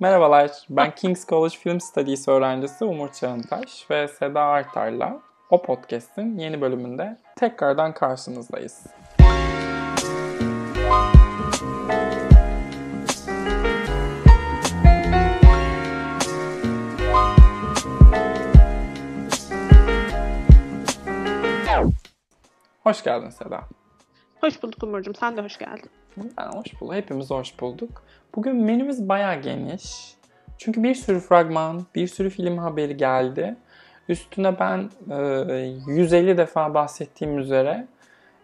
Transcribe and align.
Merhabalar, 0.00 0.50
ben 0.70 0.94
King's 0.94 1.26
College 1.26 1.56
Film 1.56 1.80
Studies 1.80 2.28
öğrencisi 2.28 2.84
Umur 2.84 3.12
Çağıntaş 3.12 3.90
ve 3.90 4.08
Seda 4.08 4.40
Artar'la 4.42 5.20
o 5.50 5.62
podcast'in 5.62 6.38
yeni 6.38 6.60
bölümünde 6.60 7.18
tekrardan 7.36 7.94
karşınızdayız. 7.94 8.86
Hoş 22.82 23.04
geldin 23.04 23.30
Seda. 23.30 23.60
Hoş 24.40 24.62
bulduk 24.62 24.82
Umurcuğum. 24.82 25.14
Sen 25.14 25.36
de 25.36 25.42
hoş 25.42 25.58
geldin. 25.58 25.90
Ben 26.16 26.46
hoş 26.46 26.80
bulduk. 26.80 26.94
Hepimiz 26.94 27.30
hoş 27.30 27.60
bulduk. 27.60 28.02
Bugün 28.34 28.56
menümüz 28.56 29.08
bayağı 29.08 29.40
geniş. 29.40 30.14
Çünkü 30.58 30.82
bir 30.82 30.94
sürü 30.94 31.20
fragman, 31.20 31.86
bir 31.94 32.06
sürü 32.06 32.30
film 32.30 32.58
haberi 32.58 32.96
geldi. 32.96 33.56
Üstüne 34.08 34.58
ben 34.58 34.90
e, 35.10 35.74
150 35.86 36.38
defa 36.38 36.74
bahsettiğim 36.74 37.38
üzere 37.38 37.86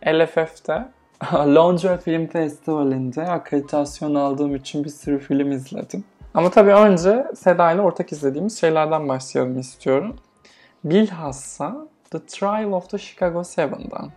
LFF'de 0.07 0.89
Londra 1.33 1.97
Film 2.05 2.27
Festivali'nde 2.27 3.23
akreditasyon 3.23 4.15
aldığım 4.15 4.55
için 4.55 4.85
bir 4.85 4.91
sürü 4.91 5.19
film 5.19 5.53
izledim. 5.53 6.05
Ama 6.35 6.51
tabii 6.51 6.73
önce 6.73 7.27
Seda 7.35 7.73
ile 7.73 7.81
ortak 7.81 8.13
izlediğimiz 8.13 8.61
şeylerden 8.61 9.09
başlayalım 9.09 9.59
istiyorum. 9.59 10.17
Bilhassa 10.85 11.77
The 12.11 12.27
Trial 12.27 12.73
of 12.73 12.91
the 12.91 12.99
Chicago 12.99 13.41
7'dan. 13.41 14.11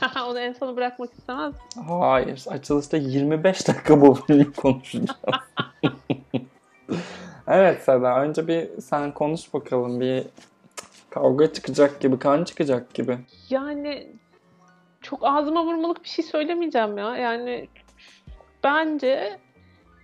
Onu 0.26 0.38
en 0.40 0.52
sona 0.52 0.76
bırakmak 0.76 1.12
istemez 1.12 1.54
Hayır. 1.88 2.44
Açılışta 2.48 2.96
25 2.96 3.68
dakika 3.68 4.00
bu 4.00 4.14
filmi 4.14 4.52
konuşacağız. 4.56 5.10
evet 7.48 7.82
Seda. 7.82 8.22
Önce 8.22 8.48
bir 8.48 8.80
sen 8.80 9.12
konuş 9.14 9.54
bakalım. 9.54 10.00
Bir 10.00 10.24
kavga 11.10 11.52
çıkacak 11.52 12.00
gibi, 12.00 12.18
kan 12.18 12.44
çıkacak 12.44 12.94
gibi. 12.94 13.18
Yani 13.50 14.08
çok 15.02 15.20
ağzıma 15.22 15.64
vurmalık 15.64 16.04
bir 16.04 16.08
şey 16.08 16.24
söylemeyeceğim 16.24 16.98
ya. 16.98 17.16
Yani 17.16 17.68
bence 18.64 19.38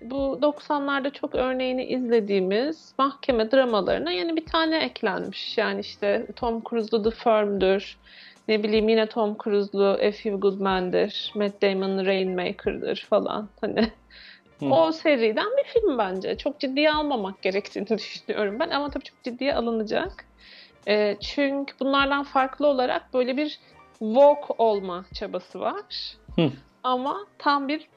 bu 0.00 0.38
90'larda 0.42 1.12
çok 1.12 1.34
örneğini 1.34 1.84
izlediğimiz 1.84 2.92
mahkeme 2.98 3.50
dramalarına 3.50 4.10
yeni 4.10 4.36
bir 4.36 4.46
tane 4.46 4.78
eklenmiş. 4.78 5.58
Yani 5.58 5.80
işte 5.80 6.26
Tom 6.36 6.62
Cruise'lu 6.70 7.02
The 7.02 7.10
Firm'dür. 7.10 7.98
Ne 8.48 8.62
bileyim 8.62 8.88
yine 8.88 9.06
Tom 9.06 9.36
Cruise'lu 9.44 9.84
A 9.84 10.10
Few 10.10 10.30
Good 10.30 10.60
Men'dir. 10.60 11.32
Matt 11.34 11.62
Damon'ın 11.62 12.06
Rainmaker'dır 12.06 13.06
falan. 13.10 13.48
Hani 13.60 13.90
Hı. 14.60 14.66
o 14.66 14.92
seriden 14.92 15.50
bir 15.58 15.64
film 15.64 15.98
bence. 15.98 16.38
Çok 16.38 16.60
ciddiye 16.60 16.92
almamak 16.92 17.42
gerektiğini 17.42 17.88
düşünüyorum 17.98 18.56
ben. 18.60 18.70
Ama 18.70 18.90
tabii 18.90 19.04
çok 19.04 19.22
ciddiye 19.22 19.54
alınacak. 19.54 20.24
E, 20.88 21.16
çünkü 21.20 21.74
bunlardan 21.80 22.22
farklı 22.24 22.66
olarak 22.66 23.14
böyle 23.14 23.36
bir 23.36 23.60
woke 23.98 24.54
olma 24.58 25.04
çabası 25.14 25.60
var. 25.60 26.16
Hı. 26.36 26.50
Ama 26.82 27.26
tam 27.38 27.68
bir 27.68 27.88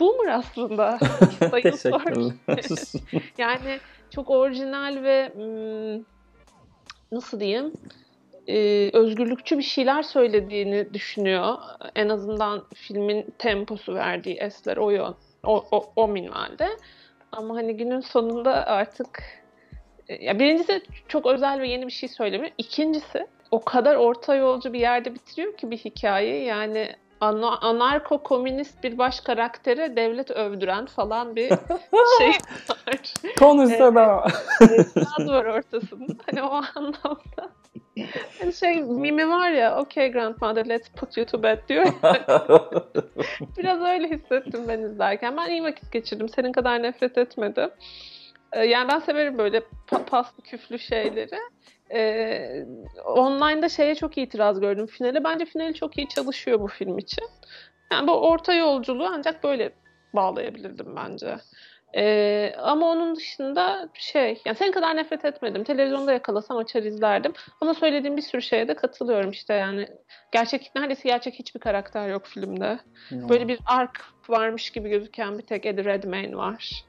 boomer 0.00 0.32
aslında. 0.32 0.98
Teşekkürler. 1.62 2.32
yani 3.38 3.78
çok 4.10 4.30
orijinal 4.30 5.02
ve 5.02 5.32
hmm, 5.34 6.04
nasıl 7.12 7.40
diyeyim 7.40 7.72
e, 8.48 8.90
özgürlükçü 8.92 9.58
bir 9.58 9.62
şeyler 9.62 10.02
söylediğini 10.02 10.94
düşünüyor. 10.94 11.54
En 11.94 12.08
azından 12.08 12.64
filmin 12.74 13.34
temposu 13.38 13.94
verdiği 13.94 14.36
esler 14.36 14.76
o 14.76 14.90
yön, 14.90 15.14
o, 15.44 15.64
o, 15.70 15.92
o 15.96 16.08
minvalde. 16.08 16.68
Ama 17.32 17.56
hani 17.56 17.76
günün 17.76 18.00
sonunda 18.00 18.66
artık 18.66 19.22
e, 20.08 20.24
ya 20.24 20.38
birincisi 20.38 20.82
çok 21.08 21.26
özel 21.26 21.60
ve 21.60 21.68
yeni 21.68 21.86
bir 21.86 21.92
şey 21.92 22.08
söylemiyor. 22.08 22.52
İkincisi 22.58 23.26
o 23.50 23.64
kadar 23.64 23.96
orta 23.96 24.34
yolcu 24.34 24.72
bir 24.72 24.80
yerde 24.80 25.14
bitiriyor 25.14 25.56
ki 25.56 25.70
bir 25.70 25.78
hikaye. 25.78 26.44
Yani 26.44 26.88
anarko 27.20 28.22
komünist 28.22 28.84
bir 28.84 28.98
baş 28.98 29.20
karaktere 29.20 29.96
devlet 29.96 30.30
övdüren 30.30 30.86
falan 30.86 31.36
bir 31.36 31.48
şey 32.18 32.28
var. 32.68 33.14
Konuşsa 33.38 33.94
da. 33.94 34.26
Ee, 34.60 35.26
var 35.26 35.44
ortasında. 35.44 36.12
Hani 36.26 36.42
o 36.42 36.62
anlamda. 36.76 37.50
Hani 38.40 38.52
şey 38.52 38.82
mimi 38.82 39.28
var 39.28 39.50
ya 39.50 39.80
okay 39.80 40.12
grandmother 40.12 40.68
let's 40.68 40.88
put 40.88 41.16
you 41.16 41.26
to 41.26 41.42
bed 41.42 41.58
diyor. 41.68 41.86
Biraz 43.58 43.80
öyle 43.80 44.08
hissettim 44.10 44.64
ben 44.68 44.80
izlerken. 44.80 45.36
Ben 45.36 45.50
iyi 45.50 45.62
vakit 45.62 45.92
geçirdim. 45.92 46.28
Senin 46.28 46.52
kadar 46.52 46.82
nefret 46.82 47.18
etmedim. 47.18 47.70
Ee, 48.52 48.64
yani 48.64 48.88
ben 48.88 48.98
severim 48.98 49.38
böyle 49.38 49.62
paslı 50.10 50.42
küflü 50.42 50.78
şeyleri. 50.78 51.38
Ee, 51.94 52.64
online'da 53.06 53.68
şeye 53.68 53.94
çok 53.94 54.18
itiraz 54.18 54.60
gördüm 54.60 54.86
finale. 54.86 55.24
Bence 55.24 55.44
finali 55.44 55.74
çok 55.74 55.98
iyi 55.98 56.08
çalışıyor 56.08 56.60
bu 56.60 56.68
film 56.68 56.98
için. 56.98 57.24
Yani 57.92 58.08
bu 58.08 58.12
orta 58.12 58.54
yolculuğu 58.54 59.08
ancak 59.12 59.44
böyle 59.44 59.72
bağlayabilirdim 60.14 60.96
bence. 60.96 61.36
Ee, 61.96 62.54
ama 62.58 62.90
onun 62.90 63.16
dışında 63.16 63.88
şey, 63.94 64.40
yani 64.44 64.56
sen 64.56 64.72
kadar 64.72 64.96
nefret 64.96 65.24
etmedim. 65.24 65.64
Televizyonda 65.64 66.12
yakalasam 66.12 66.56
açar 66.56 66.82
izlerdim. 66.82 67.32
Ama 67.60 67.74
söylediğim 67.74 68.16
bir 68.16 68.22
sürü 68.22 68.42
şeye 68.42 68.68
de 68.68 68.74
katılıyorum 68.74 69.30
işte 69.30 69.54
yani. 69.54 69.88
Gerçek, 70.32 70.70
neredeyse 70.76 71.08
gerçek 71.08 71.34
hiçbir 71.34 71.60
karakter 71.60 72.08
yok 72.08 72.26
filmde. 72.26 72.78
No. 73.10 73.28
Böyle 73.28 73.48
bir 73.48 73.58
ark 73.66 74.04
varmış 74.28 74.70
gibi 74.70 74.88
gözüken 74.88 75.38
bir 75.38 75.42
tek 75.42 75.66
Eddie 75.66 75.84
Redmayne 75.84 76.36
var. 76.36 76.84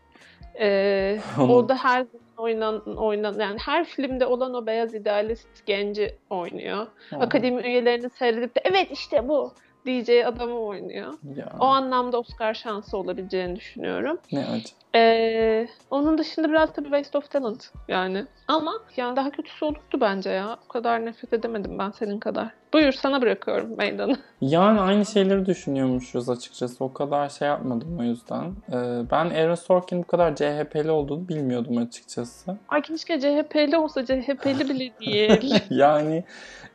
Ee, 0.60 1.20
o 1.40 1.70
da 1.70 1.76
her 1.76 2.06
oynan 2.38 2.98
oynan 2.98 3.40
yani 3.40 3.60
her 3.66 3.86
filmde 3.86 4.26
olan 4.26 4.54
o 4.54 4.66
beyaz 4.66 4.94
idealist 4.94 5.66
genci 5.66 6.16
oynuyor. 6.30 6.88
Aha. 7.12 7.20
Akademi 7.20 7.62
üyelerini 7.62 8.10
seyredip 8.10 8.56
de 8.56 8.62
evet 8.64 8.88
işte 8.92 9.28
bu 9.28 9.54
DJ 9.86 10.10
adamı 10.10 10.60
oynuyor. 10.60 11.14
Ya. 11.36 11.54
O 11.60 11.66
anlamda 11.66 12.20
Oscar 12.20 12.54
şansı 12.54 12.98
olabileceğini 12.98 13.56
düşünüyorum. 13.56 14.20
Ne 14.32 14.46
acı. 14.46 14.70
Ee, 14.96 15.68
onun 15.92 16.18
dışında 16.18 16.50
biraz 16.50 16.74
tabii 16.74 16.90
waste 16.90 17.18
of 17.18 17.32
talent 17.32 17.72
yani. 17.88 18.26
Ama 18.48 18.74
yani 18.98 19.16
daha 19.16 19.30
kötüsü 19.30 19.66
olurdu 19.66 19.98
bence 20.02 20.30
ya. 20.30 20.58
O 20.66 20.68
kadar 20.68 21.06
nefret 21.06 21.34
edemedim 21.34 21.80
ben 21.80 21.92
senin 21.92 22.20
kadar. 22.20 22.59
Buyur 22.74 22.92
sana 22.92 23.22
bırakıyorum 23.22 23.78
meydanı. 23.78 24.18
Yani 24.42 24.80
aynı 24.82 25.06
şeyleri 25.06 25.46
düşünüyormuşuz 25.46 26.30
açıkçası. 26.30 26.84
O 26.84 26.94
kadar 26.94 27.30
şey 27.30 27.48
yapmadım 27.48 27.98
o 28.00 28.04
yüzden. 28.04 28.46
Ee, 28.46 28.74
ben 29.12 29.30
Aaron 29.30 29.56
Sorkin 29.56 30.04
bu 30.04 30.08
kadar 30.08 30.36
CHP'li 30.36 30.92
olduğunu 30.92 31.28
bilmiyordum 31.28 31.78
açıkçası. 31.78 32.58
Ay 32.70 32.82
keşke 32.82 33.20
CHP'li 33.20 33.78
olsa 33.78 34.06
CHP'li 34.06 34.70
bile 34.70 34.92
değil. 35.00 35.54
yani 35.70 36.24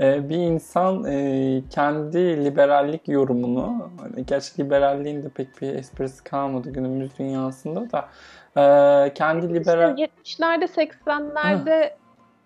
e, 0.00 0.28
bir 0.28 0.36
insan 0.36 1.04
e, 1.04 1.62
kendi 1.70 2.44
liberallik 2.44 3.08
yorumunu, 3.08 3.90
hani 4.00 4.26
gerçi 4.26 4.62
liberalliğin 4.62 5.22
de 5.22 5.28
pek 5.28 5.62
bir 5.62 5.74
esprisi 5.74 6.24
kalmadı 6.24 6.70
günümüz 6.70 7.18
dünyasında 7.18 7.90
da 7.92 8.08
e, 8.56 9.14
kendi 9.14 9.54
liberal... 9.54 9.98
70'lerde 9.98 10.64
80'lerde 10.64 11.90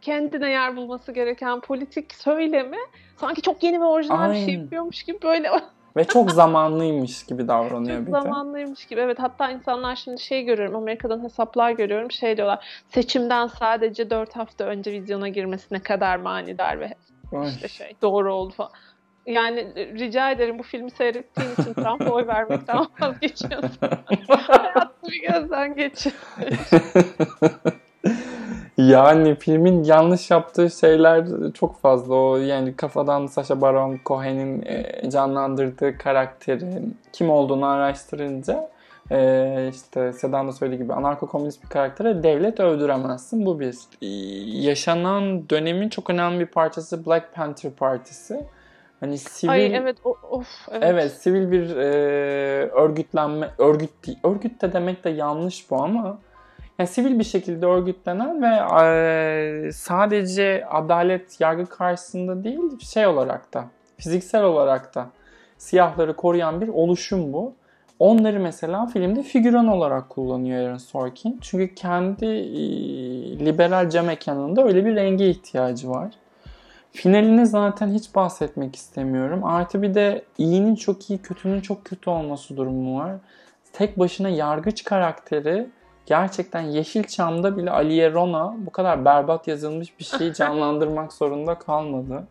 kendine 0.00 0.50
yer 0.50 0.76
bulması 0.76 1.12
gereken 1.12 1.60
politik 1.60 2.14
söylemi 2.14 2.76
sanki 3.16 3.42
çok 3.42 3.62
yeni 3.62 3.80
ve 3.80 3.84
orijinal 3.84 4.20
Aynen. 4.20 4.34
bir 4.34 4.44
şey 4.44 4.54
yapıyormuş 4.54 5.02
gibi 5.02 5.18
böyle 5.22 5.50
ve 5.96 6.04
çok 6.04 6.30
zamanlıymış 6.30 7.26
gibi 7.26 7.48
davranıyor 7.48 7.98
çok 7.98 8.06
bir 8.06 8.12
de. 8.12 8.20
zamanlıymış 8.20 8.86
gibi 8.86 9.00
evet 9.00 9.18
hatta 9.18 9.50
insanlar 9.50 9.96
şimdi 9.96 10.20
şey 10.20 10.44
görüyorum 10.44 10.76
Amerika'dan 10.76 11.24
hesaplar 11.24 11.70
görüyorum 11.70 12.10
şey 12.10 12.36
diyorlar 12.36 12.82
seçimden 12.88 13.46
sadece 13.46 14.10
4 14.10 14.36
hafta 14.36 14.64
önce 14.64 14.92
vizyona 14.92 15.28
girmesine 15.28 15.80
kadar 15.82 16.16
manidar 16.16 16.80
ve 16.80 16.94
Ay. 17.36 17.48
işte 17.48 17.68
şey 17.68 17.92
doğru 18.02 18.34
oldu 18.34 18.54
falan. 18.54 18.70
Yani 19.26 19.74
rica 19.76 20.30
ederim 20.30 20.58
bu 20.58 20.62
filmi 20.62 20.90
seyrettiğin 20.90 21.50
için 21.52 21.74
Trump'a 21.74 22.10
oy 22.10 22.26
vermekten 22.26 22.86
vazgeçiyorsun. 23.00 23.78
Hayatını 24.28 25.10
bir 25.10 25.22
gözden 25.32 25.74
geçir. 25.74 26.12
Yani 28.78 29.34
filmin 29.34 29.84
yanlış 29.84 30.30
yaptığı 30.30 30.70
şeyler 30.70 31.26
çok 31.54 31.80
fazla. 31.80 32.14
O 32.14 32.36
yani 32.36 32.76
kafadan 32.76 33.26
Sacha 33.26 33.60
Baron 33.60 33.98
Cohen'in 34.06 34.62
e, 34.66 35.10
canlandırdığı 35.10 35.98
karakterin 35.98 36.96
kim 37.12 37.30
olduğunu 37.30 37.66
araştırınca 37.66 38.70
e, 39.10 39.70
işte 39.72 40.12
Sedan 40.12 40.48
da 40.48 40.52
söylediği 40.52 40.82
gibi 40.82 40.92
anarko-komünist 40.92 41.64
bir 41.64 41.68
karaktere 41.68 42.22
devlet 42.22 42.60
övdüremezsin. 42.60 43.46
Bu 43.46 43.60
bir. 43.60 43.74
E, 44.02 44.06
yaşanan 44.66 45.48
dönemin 45.50 45.88
çok 45.88 46.10
önemli 46.10 46.40
bir 46.40 46.46
parçası 46.46 47.06
Black 47.06 47.34
Panther 47.34 47.70
Partisi. 47.70 48.44
Hani 49.00 49.18
sivil 49.18 49.52
Ay 49.52 49.76
evet 49.76 49.96
of 50.30 50.46
evet. 50.70 50.82
Evet 50.82 51.12
sivil 51.12 51.50
bir 51.50 51.76
e, 51.76 51.90
örgütlenme 52.68 53.50
örgüt 53.58 53.90
örgüt 54.24 54.62
de 54.62 54.72
demek 54.72 55.04
de 55.04 55.10
yanlış 55.10 55.70
bu 55.70 55.82
ama 55.82 56.18
yani 56.78 56.88
sivil 56.88 57.18
bir 57.18 57.24
şekilde 57.24 57.66
örgütlenen 57.66 58.42
ve 58.42 58.82
e, 58.84 59.72
sadece 59.72 60.66
adalet 60.66 61.40
yargı 61.40 61.66
karşısında 61.66 62.44
değil 62.44 62.78
şey 62.80 63.06
olarak 63.06 63.54
da 63.54 63.64
fiziksel 63.96 64.44
olarak 64.44 64.94
da 64.94 65.06
siyahları 65.58 66.16
koruyan 66.16 66.60
bir 66.60 66.68
oluşum 66.68 67.32
bu. 67.32 67.54
Onları 67.98 68.40
mesela 68.40 68.86
filmde 68.86 69.22
figüran 69.22 69.68
olarak 69.68 70.10
kullanıyor 70.10 70.68
Aaron 70.68 70.76
Sorkin. 70.76 71.38
Çünkü 71.40 71.74
kendi 71.74 72.26
e, 72.26 72.60
liberal 73.46 73.90
cam 73.90 74.06
mekanında 74.06 74.64
öyle 74.64 74.84
bir 74.84 74.96
renge 74.96 75.30
ihtiyacı 75.30 75.90
var. 75.90 76.10
Finalini 76.92 77.46
zaten 77.46 77.88
hiç 77.88 78.14
bahsetmek 78.14 78.76
istemiyorum. 78.76 79.44
Artı 79.44 79.82
bir 79.82 79.94
de 79.94 80.22
iyinin 80.38 80.74
çok 80.74 81.10
iyi, 81.10 81.18
kötünün 81.18 81.60
çok 81.60 81.84
kötü 81.84 82.10
olması 82.10 82.56
durumu 82.56 82.98
var. 82.98 83.12
Tek 83.72 83.98
başına 83.98 84.28
yargıç 84.28 84.84
karakteri 84.84 85.66
gerçekten 86.08 86.60
Yeşilçam'da 86.60 87.56
bile 87.56 87.70
Aliye 87.70 88.12
Rona 88.12 88.54
bu 88.58 88.70
kadar 88.70 89.04
berbat 89.04 89.48
yazılmış 89.48 89.98
bir 89.98 90.04
şeyi 90.04 90.34
canlandırmak 90.34 91.12
zorunda 91.12 91.54
kalmadı. 91.54 92.24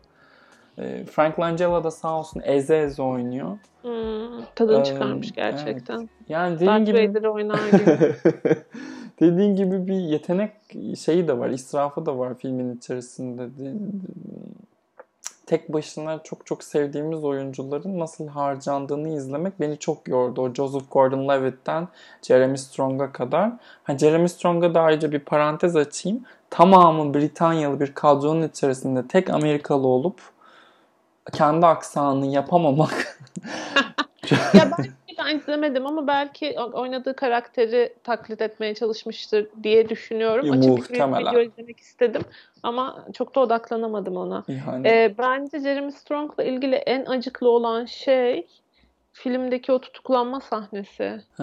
E, 0.78 1.04
Frank 1.04 1.40
Langella 1.40 1.84
da 1.84 1.90
sağ 1.90 2.18
olsun 2.18 2.42
eze 2.44 2.78
eze 2.78 3.02
oynuyor. 3.02 3.58
Hmm, 3.82 4.44
tadını 4.54 4.84
çıkarmış 4.84 5.32
gerçekten. 5.32 5.98
Evet. 5.98 6.08
Yani 6.28 6.54
dediğin 6.54 6.70
Darth 6.70 6.86
gibi 6.86 7.08
Vader 7.08 7.22
oynar 7.22 7.66
gibi. 7.72 8.14
dediğin 9.20 9.56
gibi 9.56 9.86
bir 9.86 9.94
yetenek 9.94 10.52
şeyi 10.98 11.28
de 11.28 11.38
var, 11.38 11.50
israfı 11.50 12.06
da 12.06 12.18
var 12.18 12.34
filmin 12.34 12.76
içerisinde. 12.76 13.48
Tek 15.48 15.72
başına 15.72 16.22
çok 16.22 16.46
çok 16.46 16.64
sevdiğimiz 16.64 17.24
oyuncuların 17.24 17.98
nasıl 17.98 18.28
harcandığını 18.28 19.08
izlemek 19.08 19.60
beni 19.60 19.78
çok 19.78 20.08
yordu. 20.08 20.42
O 20.42 20.54
Joseph 20.54 20.90
Gordon-Levitt'ten 20.90 21.88
Jeremy 22.22 22.58
Strong'a 22.58 23.12
kadar. 23.12 23.52
Ha, 23.84 23.98
Jeremy 23.98 24.28
Strong'a 24.28 24.74
da 24.74 24.80
ayrıca 24.80 25.12
bir 25.12 25.18
parantez 25.18 25.76
açayım. 25.76 26.24
Tamamı 26.50 27.14
Britanyalı 27.14 27.80
bir 27.80 27.94
kadronun 27.94 28.48
içerisinde 28.48 29.08
tek 29.08 29.30
Amerikalı 29.30 29.86
olup 29.86 30.20
kendi 31.32 31.66
aksanını 31.66 32.26
yapamamak. 32.26 33.18
ya 34.54 34.70
ben, 34.78 34.86
ben 35.18 35.36
izlemedim 35.36 35.86
ama 35.86 36.06
belki 36.06 36.56
oynadığı 36.60 37.16
karakteri 37.16 37.94
taklit 38.04 38.42
etmeye 38.42 38.74
çalışmıştır 38.74 39.48
diye 39.62 39.88
düşünüyorum. 39.88 40.46
Ya, 40.46 40.52
Açıp 40.52 40.90
bir 40.90 40.94
video 40.98 41.40
izlemek 41.40 41.80
istedim 41.80 42.22
ama 42.62 43.06
çok 43.14 43.34
da 43.34 43.40
odaklanamadım 43.40 44.16
ona. 44.16 44.44
Ee, 44.84 45.14
bence 45.18 45.60
Jeremy 45.60 45.92
Strong'la 45.92 46.44
ilgili 46.44 46.74
en 46.74 47.06
acıklı 47.06 47.50
olan 47.50 47.84
şey 47.84 48.46
filmdeki 49.12 49.72
o 49.72 49.78
tutuklanma 49.78 50.40
sahnesi. 50.40 51.20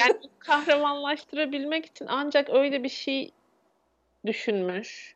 yani 0.00 0.20
kahramanlaştırabilmek 0.38 1.86
için 1.86 2.06
ancak 2.08 2.50
öyle 2.50 2.82
bir 2.82 2.88
şey 2.88 3.30
düşünmüş. 4.26 5.14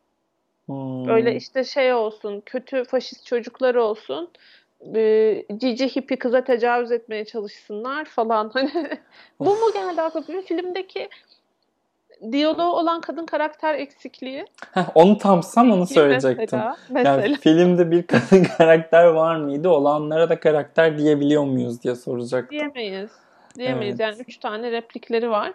Hmm. 0.66 1.06
Böyle 1.06 1.36
işte 1.36 1.64
şey 1.64 1.92
olsun, 1.92 2.42
kötü 2.46 2.84
faşist 2.84 3.26
çocuklar 3.26 3.74
olsun. 3.74 4.30
E, 4.94 5.44
cici 5.56 5.96
hippi 5.96 6.16
kıza 6.16 6.44
tecavüz 6.44 6.92
etmeye 6.92 7.24
çalışsınlar 7.24 8.04
falan. 8.04 8.50
Hani 8.54 8.70
bu 9.40 9.50
mu 9.50 9.72
geldi 9.74 10.02
aklıma? 10.02 10.40
Filmdeki 10.40 11.08
diyaloğu 12.32 12.72
olan 12.72 13.00
kadın 13.00 13.26
karakter 13.26 13.74
eksikliği. 13.74 14.44
Heh, 14.72 14.84
onu 14.94 15.18
tamsam 15.18 15.72
onu 15.72 15.86
söyleyecektim. 15.86 16.38
Mesela, 16.40 16.76
mesela. 16.88 17.22
Yani 17.22 17.36
filmde 17.36 17.90
bir 17.90 18.06
kadın 18.06 18.44
karakter 18.58 19.06
var 19.06 19.36
mıydı? 19.36 19.68
Olanlara 19.68 20.28
da 20.28 20.40
karakter 20.40 20.98
diyebiliyor 20.98 21.44
muyuz 21.44 21.82
diye 21.82 21.94
soracaktım. 21.94 22.58
Diyemeyiz. 22.58 23.10
Diyemeyiz. 23.58 24.00
Evet. 24.00 24.12
Yani 24.12 24.24
üç 24.28 24.36
tane 24.36 24.70
replikleri 24.70 25.30
var. 25.30 25.52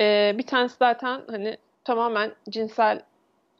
Ee, 0.00 0.34
bir 0.38 0.46
tanesi 0.46 0.76
zaten 0.78 1.20
hani 1.30 1.56
tamamen 1.84 2.32
cinsel 2.50 3.00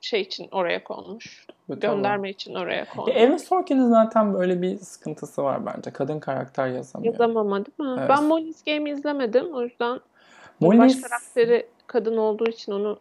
şey 0.00 0.20
için 0.20 0.48
oraya 0.52 0.84
konmuş. 0.84 1.46
Evet, 1.70 1.82
Gönderme 1.82 2.30
için 2.30 2.54
oraya 2.54 2.84
konmuş. 2.84 3.16
Aaron 3.16 3.36
Sorkin'in 3.36 3.88
zaten 3.88 4.34
böyle 4.34 4.62
bir 4.62 4.78
sıkıntısı 4.78 5.42
var 5.42 5.66
bence. 5.66 5.90
Kadın 5.90 6.20
karakter 6.20 6.68
yazamıyor. 6.68 7.12
Yazamama 7.12 7.56
değil 7.56 7.90
mi? 7.90 7.96
Evet. 7.98 8.08
Ben 8.08 8.24
Molly's 8.24 8.64
Game'i 8.64 8.92
izlemedim. 8.92 9.54
O 9.54 9.62
yüzden 9.62 10.00
Molly's... 10.60 10.80
baş 10.80 11.10
karakteri 11.10 11.66
kadın 11.86 12.16
olduğu 12.16 12.50
için 12.50 12.72
onu 12.72 12.98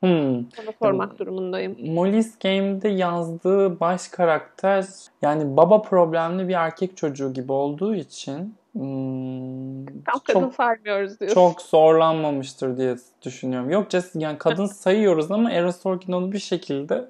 Hmm. 0.00 0.36
Ona 0.36 0.72
sormak 0.82 1.18
durumundayım. 1.18 1.94
Molly's 1.94 2.38
Game'de 2.38 2.88
yazdığı 2.88 3.80
baş 3.80 4.08
karakter 4.08 4.86
yani 5.22 5.56
baba 5.56 5.82
problemli 5.82 6.48
bir 6.48 6.54
erkek 6.54 6.96
çocuğu 6.96 7.32
gibi 7.32 7.52
olduğu 7.52 7.94
için 7.94 8.54
Hmm, 8.72 9.86
Tam 9.86 10.20
kadın 10.24 10.40
çok, 10.40 10.54
saymıyoruz 10.54 11.20
diyorsun. 11.20 11.34
Çok 11.34 11.62
zorlanmamıştır 11.62 12.76
diye 12.76 12.96
düşünüyorum. 13.22 13.70
Yok 13.70 13.88
yani 14.14 14.38
kadın 14.38 14.66
sayıyoruz 14.82 15.30
ama 15.30 15.48
Aaron 15.48 15.70
Sorkin 15.70 16.12
onu 16.12 16.32
bir 16.32 16.38
şekilde 16.38 17.08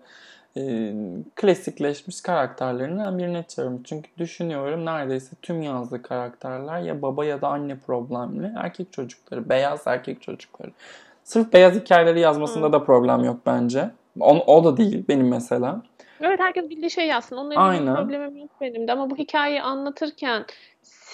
e, 0.57 0.93
klasikleşmiş 1.35 2.21
karakterlerinden 2.21 3.19
birine 3.19 3.45
çevirmiş. 3.49 3.81
Çünkü 3.85 4.11
düşünüyorum 4.19 4.87
neredeyse 4.87 5.37
tüm 5.43 5.63
yazdığı 5.63 6.03
karakterler 6.03 6.81
ya 6.81 7.03
baba 7.03 7.25
ya 7.25 7.41
da 7.41 7.49
anne 7.49 7.79
problemli 7.79 8.53
erkek 8.57 8.93
çocukları. 8.93 9.49
Beyaz 9.49 9.87
erkek 9.87 10.23
çocukları. 10.23 10.71
Sırf 11.25 11.53
beyaz 11.53 11.75
hikayeleri 11.75 12.21
yazmasında 12.21 12.67
hmm. 12.67 12.73
da 12.73 12.85
problem 12.85 13.25
yok 13.25 13.37
bence. 13.47 13.91
O, 14.21 14.57
o 14.57 14.65
da 14.65 14.77
değil 14.77 15.05
benim 15.09 15.29
mesela. 15.29 15.83
Evet 16.21 16.41
herkes 16.41 16.71
bildiği 16.71 16.91
şey 16.91 17.07
yazsın. 17.07 17.37
Onunla 17.37 17.95
problemim 17.95 18.37
yok 18.37 18.51
benim 18.61 18.89
de 18.89 18.93
ama 18.93 19.11
bu 19.11 19.17
hikayeyi 19.17 19.63
anlatırken 19.63 20.45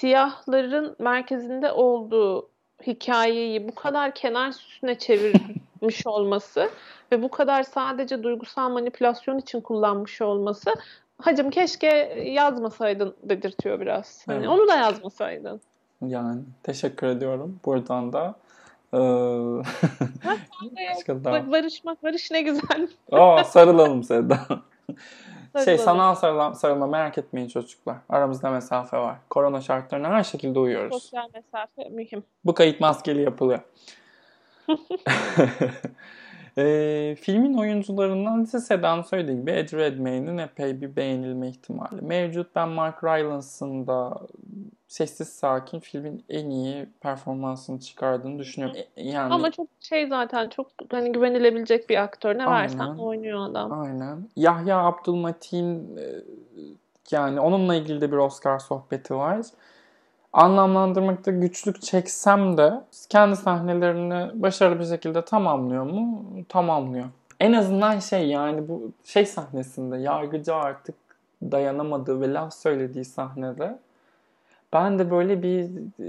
siyahların 0.01 0.97
merkezinde 0.99 1.73
olduğu 1.73 2.49
hikayeyi 2.87 3.69
bu 3.69 3.75
kadar 3.75 4.15
kenar 4.15 4.53
süsüne 4.53 4.99
çevirmiş 4.99 6.03
olması 6.07 6.71
ve 7.13 7.23
bu 7.23 7.31
kadar 7.31 7.63
sadece 7.63 8.23
duygusal 8.23 8.71
manipülasyon 8.71 9.39
için 9.39 9.61
kullanmış 9.61 10.23
olması 10.23 10.75
hacım 11.19 11.51
keşke 11.51 11.87
yazmasaydın 12.27 13.15
dedirtiyor 13.23 13.81
biraz. 13.81 14.23
Hani 14.27 14.39
evet. 14.39 14.49
onu 14.49 14.69
da 14.69 14.77
yazmasaydın. 14.77 15.61
Yani 16.07 16.41
teşekkür 16.63 17.07
ediyorum 17.07 17.61
buradan 17.65 18.13
da. 18.13 18.35
Ee... 18.93 18.99
Barışmak, 21.53 22.03
barış 22.03 22.31
ne 22.31 22.43
güzel. 22.43 22.89
Aa, 23.13 23.45
sarılalım 23.45 24.03
Seda. 24.03 24.39
Şey 25.65 25.79
sanal 25.79 26.15
sarılma, 26.15 26.55
sarılma 26.55 26.87
merak 26.87 27.19
etmeyin 27.19 27.49
çocuklar. 27.49 27.97
Aramızda 28.09 28.51
mesafe 28.51 28.99
var. 28.99 29.17
Korona 29.31 29.61
şartlarına 29.61 30.09
her 30.09 30.25
şekilde 30.25 30.59
uyuyoruz. 30.59 31.03
Sosyal 31.03 31.29
mesafe 31.35 31.89
mühim. 31.89 32.23
Bu 32.45 32.55
kayıt 32.55 32.81
maskeli 32.81 33.23
yapılıyor. 33.23 33.61
e, 36.59 37.17
filmin 37.21 37.55
oyuncularından 37.55 38.43
ise 38.43 38.61
Sedan 38.61 39.03
söylediği 39.03 39.41
gibi 39.41 39.51
Ed 39.51 39.73
Redmayne'in 39.73 40.39
epey 40.39 40.81
bir 40.81 40.97
beğenilme 40.97 41.49
ihtimali 41.49 42.03
mevcut. 42.03 42.55
Ben 42.55 42.69
Mark 42.69 43.05
Rylance'ın 43.05 43.87
da 43.87 44.21
sessiz 44.89 45.29
sakin 45.29 45.81
filmin 45.81 46.25
en 46.29 46.51
iyi 46.51 46.87
performansını 47.01 47.81
çıkardığını 47.81 48.39
düşünüyorum. 48.39 48.77
E, 48.97 49.03
yani 49.03 49.35
Ama 49.35 49.51
çok 49.51 49.69
şey 49.81 50.07
zaten 50.09 50.49
çok 50.49 50.67
hani 50.91 51.13
güvenilebilecek 51.13 51.91
bir 51.91 52.03
aktör. 52.03 52.39
Ne 52.39 52.47
aynen, 52.47 52.63
versen 52.63 52.99
oynuyor 52.99 53.51
adam. 53.51 53.81
Aynen. 53.81 54.29
Yahya 54.37 54.79
Abdülmatin 54.79 55.97
e, 55.97 56.05
yani 57.11 57.41
onunla 57.41 57.75
ilgili 57.75 58.01
de 58.01 58.13
bir 58.13 58.17
Oscar 58.17 58.59
sohbeti 58.59 59.15
var. 59.15 59.47
Anlamlandırmakta 60.33 61.31
güçlük 61.31 61.83
çeksem 61.83 62.57
de 62.57 62.73
kendi 63.09 63.37
sahnelerini 63.37 64.43
başarılı 64.43 64.81
bir 64.81 64.85
şekilde 64.85 65.25
tamamlıyor 65.25 65.85
mu? 65.85 66.25
Tamamlıyor. 66.49 67.07
En 67.41 67.53
azından 67.53 67.99
şey 67.99 68.29
yani 68.29 68.69
bu 68.69 68.93
şey 69.05 69.27
sahnesinde 69.27 69.97
yargıcı 69.97 70.55
artık 70.55 70.95
dayanamadığı 71.43 72.21
ve 72.21 72.33
laf 72.33 72.55
söylediği 72.55 73.05
sahnede 73.05 73.79
ben 74.77 74.99
de 74.99 75.11
böyle 75.11 75.43
bir 75.43 75.65
e, 76.01 76.07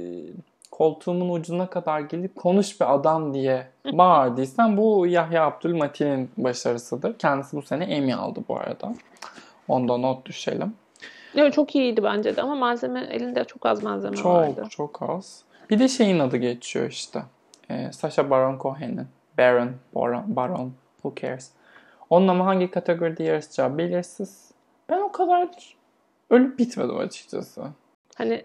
koltuğumun 0.72 1.30
ucuna 1.30 1.70
kadar 1.70 2.00
gelip 2.00 2.36
konuş 2.36 2.82
bir 2.82 2.94
adam 2.94 3.34
diye 3.34 3.68
bağırdıysam 3.92 4.78
bu 4.78 5.08
Yahya 5.08 5.46
Abdülmatin'in 5.46 6.30
başarısıdır. 6.38 7.18
Kendisi 7.18 7.58
bu 7.58 7.62
sene 7.62 7.84
Emmy 7.84 8.14
aldı 8.14 8.40
bu 8.48 8.58
arada. 8.58 8.94
Onda 9.68 9.98
not 9.98 10.26
düşelim. 10.26 10.74
Evet, 11.36 11.54
çok 11.54 11.76
iyiydi 11.76 12.04
bence 12.04 12.36
de 12.36 12.42
ama 12.42 12.56
malzeme 12.56 13.08
elinde 13.12 13.44
çok 13.44 13.66
az 13.66 13.84
malzeme 13.84 14.16
çok, 14.16 14.26
vardı. 14.26 14.62
Çok 14.62 14.72
çok 14.72 15.10
az. 15.10 15.44
Bir 15.70 15.80
de 15.80 15.88
şeyin 15.88 16.20
adı 16.20 16.38
geçiyor 16.38 16.90
işte. 16.90 17.24
Ee, 17.70 17.92
Sacha 17.92 18.30
Baron 18.30 18.58
Cohen'in. 18.58 19.08
Baron, 19.38 19.72
Baron, 19.96 20.36
Baron, 20.36 20.72
who 21.02 21.14
cares. 21.22 21.52
Onun 22.10 22.28
ama 22.28 22.46
hangi 22.46 22.72
kategoride 22.72 23.24
yarışacağı 23.24 23.78
belirsiz. 23.78 24.52
Ben 24.90 25.02
o 25.02 25.12
kadar 25.12 25.50
ölüp 26.30 26.60
bitmedim 26.60 26.98
açıkçası. 26.98 27.64
Hani 28.18 28.44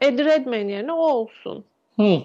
Ed 0.00 0.18
Redmayne 0.18 0.72
yerine 0.72 0.92
o 0.92 1.02
olsun. 1.02 1.64
Hı. 1.96 2.18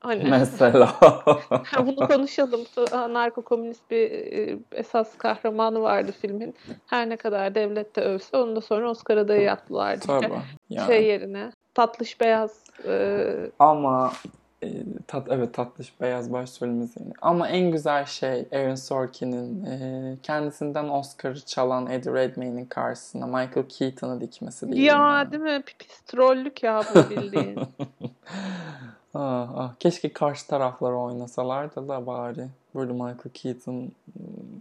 Hani, 0.00 0.24
Mesela. 0.30 0.94
bunu 1.78 2.08
konuşalım. 2.08 2.60
Narko 2.92 3.42
komünist 3.42 3.90
bir 3.90 4.10
e, 4.10 4.58
esas 4.72 5.18
kahramanı 5.18 5.82
vardı 5.82 6.12
filmin. 6.20 6.54
Her 6.86 7.08
ne 7.08 7.16
kadar 7.16 7.54
devlet 7.54 7.96
de 7.96 8.00
övse 8.00 8.36
onu 8.36 8.56
da 8.56 8.60
sonra 8.60 8.90
Oscar 8.90 9.16
adayı 9.16 9.42
yaptılar. 9.42 10.00
Tabii. 10.00 10.30
Yani. 10.70 10.86
Şey 10.86 11.06
yerine. 11.06 11.52
Tatlış 11.74 12.20
beyaz. 12.20 12.64
E... 12.86 13.26
Ama 13.58 14.12
e, 14.62 14.82
tat, 15.06 15.26
evet 15.30 15.54
tatlış 15.54 16.00
beyaz 16.00 16.32
başrolümüz 16.32 16.90
yine. 17.00 17.12
Ama 17.22 17.48
en 17.48 17.70
güzel 17.70 18.04
şey 18.04 18.48
Aaron 18.52 18.74
Sorkin'in 18.74 19.64
e, 19.64 20.16
kendisinden 20.22 20.88
Oscar'ı 20.88 21.40
çalan 21.40 21.90
Eddie 21.90 22.12
Redmayne'in 22.12 22.66
karşısına 22.66 23.26
Michael 23.26 23.68
Keaton'ı 23.68 24.20
dikmesi 24.20 24.72
değil 24.72 24.82
Ya 24.82 25.24
mi? 25.24 25.32
değil 25.32 25.42
mi? 25.42 25.62
Pis 25.78 26.00
trollük 26.00 26.62
ya 26.62 26.82
bu 26.94 27.10
bildiğin. 27.10 27.58
ah, 29.14 29.48
ah. 29.56 29.74
Keşke 29.80 30.12
karşı 30.12 30.46
tarafları 30.46 30.96
oynasalardı 30.96 31.88
da 31.88 32.06
bari 32.06 32.46
böyle 32.74 32.92
Michael 32.92 33.30
Keaton 33.34 33.74
ım, 33.74 33.92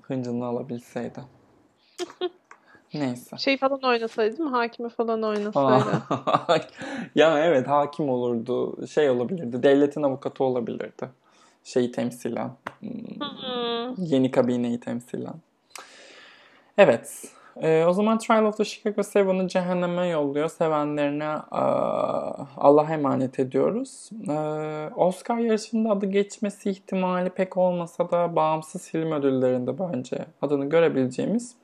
hıncını 0.01 0.45
alabilseydi. 0.45 1.19
Neyse. 2.93 3.37
şey 3.37 3.57
falan 3.57 3.79
oynasaydı 3.83 4.43
mi? 4.43 4.49
Hakimi 4.49 4.89
falan 4.89 5.23
oynasaydı. 5.23 5.85
Ya 7.15 7.39
evet 7.45 7.67
hakim 7.67 8.09
olurdu. 8.09 8.87
Şey 8.87 9.09
olabilirdi. 9.09 9.63
Devletin 9.63 10.03
avukatı 10.03 10.43
olabilirdi. 10.43 11.09
Şeyi 11.63 11.91
temsilen. 11.91 12.51
Hmm, 12.79 12.89
Hmm. 13.19 13.95
Yeni 13.97 14.31
kabineyi 14.31 14.79
temsilen. 14.79 15.33
Evet. 16.77 17.23
Ee, 17.61 17.85
o 17.87 17.93
zaman 17.93 18.17
Trial 18.17 18.45
of 18.45 18.57
the 18.57 18.65
Chicago 18.65 19.01
7'ı 19.01 19.47
cehenneme 19.47 20.07
yolluyor. 20.07 20.49
Sevenlerine 20.49 21.27
aa, 21.27 22.45
Allah'a 22.57 22.93
emanet 22.93 23.39
ediyoruz. 23.39 24.09
Ee, 24.29 24.33
Oscar 24.95 25.37
yarışında 25.37 25.91
adı 25.91 26.05
geçmesi 26.05 26.69
ihtimali 26.69 27.29
pek 27.29 27.57
olmasa 27.57 28.11
da 28.11 28.35
bağımsız 28.35 28.89
film 28.89 29.11
ödüllerinde 29.11 29.79
bence 29.79 30.25
adını 30.41 30.69
görebileceğimiz 30.69 31.55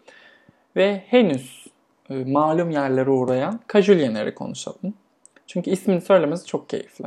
ve 0.76 1.04
henüz 1.08 1.68
e, 2.10 2.24
malum 2.24 2.70
yerlere 2.70 3.10
uğrayan 3.10 3.60
Kajulyener'i 3.68 4.36
konuşalım. 4.36 4.94
Çünkü 5.48 5.72
ismini 5.72 6.02
söylemesi 6.02 6.46
çok 6.46 6.70
keyifli. 6.70 7.06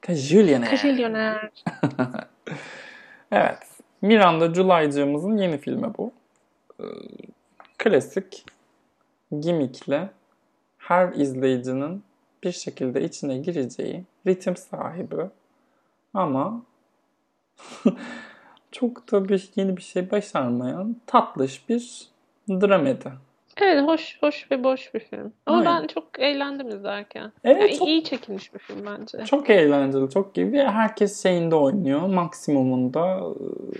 Kajulyener. 0.00 0.70
Kajilyoner. 0.70 1.50
Evet. 3.32 3.58
Miranda 4.02 4.54
July'cığımızın 4.54 5.36
yeni 5.36 5.58
filmi 5.58 5.92
bu. 5.98 6.12
Ee, 6.80 6.84
klasik, 7.78 8.44
gimikli, 9.40 10.08
her 10.78 11.12
izleyicinin 11.12 12.02
bir 12.42 12.52
şekilde 12.52 13.04
içine 13.04 13.38
gireceği 13.38 14.04
ritim 14.26 14.56
sahibi 14.56 15.22
ama 16.14 16.62
çok 18.72 19.12
da 19.12 19.28
bir 19.28 19.50
yeni 19.56 19.76
bir 19.76 19.82
şey 19.82 20.10
başarmayan 20.10 20.96
tatlış 21.06 21.68
bir 21.68 22.08
dramedi. 22.48 23.12
Evet 23.62 23.82
hoş 23.88 24.18
hoş 24.22 24.50
ve 24.50 24.64
boş 24.64 24.94
bir 24.94 25.00
film. 25.00 25.32
Ama 25.46 25.58
Aynen. 25.58 25.82
ben 25.82 25.86
çok 25.86 26.04
eğlendim 26.18 26.68
izlerken. 26.68 27.32
Evet, 27.44 27.60
Yani 27.62 27.78
çok- 27.78 27.88
iyi 27.88 28.04
çekilmiş 28.04 28.54
bir 28.54 28.58
film 28.58 28.86
bence. 28.86 29.24
Çok 29.24 29.50
eğlenceli, 29.50 30.10
çok 30.10 30.38
ve 30.38 30.70
herkes 30.70 31.22
şeyinde 31.22 31.54
oynuyor. 31.54 32.00
Maksimumunda 32.00 33.20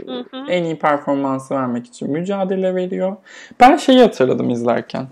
e, 0.07 0.11
Hı 0.13 0.25
hı. 0.31 0.51
en 0.51 0.65
iyi 0.65 0.79
performansı 0.79 1.55
vermek 1.55 1.87
için 1.87 2.11
mücadele 2.11 2.75
veriyor. 2.75 3.17
Ben 3.61 3.77
şeyi 3.77 4.01
hatırladım 4.01 4.51
izlerken. 4.51 5.07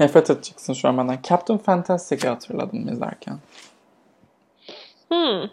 Nefret 0.00 0.30
edeceksin 0.30 0.72
şu 0.72 0.88
an 0.88 0.98
benden. 0.98 1.18
Captain 1.28 1.58
Fantastic'i 1.58 2.28
hatırladım 2.28 2.88
izlerken. 2.88 3.38
Hmm. 5.08 5.48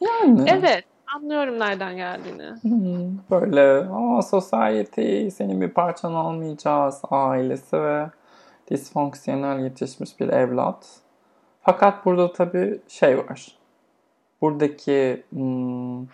Yani. 0.00 0.44
Evet. 0.46 0.84
Anlıyorum 1.14 1.58
nereden 1.58 1.96
geldiğini. 1.96 2.50
Böyle 3.30 3.88
o 3.90 4.22
society 4.22 5.28
senin 5.28 5.60
bir 5.60 5.68
parçan 5.68 6.14
olmayacağız 6.14 7.00
ailesi 7.10 7.82
ve 7.82 8.06
disfonksiyonel 8.70 9.64
yetişmiş 9.64 10.20
bir 10.20 10.28
evlat. 10.28 11.00
Fakat 11.62 12.04
burada 12.04 12.32
tabii 12.32 12.80
şey 12.88 13.18
var. 13.18 13.58
Buradaki 14.40 15.22
hmm, 15.30 16.06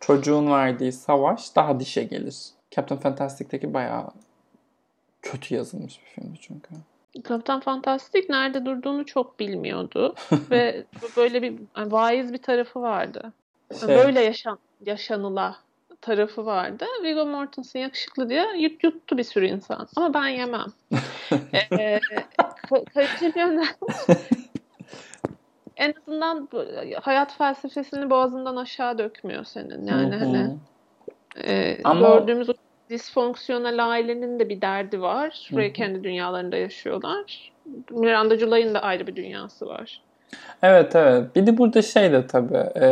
çocuğun 0.00 0.50
verdiği 0.50 0.92
savaş 0.92 1.56
daha 1.56 1.80
dişe 1.80 2.04
gelir. 2.04 2.46
Captain 2.70 3.00
Fantastic'teki 3.00 3.74
bayağı 3.74 4.10
kötü 5.22 5.54
yazılmış 5.54 6.00
bir 6.00 6.06
filmdi 6.06 6.38
çünkü. 6.40 6.74
Kaptan 7.24 7.60
Fantastic 7.60 8.26
nerede 8.28 8.66
durduğunu 8.66 9.06
çok 9.06 9.40
bilmiyordu. 9.40 10.14
Ve 10.50 10.84
böyle 11.16 11.42
bir 11.42 11.54
yani 11.76 11.92
vaiz 11.92 12.32
bir 12.32 12.42
tarafı 12.42 12.80
vardı. 12.82 13.32
Şey, 13.78 13.88
Böyle 13.88 14.20
yaşan, 14.20 14.58
yaşanıla 14.80 15.56
tarafı 16.00 16.46
vardı. 16.46 16.84
Viggo 17.02 17.26
Mortensen 17.26 17.80
yakışıklı 17.80 18.28
diye 18.28 18.46
yut, 18.58 18.84
yuttu 18.84 19.18
bir 19.18 19.24
sürü 19.24 19.46
insan. 19.46 19.88
Ama 19.96 20.14
ben 20.14 20.28
yemem. 20.28 20.66
ee, 21.78 22.00
en 25.76 25.94
azından 25.98 26.48
hayat 27.02 27.38
felsefesini 27.38 28.10
boğazından 28.10 28.56
aşağı 28.56 28.98
dökmüyor 28.98 29.44
senin. 29.44 29.86
Yani 29.86 30.16
hani 30.16 30.58
e, 31.44 31.80
Ama- 31.84 32.00
gördüğümüz 32.00 32.50
o 32.50 32.52
disfonksiyonel 32.90 33.90
ailenin 33.90 34.38
de 34.38 34.48
bir 34.48 34.60
derdi 34.60 35.00
var. 35.00 35.50
Hı. 35.54 35.72
kendi 35.72 36.04
dünyalarında 36.04 36.56
yaşıyorlar. 36.56 37.52
Miranda 37.90 38.38
July'ın 38.38 38.74
da 38.74 38.82
ayrı 38.82 39.06
bir 39.06 39.16
dünyası 39.16 39.66
var. 39.66 40.02
Evet 40.62 40.96
evet. 40.96 41.36
Bir 41.36 41.46
de 41.46 41.58
burada 41.58 41.82
şey 41.82 42.12
de 42.12 42.26
tabii 42.26 42.56
e, 42.56 42.88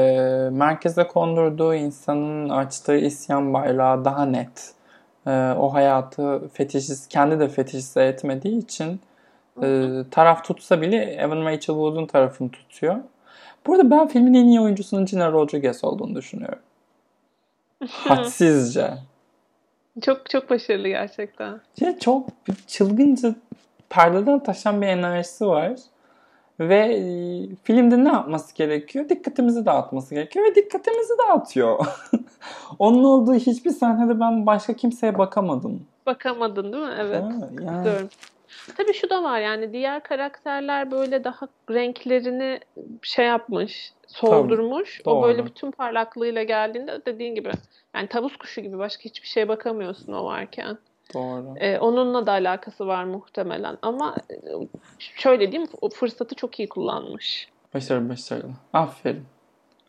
merkeze 0.52 1.06
kondurduğu 1.06 1.74
insanın 1.74 2.48
açtığı 2.48 2.96
isyan 2.96 3.54
bayrağı 3.54 4.04
daha 4.04 4.24
net. 4.24 4.72
E, 5.26 5.30
o 5.58 5.74
hayatı 5.74 6.48
fetişist, 6.52 7.08
kendi 7.08 7.40
de 7.40 7.48
fetişize 7.48 8.04
etmediği 8.04 8.58
için 8.58 9.00
e, 9.62 9.88
taraf 10.10 10.44
tutsa 10.44 10.80
bile 10.80 10.96
Evan 10.96 11.44
Rachel 11.44 11.74
Wood'un 11.74 12.06
tarafını 12.06 12.50
tutuyor. 12.50 12.96
Burada 13.66 13.90
ben 13.90 14.08
filmin 14.08 14.34
en 14.34 14.46
iyi 14.46 14.60
oyuncusunun 14.60 15.06
Gina 15.06 15.32
Rodriguez 15.32 15.84
olduğunu 15.84 16.14
düşünüyorum. 16.14 16.62
Hadsizce. 17.88 18.90
Çok 20.02 20.30
çok 20.30 20.50
başarılı 20.50 20.88
gerçekten. 20.88 21.60
Ya 21.80 21.98
çok 21.98 22.28
çılgınca 22.66 23.34
perdeden 23.90 24.42
taşan 24.42 24.82
bir 24.82 24.86
enerjisi 24.86 25.46
var. 25.46 25.72
Ve 26.60 26.76
e, 26.76 27.02
filmde 27.64 28.04
ne 28.04 28.08
yapması 28.08 28.54
gerekiyor? 28.54 29.08
Dikkatimizi 29.08 29.66
dağıtması 29.66 30.14
gerekiyor 30.14 30.46
ve 30.46 30.54
dikkatimizi 30.54 31.12
dağıtıyor. 31.28 31.86
Onun 32.78 33.04
olduğu 33.04 33.34
hiçbir 33.34 33.70
sahnede 33.70 34.20
ben 34.20 34.46
başka 34.46 34.72
kimseye 34.72 35.18
bakamadım. 35.18 35.86
Bakamadın 36.06 36.72
değil 36.72 36.84
mi? 36.84 36.94
Evet. 36.98 37.22
Ha, 37.22 37.48
yani. 37.60 37.84
Diyorum. 37.84 38.08
Tabii 38.76 38.94
şu 38.94 39.10
da 39.10 39.22
var 39.22 39.40
yani 39.40 39.72
diğer 39.72 40.02
karakterler 40.02 40.90
böyle 40.90 41.24
daha 41.24 41.48
renklerini 41.70 42.60
şey 43.02 43.26
yapmış, 43.26 43.92
soldurmuş. 44.06 45.00
O 45.04 45.10
doğru. 45.10 45.22
böyle 45.22 45.44
bütün 45.46 45.70
parlaklığıyla 45.70 46.42
geldiğinde 46.42 47.02
dediğin 47.06 47.34
gibi 47.34 47.50
yani 47.94 48.08
tavus 48.08 48.36
kuşu 48.36 48.60
gibi 48.60 48.78
başka 48.78 49.04
hiçbir 49.04 49.28
şeye 49.28 49.48
bakamıyorsun 49.48 50.12
o 50.12 50.24
varken. 50.24 50.78
Doğru. 51.14 51.54
Ee, 51.56 51.78
onunla 51.78 52.26
da 52.26 52.32
alakası 52.32 52.86
var 52.86 53.04
muhtemelen 53.04 53.78
ama 53.82 54.16
e, 54.30 54.36
şöyle 54.98 55.52
diyeyim 55.52 55.70
o 55.80 55.88
fırsatı 55.88 56.34
çok 56.34 56.58
iyi 56.58 56.68
kullanmış. 56.68 57.48
Başarılı 57.74 58.08
başarılı. 58.08 58.50
Aferin. 58.72 59.24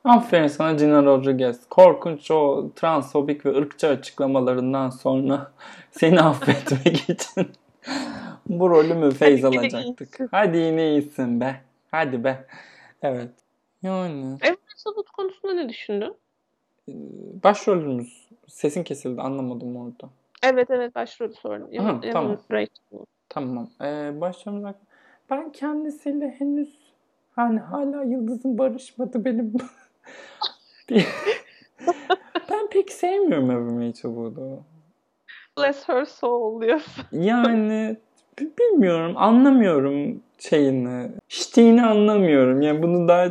Aferin 0.03 0.47
sana 0.47 0.73
Gina 0.73 1.03
Rodriguez. 1.05 1.69
Korkunç 1.69 2.31
o 2.31 2.69
transfobik 2.75 3.45
ve 3.45 3.57
ırkçı 3.57 3.87
açıklamalarından 3.87 4.89
sonra 4.89 5.51
seni 5.91 6.21
affetmek 6.21 7.09
için 7.09 7.51
bu 8.49 8.69
rolü 8.69 8.93
mü 8.93 9.11
feyz 9.11 9.43
Hadi 9.43 9.55
yine 9.55 9.61
alacaktık? 9.65 10.09
iyisin. 10.09 10.27
Hadi 10.31 10.57
yine 10.57 10.89
iyisin 10.91 11.41
be. 11.41 11.61
Hadi 11.91 12.23
be. 12.23 12.45
Evet. 13.01 13.31
Yani 13.83 14.37
Emre 14.41 14.57
Sabut 14.75 15.09
konusunda 15.09 15.53
ne 15.53 15.69
düşündün? 15.69 16.15
e, 16.89 16.93
başrolümüz 17.43 18.27
sesin 18.47 18.83
kesildi 18.83 19.21
anlamadım 19.21 19.75
orada. 19.75 20.09
Evet 20.43 20.69
evet 20.71 20.95
Evan- 21.71 22.01
Evan 22.03 22.11
tamam. 22.13 22.37
Tamam. 23.29 23.69
Ee, 23.81 24.11
hakkında- 24.63 24.89
ben 25.29 25.51
kendisiyle 25.51 26.35
henüz 26.39 26.79
hani 27.35 27.59
hala 27.59 28.03
yıldızım 28.03 28.57
barışmadı 28.57 29.25
benim. 29.25 29.53
Ben 32.51 32.67
pek 32.69 32.91
sevmiyorum 32.91 33.51
Evan 33.51 33.77
Rachel 33.81 34.11
Wood'u. 34.11 34.59
Bless 35.57 35.89
her 35.89 36.05
soul 36.05 36.61
diyorsun. 36.61 37.05
Yani 37.11 37.97
bilmiyorum, 38.39 39.13
anlamıyorum 39.17 40.21
şeyini. 40.39 41.11
İştiğini 41.29 41.85
anlamıyorum. 41.85 42.61
Yani 42.61 42.83
bunu 42.83 43.07
daha 43.07 43.27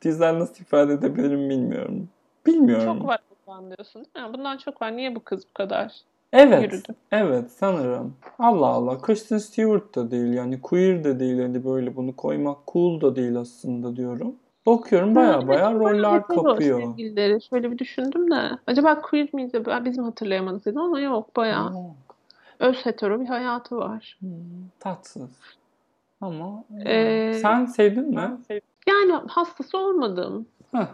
güzel 0.00 0.38
nasıl 0.38 0.62
ifade 0.64 0.92
edebilirim 0.92 1.50
bilmiyorum. 1.50 2.08
Bilmiyorum. 2.46 2.98
Çok 2.98 3.08
var 3.08 3.18
bundan 3.46 3.70
diyorsun 3.76 4.04
değil 4.14 4.26
mi? 4.26 4.32
Bundan 4.34 4.56
çok 4.56 4.82
var. 4.82 4.96
Niye 4.96 5.14
bu 5.16 5.20
kız 5.24 5.44
bu 5.48 5.54
kadar? 5.54 5.92
Evet. 6.34 6.62
yürüdü. 6.62 6.94
Evet 7.12 7.50
sanırım. 7.50 8.16
Allah 8.38 8.66
Allah. 8.66 8.98
Kristen 9.00 9.38
Stewart 9.38 9.94
da 9.94 10.10
değil 10.10 10.32
yani 10.32 10.60
queer 10.60 11.04
de 11.04 11.20
değil 11.20 11.40
hani 11.40 11.64
böyle 11.64 11.96
bunu 11.96 12.16
koymak 12.16 12.58
cool 12.72 13.00
da 13.00 13.16
değil 13.16 13.36
aslında 13.36 13.96
diyorum. 13.96 14.34
Bakıyorum 14.66 15.14
baya 15.14 15.48
baya 15.48 15.72
roller 15.72 16.26
kapıyor. 16.26 16.80
sevgilileri. 16.82 17.42
Şöyle 17.42 17.70
bir 17.72 17.78
düşündüm 17.78 18.30
de. 18.30 18.50
Acaba 18.66 19.00
queer 19.00 19.28
miydi? 19.32 19.62
Ben 19.66 19.84
bizim 19.84 20.04
hatırlayamadık 20.04 20.64
dedim 20.66 20.80
ama 20.80 21.00
yok. 21.00 21.30
Yok. 21.36 21.74
Öz 22.58 22.86
hetero 22.86 23.20
bir 23.20 23.26
hayatı 23.26 23.76
var. 23.76 24.18
Hmm, 24.20 24.30
tatsız. 24.80 25.30
Ama 26.20 26.64
Ee, 26.86 27.38
sen 27.42 27.64
sevdin 27.64 28.10
mi? 28.10 28.38
Yani 28.88 29.12
hastası 29.28 29.78
olmadım. 29.78 30.46
Heh. 30.72 30.86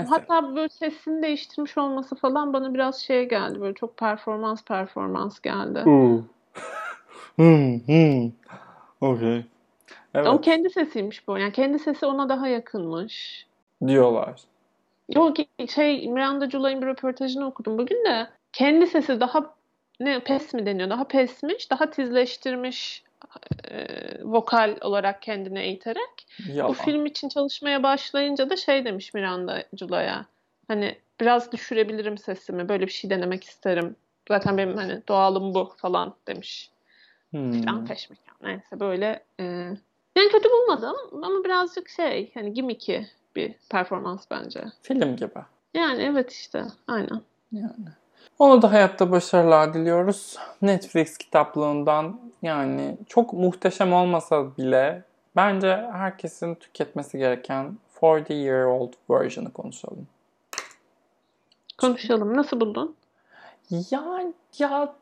Mesela. 0.00 0.16
Hatta 0.16 0.56
böyle 0.56 0.68
sesini 0.68 1.22
değiştirmiş 1.22 1.78
olması 1.78 2.16
falan 2.16 2.52
bana 2.52 2.74
biraz 2.74 3.00
şeye 3.00 3.24
geldi. 3.24 3.60
Böyle 3.60 3.74
çok 3.74 3.96
performans 3.96 4.64
performans 4.64 5.40
geldi. 5.40 5.84
Hmm. 5.84 6.22
hmm, 7.36 7.78
hmm. 7.86 8.30
Okay. 9.00 9.44
Evet. 10.14 10.26
O 10.26 10.40
kendi 10.40 10.70
sesiymiş 10.70 11.28
bu. 11.28 11.38
Yani 11.38 11.52
kendi 11.52 11.78
sesi 11.78 12.06
ona 12.06 12.28
daha 12.28 12.48
yakınmış. 12.48 13.46
Diyorlar. 13.86 14.40
Yok 15.08 15.36
şey 15.68 16.08
Miranda 16.08 16.50
July'ın 16.50 16.82
bir 16.82 16.86
röportajını 16.86 17.46
okudum 17.46 17.78
bugün 17.78 18.04
de. 18.04 18.28
Kendi 18.52 18.86
sesi 18.86 19.20
daha 19.20 19.54
ne 20.00 20.20
pes 20.20 20.54
mi 20.54 20.66
deniyor? 20.66 20.90
Daha 20.90 21.04
pesmiş, 21.04 21.70
daha 21.70 21.90
tizleştirmiş 21.90 23.04
e, 23.70 23.86
vokal 24.24 24.76
olarak 24.80 25.22
kendini 25.22 25.58
eğiterek. 25.58 26.26
Yalan. 26.48 26.68
Bu 26.68 26.74
film 26.74 27.06
için 27.06 27.28
çalışmaya 27.28 27.82
başlayınca 27.82 28.50
da 28.50 28.56
şey 28.56 28.84
demiş 28.84 29.14
Miranda 29.14 29.64
July'a. 29.76 30.26
Hani 30.68 30.98
biraz 31.20 31.52
düşürebilirim 31.52 32.18
sesimi. 32.18 32.68
Böyle 32.68 32.86
bir 32.86 32.92
şey 32.92 33.10
denemek 33.10 33.44
isterim. 33.44 33.96
Zaten 34.28 34.58
benim 34.58 34.76
hani 34.76 35.02
doğalım 35.08 35.54
bu 35.54 35.72
falan 35.76 36.14
demiş. 36.26 36.70
Hmm. 37.30 37.62
Falan 37.62 37.86
peşmekan. 37.86 38.36
Neyse 38.42 38.80
böyle 38.80 39.24
e, 39.40 39.44
yani 40.16 40.28
kötü 40.32 40.48
bulmadım 40.48 40.96
ama 41.12 41.44
birazcık 41.44 41.88
şey 41.88 42.30
hani 42.34 42.54
gimmicky 42.54 43.04
bir 43.36 43.54
performans 43.70 44.26
bence. 44.30 44.64
Film 44.82 45.16
gibi. 45.16 45.40
Yani 45.74 46.02
evet 46.02 46.32
işte 46.32 46.64
aynen. 46.86 47.20
Yani. 47.52 47.88
Onu 48.38 48.62
da 48.62 48.72
hayatta 48.72 49.10
başarılar 49.10 49.74
diliyoruz. 49.74 50.36
Netflix 50.62 51.18
kitaplığından 51.18 52.20
yani 52.42 52.96
çok 53.08 53.32
muhteşem 53.32 53.92
olmasa 53.92 54.56
bile 54.56 55.02
bence 55.36 55.88
herkesin 55.92 56.54
tüketmesi 56.54 57.18
gereken 57.18 57.78
40 58.00 58.30
Year 58.30 58.64
Old 58.64 58.92
Version'ı 59.10 59.52
konuşalım. 59.52 60.06
Konuşalım. 61.78 62.36
Nasıl 62.36 62.60
buldun? 62.60 62.96
Ya, 63.90 64.22
ya 64.58 64.92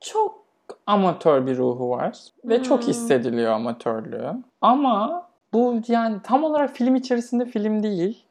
çok 0.00 0.44
amatör 0.86 1.46
bir 1.46 1.56
ruhu 1.56 1.90
var 1.90 2.18
ve 2.44 2.62
çok 2.62 2.80
Hmm. 2.82 2.88
hissediliyor 2.88 3.52
amatörlüğü. 3.52 4.32
Ama 4.60 5.26
bu 5.52 5.80
yani 5.88 6.16
tam 6.24 6.44
olarak 6.44 6.70
film 6.70 6.94
içerisinde 6.96 7.46
film 7.46 7.82
değil. 7.82 8.24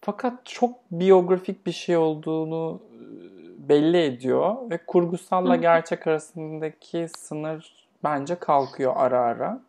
Fakat 0.00 0.32
çok 0.44 0.70
biyografik 0.90 1.66
bir 1.66 1.72
şey 1.72 1.96
olduğunu 1.96 2.80
belli 3.68 4.02
ediyor 4.02 4.70
ve 4.70 4.78
kurgusalla 4.86 5.56
gerçek 5.56 6.06
arasındaki 6.06 7.06
sınır 7.18 7.88
bence 8.04 8.34
kalkıyor 8.34 8.92
ara 8.96 9.20
ara. 9.20 9.60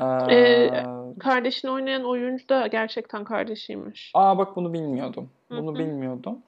Ee, 0.00 0.34
Ee, 0.34 0.84
Kardeşini 1.20 1.70
oynayan 1.70 2.04
oyuncu 2.04 2.48
da 2.48 2.66
gerçekten 2.66 3.24
kardeşiymiş. 3.24 4.10
Aa 4.14 4.38
bak 4.38 4.56
bunu 4.56 4.72
bilmiyordum. 4.72 5.30
Bunu 5.50 5.74
bilmiyordum. 5.78 6.38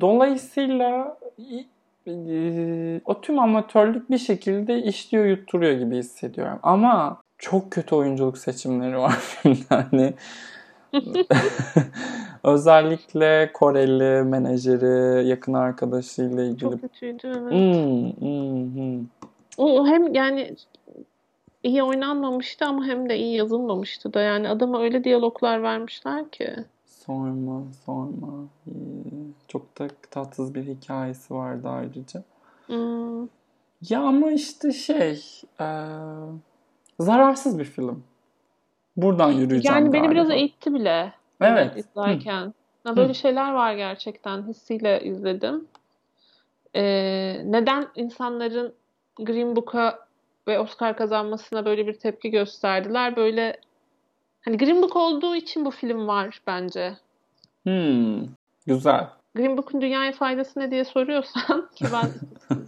Dolayısıyla 0.00 1.18
e, 2.06 3.00
o 3.04 3.20
tüm 3.20 3.38
amatörlük 3.38 4.10
bir 4.10 4.18
şekilde 4.18 4.82
işliyor 4.82 5.24
yutturuyor 5.24 5.72
gibi 5.72 5.96
hissediyorum. 5.96 6.58
Ama 6.62 7.20
çok 7.38 7.70
kötü 7.70 7.94
oyunculuk 7.94 8.38
seçimleri 8.38 8.98
var 8.98 9.10
filmde. 9.20 9.64
Hani 9.68 10.14
özellikle 12.44 13.50
Koreli 13.54 14.22
menajeri, 14.22 15.28
yakın 15.28 15.52
arkadaşıyla 15.52 16.44
ilgili. 16.44 16.58
Çok 16.60 16.80
kötüydü 16.80 17.26
evet. 17.26 17.52
Hmm, 17.52 18.28
hmm, 18.28 18.74
hmm. 18.74 19.06
O 19.58 19.86
hem 19.86 20.14
yani 20.14 20.56
iyi 21.62 21.82
oynanmamıştı 21.82 22.64
ama 22.64 22.84
hem 22.86 23.08
de 23.08 23.18
iyi 23.18 23.36
yazılmamıştı 23.36 24.14
da 24.14 24.20
yani 24.20 24.48
adama 24.48 24.82
öyle 24.82 25.04
diyaloglar 25.04 25.62
vermişler 25.62 26.30
ki. 26.30 26.54
Sorma, 26.86 27.62
sorma. 27.86 28.44
Ee, 28.66 28.72
Çok 29.48 29.78
da 29.78 29.88
tatsız 30.10 30.54
bir 30.54 30.62
hikayesi 30.66 31.34
vardı 31.34 31.68
ayrıca. 31.68 32.22
Hmm. 32.66 33.28
Ya 33.88 34.00
ama 34.00 34.32
işte 34.32 34.72
şey, 34.72 35.22
e, 35.60 35.66
zararsız 37.00 37.58
bir 37.58 37.64
film. 37.64 38.04
Buradan 38.96 39.32
yürüyeceğim 39.32 39.76
Yani 39.76 39.92
beni 39.92 40.10
biraz 40.10 40.28
galiba. 40.28 40.40
eğitti 40.40 40.74
bile. 40.74 41.12
Evet. 41.40 41.70
hani 41.70 41.80
izlerken. 41.80 42.54
Ya 42.86 42.96
böyle 42.96 43.14
şeyler 43.14 43.52
var 43.52 43.74
gerçekten. 43.74 44.48
Hissiyle 44.48 45.00
izledim. 45.04 45.68
Ee, 46.76 47.42
neden 47.44 47.86
insanların 47.94 48.74
Green 49.18 49.56
Book'a 49.56 49.98
ve 50.48 50.58
Oscar 50.58 50.96
kazanmasına 50.96 51.64
böyle 51.64 51.86
bir 51.86 51.94
tepki 51.94 52.30
gösterdiler? 52.30 53.16
Böyle 53.16 53.60
hani 54.44 54.58
Green 54.58 54.82
Book 54.82 54.96
olduğu 54.96 55.36
için 55.36 55.64
bu 55.64 55.70
film 55.70 56.06
var 56.08 56.40
bence. 56.46 56.96
Hmm, 57.62 58.26
güzel. 58.66 59.08
Green 59.34 59.56
Book'un 59.56 59.80
dünyaya 59.80 60.12
faydası 60.12 60.60
ne 60.60 60.70
diye 60.70 60.84
soruyorsan 60.84 61.68
ki 61.74 61.84
ben 61.92 62.10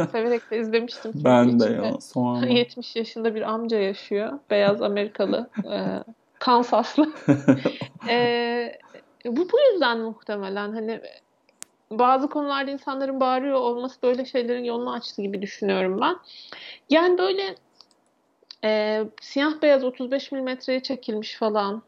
severek 0.12 0.50
de 0.50 0.58
izlemiştim. 0.58 1.12
Ben 1.14 1.60
de 1.60 1.64
ya 1.64 2.00
sorma. 2.00 2.46
70 2.46 2.96
yaşında 2.96 3.34
bir 3.34 3.42
amca 3.42 3.78
yaşıyor. 3.78 4.38
Beyaz 4.50 4.82
Amerikalı. 4.82 5.50
e, 5.64 5.78
Kansaslı. 6.38 7.12
E, 8.08 8.78
bu 9.26 9.36
bu 9.52 9.72
yüzden 9.72 9.98
muhtemelen 9.98 10.72
hani 10.72 11.00
bazı 11.90 12.28
konularda 12.28 12.70
insanların 12.70 13.20
bağırıyor 13.20 13.54
olması 13.54 14.02
böyle 14.02 14.24
şeylerin 14.24 14.64
yolunu 14.64 14.92
açtı 14.92 15.22
gibi 15.22 15.42
düşünüyorum 15.42 16.00
ben. 16.00 16.16
Yani 16.90 17.18
böyle 17.18 17.54
e, 18.64 19.02
siyah 19.20 19.62
beyaz 19.62 19.84
35 19.84 20.32
milimetreye 20.32 20.82
çekilmiş 20.82 21.36
falan. 21.36 21.82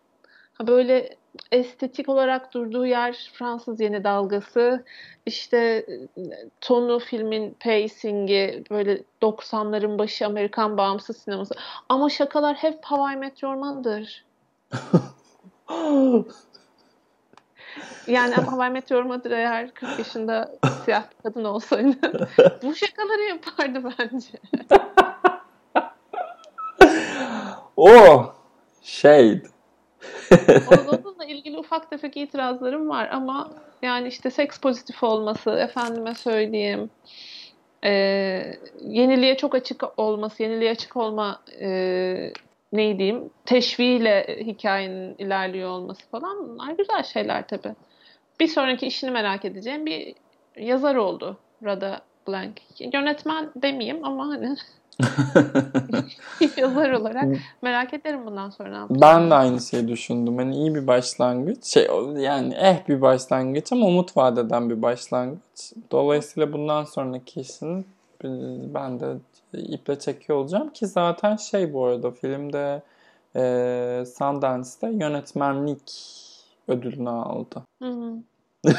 Ha 0.52 0.66
böyle 0.66 1.16
estetik 1.52 2.08
olarak 2.08 2.54
durduğu 2.54 2.86
yer 2.86 3.30
Fransız 3.32 3.80
yeni 3.80 4.04
dalgası. 4.04 4.84
İşte 5.26 5.58
e, 5.58 6.22
tonu 6.60 6.98
filmin 6.98 7.56
pacingi 7.60 8.64
böyle 8.70 9.02
90'ların 9.22 9.98
başı 9.98 10.26
Amerikan 10.26 10.76
bağımsız 10.76 11.16
sineması. 11.16 11.54
Ama 11.88 12.10
şakalar 12.10 12.56
hep 12.56 12.84
Hawaii 12.84 13.16
Meteor 13.16 13.54
Mother. 13.54 14.24
Yani 18.06 18.34
Hawaii 18.34 18.70
Meteor 18.70 19.02
Mother 19.02 19.30
eğer 19.30 19.74
40 19.74 19.98
yaşında 19.98 20.54
siyah 20.84 21.02
bir 21.10 21.22
kadın 21.22 21.44
olsaydı 21.44 21.96
bu 22.62 22.74
şakaları 22.74 23.22
yapardı 23.22 23.92
bence. 23.98 24.28
oh, 27.76 28.34
shade. 28.82 29.57
Onunla 30.70 31.24
ilgili 31.28 31.58
ufak 31.58 31.90
tefek 31.90 32.16
itirazlarım 32.16 32.88
var 32.88 33.08
ama 33.12 33.50
yani 33.82 34.08
işte 34.08 34.30
seks 34.30 34.58
pozitif 34.58 35.02
olması, 35.02 35.50
efendime 35.50 36.14
söyleyeyim, 36.14 36.90
e, 37.84 37.90
yeniliğe 38.80 39.36
çok 39.36 39.54
açık 39.54 39.98
olması, 39.98 40.42
yeniliğe 40.42 40.70
açık 40.70 40.96
olma 40.96 41.42
e, 41.60 41.68
ne 42.72 42.98
diyeyim, 42.98 43.30
teşviğiyle 43.44 44.38
hikayenin 44.40 45.14
ilerliyor 45.18 45.70
olması 45.70 46.08
falan 46.10 46.48
bunlar 46.48 46.72
güzel 46.72 47.02
şeyler 47.02 47.46
tabii. 47.46 47.74
Bir 48.40 48.46
sonraki 48.46 48.86
işini 48.86 49.10
merak 49.10 49.44
edeceğim 49.44 49.86
bir 49.86 50.14
yazar 50.56 50.94
oldu 50.94 51.36
Rada 51.64 52.00
Blank. 52.28 52.60
Yönetmen 52.92 53.50
demeyeyim 53.56 54.04
ama 54.04 54.28
hani 54.28 54.56
yazar 56.56 56.90
olarak 56.90 57.24
merak 57.62 57.94
ederim 57.94 58.26
bundan 58.26 58.50
sonra 58.50 58.86
ne. 58.90 59.00
Ben 59.00 59.30
de 59.30 59.34
aynı 59.34 59.60
şeyi 59.60 59.88
düşündüm. 59.88 60.36
Hani 60.38 60.56
iyi 60.56 60.74
bir 60.74 60.86
başlangıç. 60.86 61.64
Şey 61.64 61.88
yani 62.16 62.54
eh 62.54 62.88
bir 62.88 63.00
başlangıç 63.00 63.72
ama 63.72 63.86
umut 63.86 64.16
vaat 64.16 64.38
eden 64.38 64.70
bir 64.70 64.82
başlangıç. 64.82 65.72
Dolayısıyla 65.90 66.52
bundan 66.52 66.84
sonraki 66.84 67.40
işini 67.40 67.84
e, 68.24 68.28
ben 68.74 69.00
de 69.00 69.16
iple 69.52 69.98
çekiyor 69.98 70.38
olacağım 70.38 70.72
ki 70.72 70.86
zaten 70.86 71.36
şey 71.36 71.72
bu 71.72 71.84
arada 71.84 72.10
filmde 72.10 72.82
e, 73.36 74.04
Sundance'da 74.18 74.88
yönetmenlik 74.88 75.92
ödülünü 76.68 77.10
aldı. 77.10 77.62
Hı 77.82 77.88
hı. 77.88 78.14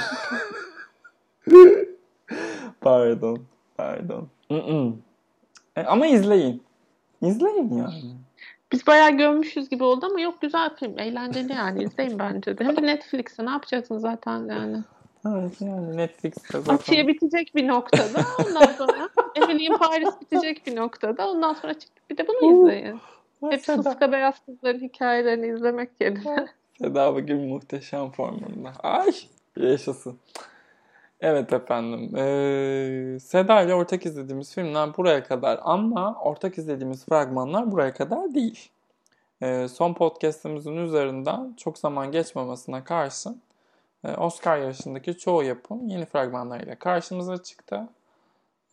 Pardon. 2.82 3.40
Pardon. 3.78 4.28
Mm-mm. 4.50 4.94
E, 5.80 5.86
ama 5.86 6.08
izleyin. 6.08 6.64
İzleyin 7.22 7.76
yani. 7.78 8.16
Biz 8.72 8.88
bayağı 8.88 9.12
gömmüşüz 9.12 9.70
gibi 9.70 9.84
oldu 9.84 10.06
ama 10.06 10.22
yok 10.22 10.42
güzel 10.42 10.76
film. 10.76 11.00
Eğlenceli 11.00 11.54
yani. 11.54 11.84
İzleyin 11.84 12.20
bence 12.20 12.58
de. 12.58 12.64
Hem 12.64 12.78
de 12.78 12.82
Netflix'te 12.82 13.46
ne 13.46 13.50
yapacaksın 13.50 13.98
zaten 13.98 14.48
yani. 14.48 14.78
Evet 15.28 15.62
yani 15.62 15.98
Netflix'te 15.98 16.58
zaten. 16.58 16.74
Atiye 16.74 17.08
bitecek 17.08 17.56
bir 17.56 17.68
noktada. 17.68 18.20
Ondan 18.46 18.66
sonra 18.66 19.10
Emily 19.36 19.66
in 19.66 19.78
Paris 19.78 20.22
bitecek 20.22 20.68
bir 20.68 20.76
noktada. 20.76 21.30
Ondan 21.30 21.54
sonra 21.54 21.74
çıkıp 21.74 22.10
bir 22.10 22.18
de 22.18 22.28
bunu 22.28 22.62
izleyin. 22.62 23.00
Hep 23.50 23.66
sıska 23.66 24.12
beyaz 24.12 24.46
kızların 24.46 24.80
hikayelerini 24.80 25.48
izlemek 25.48 25.90
yerine. 26.00 26.48
Seda 26.82 27.16
bugün 27.16 27.38
muhteşem 27.38 28.12
formunda. 28.12 28.72
Ay 28.84 29.12
yaşasın. 29.58 30.20
Evet 31.22 31.54
efendim. 31.54 32.16
Ee, 32.18 33.18
Seda 33.20 33.62
ile 33.62 33.74
ortak 33.74 34.06
izlediğimiz 34.06 34.56
filmler 34.56 34.98
buraya 34.98 35.24
kadar 35.24 35.60
ama 35.64 36.16
ortak 36.22 36.58
izlediğimiz 36.58 37.06
fragmanlar 37.06 37.72
buraya 37.72 37.94
kadar 37.94 38.34
değil. 38.34 38.70
e, 39.42 39.68
son 39.68 39.94
podcastimizin 39.94 40.78
üzerinden 40.78 41.54
çok 41.58 41.78
zaman 41.78 42.12
geçmemesine 42.12 42.84
karşın 42.84 43.42
e, 44.04 44.16
Oscar 44.16 44.58
yarışındaki 44.58 45.18
çoğu 45.18 45.44
yapım 45.44 45.88
yeni 45.88 46.06
fragmanlarıyla 46.06 46.76
karşımıza 46.76 47.44
çıktı. 47.44 47.88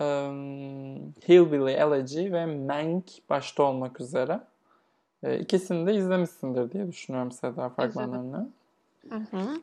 E, 0.00 0.04
Hillbilly 1.28 1.72
Elegy 1.72 2.32
ve 2.32 2.46
Mank 2.46 3.04
başta 3.30 3.62
olmak 3.62 4.00
üzere. 4.00 4.40
E, 5.22 5.38
ikisini 5.38 5.86
de 5.86 5.94
izlemişsindir 5.94 6.72
diye 6.72 6.88
düşünüyorum 6.88 7.32
Seda 7.32 7.68
fragmanlarını. 7.68 8.48
Hı 9.08 9.16
hı. 9.16 9.60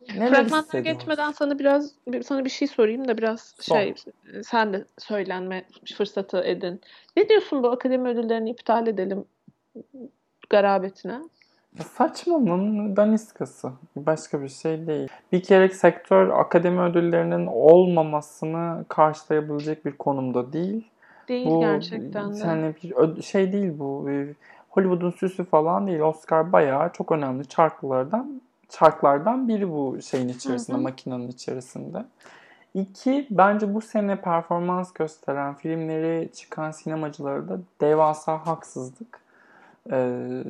E, 0.00 0.28
Fragmanlara 0.28 0.80
geçmeden 0.80 1.32
sana 1.32 1.58
biraz 1.58 1.92
sana 2.22 2.44
bir 2.44 2.50
şey 2.50 2.68
sorayım 2.68 3.08
da 3.08 3.18
biraz 3.18 3.54
Son. 3.60 3.76
şey 3.76 3.94
sen 4.42 4.72
de 4.72 4.84
söylenme 4.98 5.64
fırsatı 5.96 6.38
edin. 6.38 6.80
Ne 7.16 7.28
diyorsun 7.28 7.62
bu 7.62 7.68
akademi 7.70 8.08
ödüllerini 8.08 8.50
iptal 8.50 8.86
edelim 8.86 9.24
garabetine? 10.50 11.20
Saçmalığın 11.94 12.96
daniskası. 12.96 13.72
Başka 13.96 14.42
bir 14.42 14.48
şey 14.48 14.86
değil. 14.86 15.08
Bir 15.32 15.42
kere 15.42 15.68
sektör 15.68 16.28
akademi 16.28 16.80
ödüllerinin 16.80 17.46
olmamasını 17.46 18.84
karşılayabilecek 18.88 19.84
bir 19.84 19.92
konumda 19.92 20.52
değil. 20.52 20.84
Değil 21.28 21.46
bu, 21.46 21.60
gerçekten 21.60 22.34
de. 22.34 22.38
Yani 22.38 22.74
bir 22.82 23.22
şey 23.22 23.52
değil 23.52 23.78
bu. 23.78 24.08
Hollywood'un 24.68 25.10
süsü 25.10 25.44
falan 25.44 25.86
değil. 25.86 26.00
Oscar 26.00 26.52
bayağı 26.52 26.92
çok 26.92 27.12
önemli 27.12 27.48
çarklardan 27.48 28.40
çarklardan 28.68 29.48
biri 29.48 29.70
bu 29.70 30.02
şeyin 30.02 30.28
içerisinde, 30.28 30.76
hı 30.76 30.80
hı. 30.80 30.82
makinenin 30.82 31.28
içerisinde. 31.28 32.04
İki, 32.74 33.26
bence 33.30 33.74
bu 33.74 33.80
sene 33.80 34.20
performans 34.20 34.92
gösteren 34.92 35.54
filmleri 35.54 36.32
çıkan 36.32 36.70
sinemacılara 36.70 37.48
da 37.48 37.58
devasa 37.80 38.46
haksızlık. 38.46 39.20
Ee, 39.90 40.42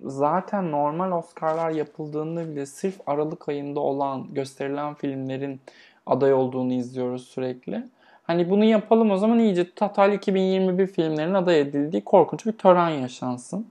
zaten 0.00 0.70
normal 0.70 1.12
Oscar'lar 1.12 1.70
yapıldığında 1.70 2.48
bile 2.48 2.66
sırf 2.66 2.94
Aralık 3.06 3.48
ayında 3.48 3.80
olan 3.80 4.34
gösterilen 4.34 4.94
filmlerin 4.94 5.60
aday 6.06 6.34
olduğunu 6.34 6.72
izliyoruz 6.72 7.26
sürekli. 7.28 7.88
Hani 8.22 8.50
bunu 8.50 8.64
yapalım 8.64 9.10
o 9.10 9.16
zaman 9.16 9.38
iyice 9.38 9.74
Total 9.74 10.12
2021 10.12 10.86
filmlerin 10.86 11.34
aday 11.34 11.60
edildiği 11.60 12.04
korkunç 12.04 12.46
bir 12.46 12.52
tören 12.52 12.88
yaşansın. 12.88 13.66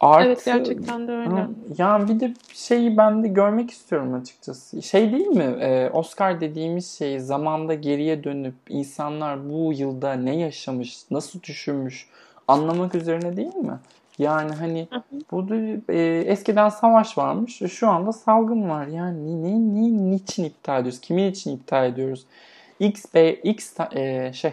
Artı, 0.00 0.26
evet 0.26 0.44
gerçekten 0.44 1.08
de 1.08 1.12
öyle. 1.12 1.46
Ya 1.78 2.08
bir 2.08 2.20
de 2.20 2.34
şeyi 2.54 2.96
ben 2.96 3.22
de 3.24 3.28
görmek 3.28 3.70
istiyorum 3.70 4.14
açıkçası. 4.14 4.82
Şey 4.82 5.12
değil 5.12 5.26
mi? 5.26 5.56
Ee, 5.60 5.90
Oscar 5.92 6.40
dediğimiz 6.40 6.98
şey 6.98 7.20
zamanda 7.20 7.74
geriye 7.74 8.24
dönüp 8.24 8.54
insanlar 8.68 9.50
bu 9.50 9.72
yılda 9.72 10.12
ne 10.12 10.36
yaşamış, 10.36 11.10
nasıl 11.10 11.42
düşünmüş 11.42 12.08
anlamak 12.48 12.94
üzerine 12.94 13.36
değil 13.36 13.56
mi? 13.56 13.78
Yani 14.18 14.52
hani 14.52 14.88
bu 15.30 15.46
e, 15.88 15.98
eskiden 16.26 16.68
savaş 16.68 17.18
varmış, 17.18 17.62
şu 17.70 17.88
anda 17.88 18.12
salgın 18.12 18.68
var. 18.68 18.86
Yani 18.86 19.42
ne, 19.42 19.52
ne, 19.52 20.10
niçin 20.10 20.44
iptal 20.44 20.80
ediyoruz? 20.80 21.00
Kimin 21.00 21.30
için 21.30 21.56
iptal 21.56 21.86
ediyoruz? 21.86 22.26
X, 22.80 23.04
B, 23.14 23.34
X 23.34 23.74
e, 23.94 24.32
şey 24.32 24.52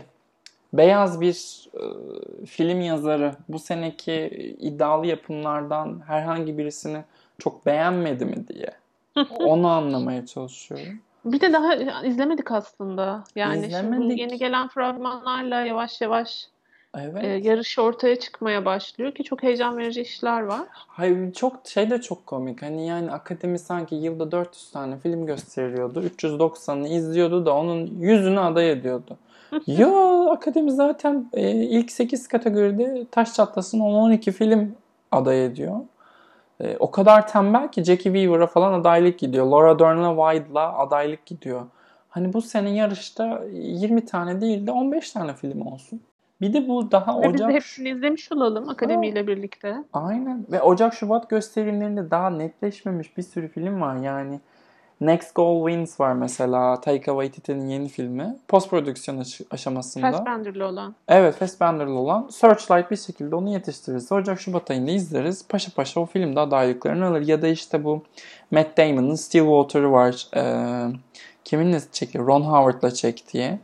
beyaz 0.77 1.21
bir 1.21 1.67
e, 1.73 2.45
film 2.45 2.81
yazarı 2.81 3.35
bu 3.49 3.59
seneki 3.59 4.13
iddialı 4.59 5.07
yapımlardan 5.07 6.01
herhangi 6.07 6.57
birisini 6.57 7.03
çok 7.39 7.65
beğenmedi 7.65 8.25
mi 8.25 8.47
diye 8.47 8.71
onu 9.39 9.67
anlamaya 9.67 10.25
çalışıyorum. 10.25 10.99
Bir 11.25 11.41
de 11.41 11.53
daha 11.53 11.75
izlemedik 12.05 12.51
aslında. 12.51 13.23
Yani 13.35 13.65
izlemedik. 13.65 14.01
şimdi 14.01 14.21
yeni 14.21 14.37
gelen 14.37 14.67
fragmanlarla 14.67 15.61
yavaş 15.61 16.01
yavaş 16.01 16.47
Evet. 16.95 17.23
E, 17.23 17.27
yarış 17.27 17.79
ortaya 17.79 18.19
çıkmaya 18.19 18.65
başlıyor 18.65 19.11
ki 19.11 19.23
çok 19.23 19.43
heyecan 19.43 19.77
verici 19.77 20.01
işler 20.01 20.41
var. 20.41 20.67
Hayır 20.71 21.33
çok 21.33 21.67
şey 21.67 21.89
de 21.89 22.01
çok 22.01 22.25
komik. 22.25 22.61
Hani 22.61 22.87
yani 22.87 23.11
akademi 23.11 23.59
sanki 23.59 23.95
yılda 23.95 24.31
400 24.31 24.71
tane 24.71 24.97
film 24.97 25.25
gösteriyordu. 25.25 26.03
390'ını 26.03 26.87
izliyordu 26.87 27.45
da 27.45 27.55
onun 27.55 27.99
yüzünü 27.99 28.39
aday 28.39 28.71
ediyordu. 28.71 29.17
Ya 29.67 29.89
akademi 30.31 30.71
zaten 30.71 31.29
e, 31.33 31.51
ilk 31.51 31.91
8 31.91 32.27
kategoride 32.27 33.05
taş 33.11 33.33
çatlasın 33.33 33.79
10-12 33.79 34.31
film 34.31 34.75
aday 35.11 35.45
ediyor. 35.45 35.75
E, 36.59 36.77
o 36.77 36.91
kadar 36.91 37.27
tembel 37.27 37.71
ki 37.71 37.83
Jackie 37.83 38.13
Weaver'a 38.13 38.47
falan 38.47 38.73
adaylık 38.73 39.19
gidiyor. 39.19 39.45
Laura 39.45 39.79
Dern'la 39.79 40.33
Wide'la 40.33 40.77
adaylık 40.77 41.25
gidiyor. 41.25 41.61
Hani 42.09 42.33
bu 42.33 42.41
sene 42.41 42.69
yarışta 42.69 43.41
20 43.51 44.05
tane 44.05 44.41
değil 44.41 44.67
de 44.67 44.71
15 44.71 45.11
tane 45.11 45.33
film 45.33 45.61
olsun. 45.61 46.01
Bir 46.41 46.53
de 46.53 46.67
bu 46.67 46.91
daha 46.91 47.21
Ve 47.21 47.27
Ocak... 47.27 47.33
Biz 47.33 47.47
de 47.47 47.53
hepsini 47.53 47.89
izlemiş 47.89 48.31
olalım 48.31 48.69
akademiyle 48.69 49.27
birlikte. 49.27 49.75
Aynen. 49.93 50.45
Ve 50.51 50.61
Ocak 50.61 50.93
Şubat 50.93 51.29
gösterimlerinde 51.29 52.11
daha 52.11 52.29
netleşmemiş 52.29 53.17
bir 53.17 53.23
sürü 53.23 53.47
film 53.47 53.81
var. 53.81 53.95
Yani 53.95 54.39
Next 55.01 55.35
Goal 55.35 55.69
Wins 55.69 55.99
var 55.99 56.13
mesela. 56.13 56.81
Taika 56.81 57.11
Waititi'nin 57.11 57.67
yeni 57.67 57.87
filmi. 57.89 58.37
Post 58.47 58.69
prodüksiyon 58.69 59.23
aşamasında. 59.51 60.11
Fassbender'lı 60.11 60.65
olan. 60.65 60.95
Evet 61.07 61.35
Fassbender'lı 61.35 61.99
olan. 61.99 62.27
Searchlight 62.31 62.91
bir 62.91 62.95
şekilde 62.95 63.35
onu 63.35 63.49
yetiştiririz. 63.49 64.11
Ocak 64.11 64.41
Şubat 64.41 64.71
ayında 64.71 64.91
izleriz. 64.91 65.47
Paşa 65.47 65.71
paşa 65.75 65.99
o 65.99 66.05
filmde 66.05 66.39
adaylıklarını 66.39 67.05
alır. 67.05 67.27
Ya 67.27 67.41
da 67.41 67.47
işte 67.47 67.83
bu 67.83 68.03
Matt 68.51 68.77
Damon'ın 68.77 69.15
Stillwater'ı 69.15 69.91
var. 69.91 70.27
Ee, 70.35 70.87
kiminle 71.45 71.79
çekiyor? 71.91 72.27
Ron 72.27 72.41
Howard'la 72.41 72.91
çektiği. 72.91 73.59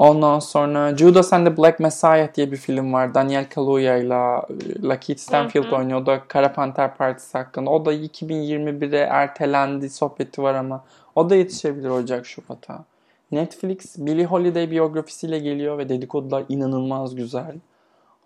Ondan 0.00 0.38
sonra 0.38 0.96
Judas 0.96 1.32
and 1.32 1.46
the 1.46 1.56
Black 1.56 1.80
Messiah 1.80 2.34
diye 2.34 2.52
bir 2.52 2.56
film 2.56 2.92
var. 2.92 3.14
Daniel 3.14 3.48
Kaluuya 3.48 3.96
ile 3.96 4.42
Lakeith 4.88 5.20
Stanfield 5.20 5.72
oynuyor. 5.72 6.02
O 6.02 6.06
da 6.06 6.20
Kara 6.28 6.52
Panter 6.52 6.96
Partisi 6.96 7.38
hakkında. 7.38 7.70
O 7.70 7.84
da 7.84 7.94
2021'e 7.94 8.98
ertelendi 8.98 9.90
sohbeti 9.90 10.42
var 10.42 10.54
ama 10.54 10.84
o 11.14 11.30
da 11.30 11.36
yetişebilir 11.36 11.88
Ocak 11.88 12.26
Şubat'a. 12.26 12.84
Netflix 13.32 13.98
Billie 13.98 14.24
Holiday 14.24 14.70
biyografisiyle 14.70 15.38
geliyor 15.38 15.78
ve 15.78 15.88
dedikodular 15.88 16.44
inanılmaz 16.48 17.14
güzel. 17.14 17.54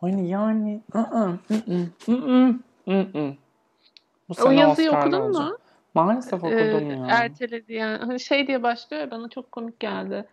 Hani 0.00 0.28
yani 0.28 0.80
Bu 4.28 4.34
sene 4.34 4.48
o 4.48 4.50
yazıyı 4.50 4.92
okudun 4.92 5.20
olacak. 5.20 5.50
mu? 5.50 5.58
Maalesef 5.94 6.44
okudum 6.44 6.90
ee, 6.90 6.92
ya. 6.92 7.06
Erteledi 7.08 7.72
yani. 7.72 8.04
Hani 8.04 8.20
şey 8.20 8.46
diye 8.46 8.62
başlıyor 8.62 9.10
bana 9.10 9.28
çok 9.28 9.52
komik 9.52 9.80
geldi. 9.80 10.24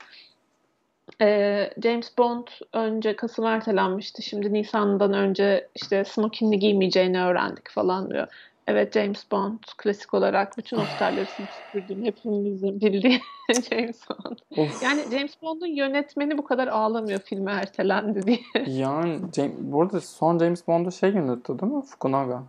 Ee, 1.21 1.69
James 1.84 2.17
Bond 2.17 2.47
önce 2.74 3.15
Kasım 3.15 3.45
ertelenmişti. 3.45 4.21
Şimdi 4.21 4.54
Nisan'dan 4.54 5.13
önce 5.13 5.69
işte 5.76 6.06
smokinli 6.06 6.60
giymeyeceğini 6.60 7.24
öğrendik 7.24 7.69
falan 7.69 8.10
diyor. 8.10 8.28
Evet 8.67 8.93
James 8.93 9.32
Bond 9.32 9.60
klasik 9.78 10.13
olarak 10.13 10.58
bütün 10.58 10.78
Oscar'ları 10.78 11.26
süpürdüğüm 11.26 12.06
hepimizin 12.06 12.82
bildiği 12.82 13.21
James 13.69 14.02
Bond. 14.10 14.38
Of. 14.58 14.84
Yani 14.84 15.02
James 15.12 15.41
Bond'un 15.41 15.67
yönetmeni 15.67 16.38
bu 16.38 16.43
kadar 16.43 16.67
ağlamıyor 16.67 17.19
filme 17.19 17.52
ertelendi 17.52 18.26
diye. 18.26 18.39
Yani 18.67 19.19
James, 19.36 19.54
bu 19.60 19.82
arada 19.82 20.02
son 20.02 20.39
James 20.39 20.67
Bond'u 20.67 20.91
şey 20.91 21.10
yönetti 21.10 21.60
değil 21.60 21.71
mi? 21.71 21.82
Fukunaga. 21.82 22.43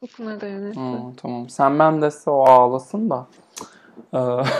Fukunaga 0.00 0.46
yönetti. 0.46 0.80
Ha, 0.80 0.98
tamam. 1.16 1.48
Sen 1.48 1.72
Mendes'e 1.72 2.30
o 2.30 2.44
ağlasın 2.44 3.10
da. 3.10 3.26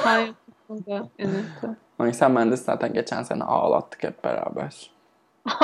Hayır 0.05 0.33
Fukunaga 0.69 1.09
yönetti. 1.19 1.86
Sen 2.13 2.33
Mendes 2.33 2.65
zaten 2.65 2.93
geçen 2.93 3.23
sene 3.23 3.45
ağlattık 3.45 4.03
hep 4.03 4.25
beraber. 4.25 4.91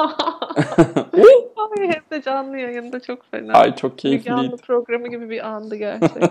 Ay 1.79 1.89
hep 1.89 2.11
de 2.11 2.23
canlı 2.23 2.59
yayında 2.59 3.01
çok 3.01 3.31
fena. 3.31 3.53
Ay 3.53 3.77
çok 3.77 3.99
keyifliydi. 3.99 4.37
Canlı 4.37 4.57
programı 4.57 5.09
gibi 5.09 5.31
bir 5.31 5.47
andı 5.47 5.77
gerçekten. 5.77 6.31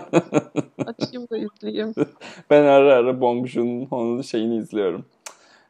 Açayım 0.86 1.28
da 1.30 1.36
izleyeyim. 1.36 1.94
Ben 2.50 2.62
ara 2.62 2.94
ara 2.94 3.20
Bong 3.20 3.48
onun 3.90 4.22
şeyini 4.22 4.56
izliyorum. 4.56 5.04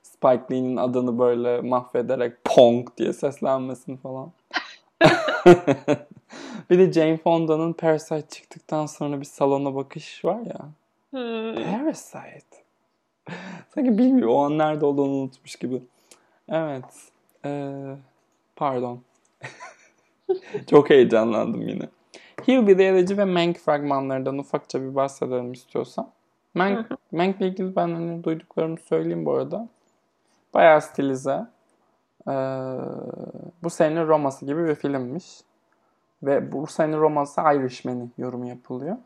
Spike 0.02 0.44
Lee'nin 0.50 0.76
adını 0.76 1.18
böyle 1.18 1.60
mahvederek 1.60 2.44
Pong 2.44 2.88
diye 2.96 3.12
seslenmesini 3.12 3.96
falan. 3.96 4.32
bir 6.70 6.78
de 6.78 6.92
Jane 6.92 7.16
Fonda'nın 7.16 7.72
Parasite 7.72 8.28
çıktıktan 8.28 8.86
sonra 8.86 9.20
bir 9.20 9.24
salona 9.24 9.74
bakış 9.74 10.24
var 10.24 10.40
ya. 10.40 10.60
Hmm. 11.10 11.54
Parasite. 11.54 12.61
Sanki 13.74 13.98
bilmiyor 13.98 14.28
o 14.28 14.44
an 14.44 14.58
nerede 14.58 14.86
olduğunu 14.86 15.12
unutmuş 15.12 15.56
gibi. 15.56 15.82
Evet. 16.48 16.84
Ee, 17.44 17.96
pardon. 18.56 19.00
Çok 20.70 20.90
heyecanlandım 20.90 21.68
yine. 21.68 21.88
Hillbilly 22.48 22.84
Elegy 22.86 23.16
ve 23.16 23.24
Mank 23.24 23.58
fragmanlarından 23.58 24.38
ufakça 24.38 24.82
bir 24.82 24.94
bahsedelim 24.94 25.52
istiyorsan. 25.52 26.10
Mank, 26.54 26.86
Mank 27.12 27.36
ile 27.36 27.48
ilgili 27.48 27.76
ben 27.76 27.88
hani 27.88 28.24
duyduklarımı 28.24 28.78
söyleyeyim 28.78 29.26
bu 29.26 29.32
arada. 29.32 29.68
Bayağı 30.54 30.82
stilize. 30.82 31.46
Ee, 32.28 32.32
bu 33.62 33.70
sene 33.70 34.06
Roma'sı 34.06 34.46
gibi 34.46 34.68
bir 34.68 34.74
filmmiş. 34.74 35.40
Ve 36.22 36.52
bu 36.52 36.66
sene 36.66 36.96
Roma'sı 36.96 37.40
Irishman'i 37.40 38.08
yorumu 38.18 38.48
yapılıyor. 38.48 38.96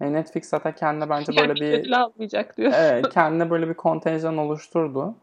E 0.00 0.12
Netflix 0.12 0.48
zaten 0.48 0.74
kendine 0.74 1.08
bence 1.10 1.32
böyle 1.36 1.54
bir 1.54 1.92
almayacak 1.92 2.56
diyor. 2.56 2.72
Evet, 2.76 3.08
kendine 3.08 3.50
böyle 3.50 3.68
bir 3.68 3.74
kontenjan 3.74 4.38
oluşturdu. 4.38 5.14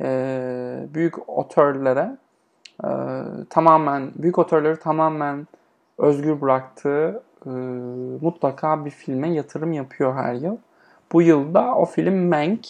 Ee, 0.00 0.86
büyük 0.94 1.28
otörlere 1.28 2.16
e, 2.84 2.90
tamamen 3.50 4.10
büyük 4.14 4.38
otörleri 4.38 4.78
tamamen 4.78 5.46
özgür 5.98 6.40
bıraktığı 6.40 7.22
e, 7.46 7.50
mutlaka 8.20 8.84
bir 8.84 8.90
filme 8.90 9.32
yatırım 9.32 9.72
yapıyor 9.72 10.14
her 10.14 10.34
yıl. 10.34 10.56
Bu 11.12 11.22
yılda 11.22 11.74
o 11.74 11.84
film 11.84 12.28
Mank. 12.28 12.66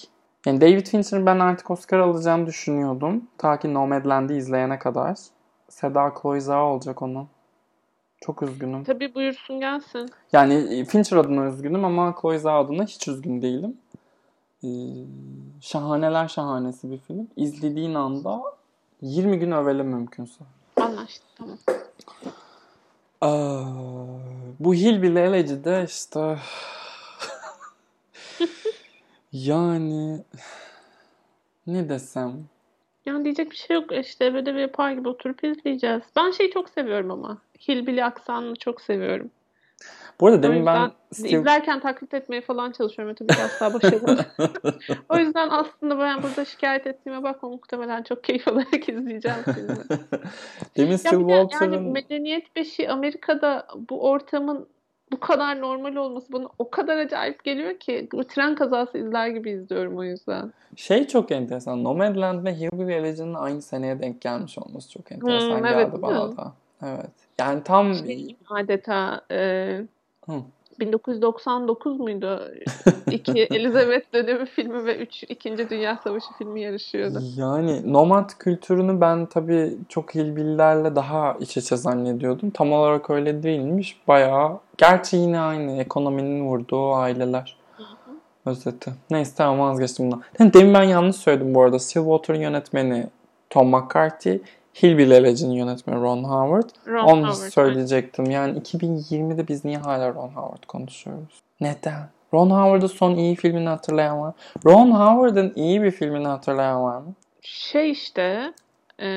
Yani 0.46 0.61
David 0.61 0.87
Fincher'ın 0.87 1.27
ben 1.27 1.38
artık 1.38 1.70
Oscar 1.70 1.98
alacağını 1.98 2.46
düşünüyordum. 2.46 3.22
Ta 3.38 3.59
ki 3.59 3.75
Nomadland'i 3.75 4.35
izleyene 4.35 4.79
kadar. 4.79 5.18
Seda 5.68 6.12
Chloe 6.22 6.55
olacak 6.55 7.03
onun. 7.03 7.29
Çok 8.27 8.43
üzgünüm. 8.43 8.85
Tabii 8.85 9.15
buyursun 9.15 9.61
gelsin. 9.61 10.11
Yani 10.33 10.85
Fincher 10.85 11.17
adına 11.17 11.47
üzgünüm 11.47 11.85
ama 11.85 12.15
Chloe 12.21 12.39
Zhao 12.39 12.65
adına 12.65 12.85
hiç 12.85 13.09
üzgün 13.09 13.43
değilim. 13.43 13.77
Ee, 14.65 14.69
şahaneler 15.61 16.29
şahanesi 16.29 16.91
bir 16.91 16.99
film. 16.99 17.29
İzlediğin 17.37 17.95
anda 17.95 18.43
20 19.03 19.39
gün 19.39 19.51
övelim 19.51 19.87
mümkünse. 19.87 20.45
Anlaştık 20.77 21.27
tamam. 21.37 21.59
Aa, 23.21 23.65
bu 24.61 24.75
Hillbilly 24.75 25.19
Elegy 25.21 25.85
işte 25.85 26.39
yani 29.33 30.25
ne 31.67 31.89
desem 31.89 32.45
Yani 33.07 33.25
diyecek 33.25 33.51
bir 33.51 33.57
şey 33.57 33.75
yok. 33.77 33.93
İşte 33.93 34.25
eve 34.25 34.47
de 34.47 34.51
yapar 34.51 34.93
gibi 34.93 35.09
oturup 35.09 35.45
izleyeceğiz. 35.45 36.03
Ben 36.17 36.31
şeyi 36.31 36.51
çok 36.51 36.69
seviyorum 36.69 37.11
ama. 37.11 37.38
Hillbilly 37.69 38.05
aksanını 38.05 38.57
çok 38.57 38.81
seviyorum. 38.81 39.31
Bu 40.21 40.27
arada 40.27 40.43
demin 40.43 40.67
ben 40.67 40.91
Steve... 41.12 41.29
izlerken 41.29 41.81
taklit 41.81 42.15
etmeye 42.15 42.41
falan 42.41 42.73
çalışıyorum. 42.73 43.15
Tabii 43.15 43.29
biraz 43.29 43.61
daha 43.61 43.75
başarılı. 43.75 44.25
o 45.09 45.17
yüzden 45.17 45.49
aslında 45.51 45.99
ben 45.99 46.23
burada 46.23 46.45
şikayet 46.45 46.87
ettiğime 46.87 47.23
bakma 47.23 47.49
muhtemelen 47.49 48.03
çok 48.03 48.25
keyif 48.25 48.49
alarak 48.49 48.88
izleyeceğim 48.88 49.38
filmi. 49.45 49.77
demin 50.77 50.97
Steve 50.97 51.21
Walter'ın... 51.21 51.73
Yani 51.73 51.91
Medeniyet 51.91 52.57
Beşi 52.57 52.91
Amerika'da 52.91 53.67
bu 53.91 54.11
ortamın 54.11 54.69
bu 55.12 55.20
kadar 55.20 55.61
normal 55.61 55.96
olması 55.96 56.33
bana 56.33 56.48
o 56.59 56.70
kadar 56.70 56.96
acayip 56.96 57.44
geliyor 57.44 57.79
ki 57.79 58.09
tren 58.29 58.55
kazası 58.55 58.98
izler 58.98 59.29
gibi 59.29 59.51
izliyorum 59.51 59.98
o 59.98 60.05
yüzden. 60.05 60.53
Şey 60.77 61.07
çok 61.07 61.31
enteresan. 61.33 61.85
Nomadland 61.85 62.44
ve 62.44 62.55
Hillbilly 62.55 62.92
Elegy'nin 62.92 63.35
aynı 63.35 63.62
seneye 63.62 64.01
denk 64.01 64.20
gelmiş 64.20 64.59
olması 64.59 64.90
çok 64.90 65.12
enteresan 65.12 65.59
hmm, 65.59 65.66
evet, 65.66 65.92
geldi 65.92 66.03
bana 66.03 66.37
da. 66.37 66.53
Evet. 66.83 67.11
Yani 67.38 67.62
tam 67.62 67.94
şey, 67.94 68.37
adeta 68.51 69.20
e, 69.31 69.81
Hı. 70.27 70.33
1999 70.81 72.01
muydu? 72.01 72.41
İki 73.11 73.43
Elizabeth 73.43 74.13
dönemi 74.15 74.47
filmi 74.47 74.85
ve 74.85 74.97
üç 74.97 75.23
İkinci 75.23 75.71
Dünya 75.71 75.97
Savaşı 76.05 76.27
filmi 76.39 76.61
yarışıyordu. 76.63 77.23
Yani 77.37 77.93
nomad 77.93 78.31
kültürünü 78.39 79.01
ben 79.01 79.27
tabii 79.27 79.77
çok 79.89 80.15
hilbillerle 80.15 80.97
daha 80.97 81.37
iç 81.41 81.57
içe 81.57 81.77
zannediyordum. 81.77 82.51
Tam 82.51 82.73
olarak 82.73 83.11
öyle 83.11 83.43
değilmiş. 83.43 84.01
Bayağı 84.09 84.59
gerçi 84.79 85.17
yine 85.17 85.41
aynı 85.41 85.81
ekonominin 85.81 86.45
vurduğu 86.45 86.93
aileler. 86.93 87.57
Özeti. 88.47 88.93
Neyse 89.11 89.33
tamam 89.37 89.69
vazgeçtim 89.71 90.07
bundan. 90.07 90.53
Demin 90.53 90.75
ben 90.75 90.83
yanlış 90.83 91.17
söyledim 91.17 91.55
bu 91.55 91.63
arada. 91.63 91.79
Stillwater'ın 91.79 92.41
yönetmeni 92.41 93.07
Tom 93.51 93.69
McCarthy. 93.69 94.39
Hillbilly 94.83 95.23
Legend 95.25 95.53
yönetmeni 95.53 96.01
Ron 96.01 96.25
Howard. 96.25 96.71
Ron 96.87 97.05
Onu 97.05 97.29
Howard, 97.29 97.51
söyleyecektim. 97.51 98.31
Yani 98.31 98.59
2020'de 98.59 99.49
biz 99.49 99.65
niye 99.65 99.79
hala 99.79 100.15
Ron 100.15 100.29
Howard 100.29 100.67
konuşuyoruz? 100.69 101.43
Neden? 101.61 102.09
Ron 102.35 102.51
Howard'ın 102.51 102.87
son 102.87 103.15
iyi 103.15 103.37
filmini 103.37 103.69
hatırlayan 103.69 104.21
var 104.21 104.35
Ron 104.67 104.91
Howard'ın 104.91 105.53
iyi 105.57 105.83
bir 105.83 105.91
filmini 105.91 106.27
hatırlayan 106.29 106.83
var 106.83 106.99
mı? 106.99 107.15
Şey 107.43 107.91
işte 107.91 108.53
e, 109.01 109.09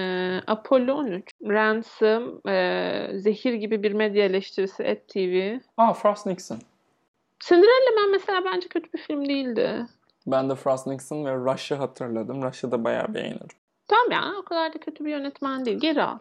Apollo 0.48 0.94
13, 0.94 1.32
Ransom, 1.44 2.48
e, 2.50 3.08
Zehir 3.14 3.54
gibi 3.54 3.84
bir 3.84 3.92
medya 3.92 4.26
eleştirisi, 4.26 4.84
Et 4.84 5.08
TV. 5.08 5.60
Aa 5.78 5.94
Frost 5.94 6.26
Nixon. 6.26 6.60
Cinderella 7.40 8.02
Man 8.02 8.12
mesela 8.12 8.44
bence 8.46 8.68
kötü 8.68 8.94
bir 8.94 8.98
film 8.98 9.30
değildi. 9.30 9.86
Ben 10.28 10.50
de 10.50 10.56
Frost 10.56 10.88
Nixon 10.88 11.26
ve 11.26 11.36
Rush'ı 11.36 11.76
hatırladım. 11.76 12.44
Rush'ı 12.44 12.72
da 12.72 12.84
bayağı 12.84 13.14
beğenirim. 13.14 13.48
Tamam 13.88 14.12
ya 14.12 14.34
o 14.40 14.42
kadar 14.42 14.74
da 14.74 14.78
kötü 14.78 15.06
bir 15.06 15.12
yönetmen 15.12 15.66
değil. 15.66 15.80
Geri 15.80 16.04
al. 16.04 16.18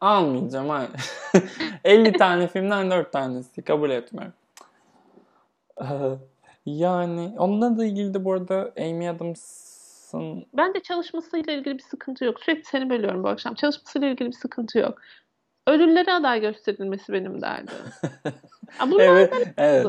Almayacağım 0.00 0.68
hayır. 0.68 0.90
50 1.84 2.12
tane 2.12 2.48
filmden 2.48 2.90
4 2.90 3.12
tanesi 3.12 3.62
kabul 3.62 3.90
etmiyorum. 3.90 4.32
Yani 6.66 7.34
onunla 7.38 7.78
da 7.78 7.84
ilgili 7.84 8.14
de 8.14 8.24
bu 8.24 8.32
arada 8.32 8.72
Amy 8.78 9.08
Adams'ın... 9.08 10.46
Ben 10.54 10.74
de 10.74 10.80
çalışmasıyla 10.80 11.52
ilgili 11.52 11.78
bir 11.78 11.82
sıkıntı 11.82 12.24
yok. 12.24 12.40
Sürekli 12.40 12.64
seni 12.64 12.90
bölüyorum 12.90 13.24
bu 13.24 13.28
akşam. 13.28 13.54
Çalışmasıyla 13.54 14.08
ilgili 14.08 14.28
bir 14.28 14.36
sıkıntı 14.36 14.78
yok. 14.78 14.98
Ödüllere 15.66 16.12
aday 16.12 16.40
gösterilmesi 16.40 17.12
benim 17.12 17.42
derdim. 17.42 17.74
evet, 18.98 19.32
evet. 19.56 19.86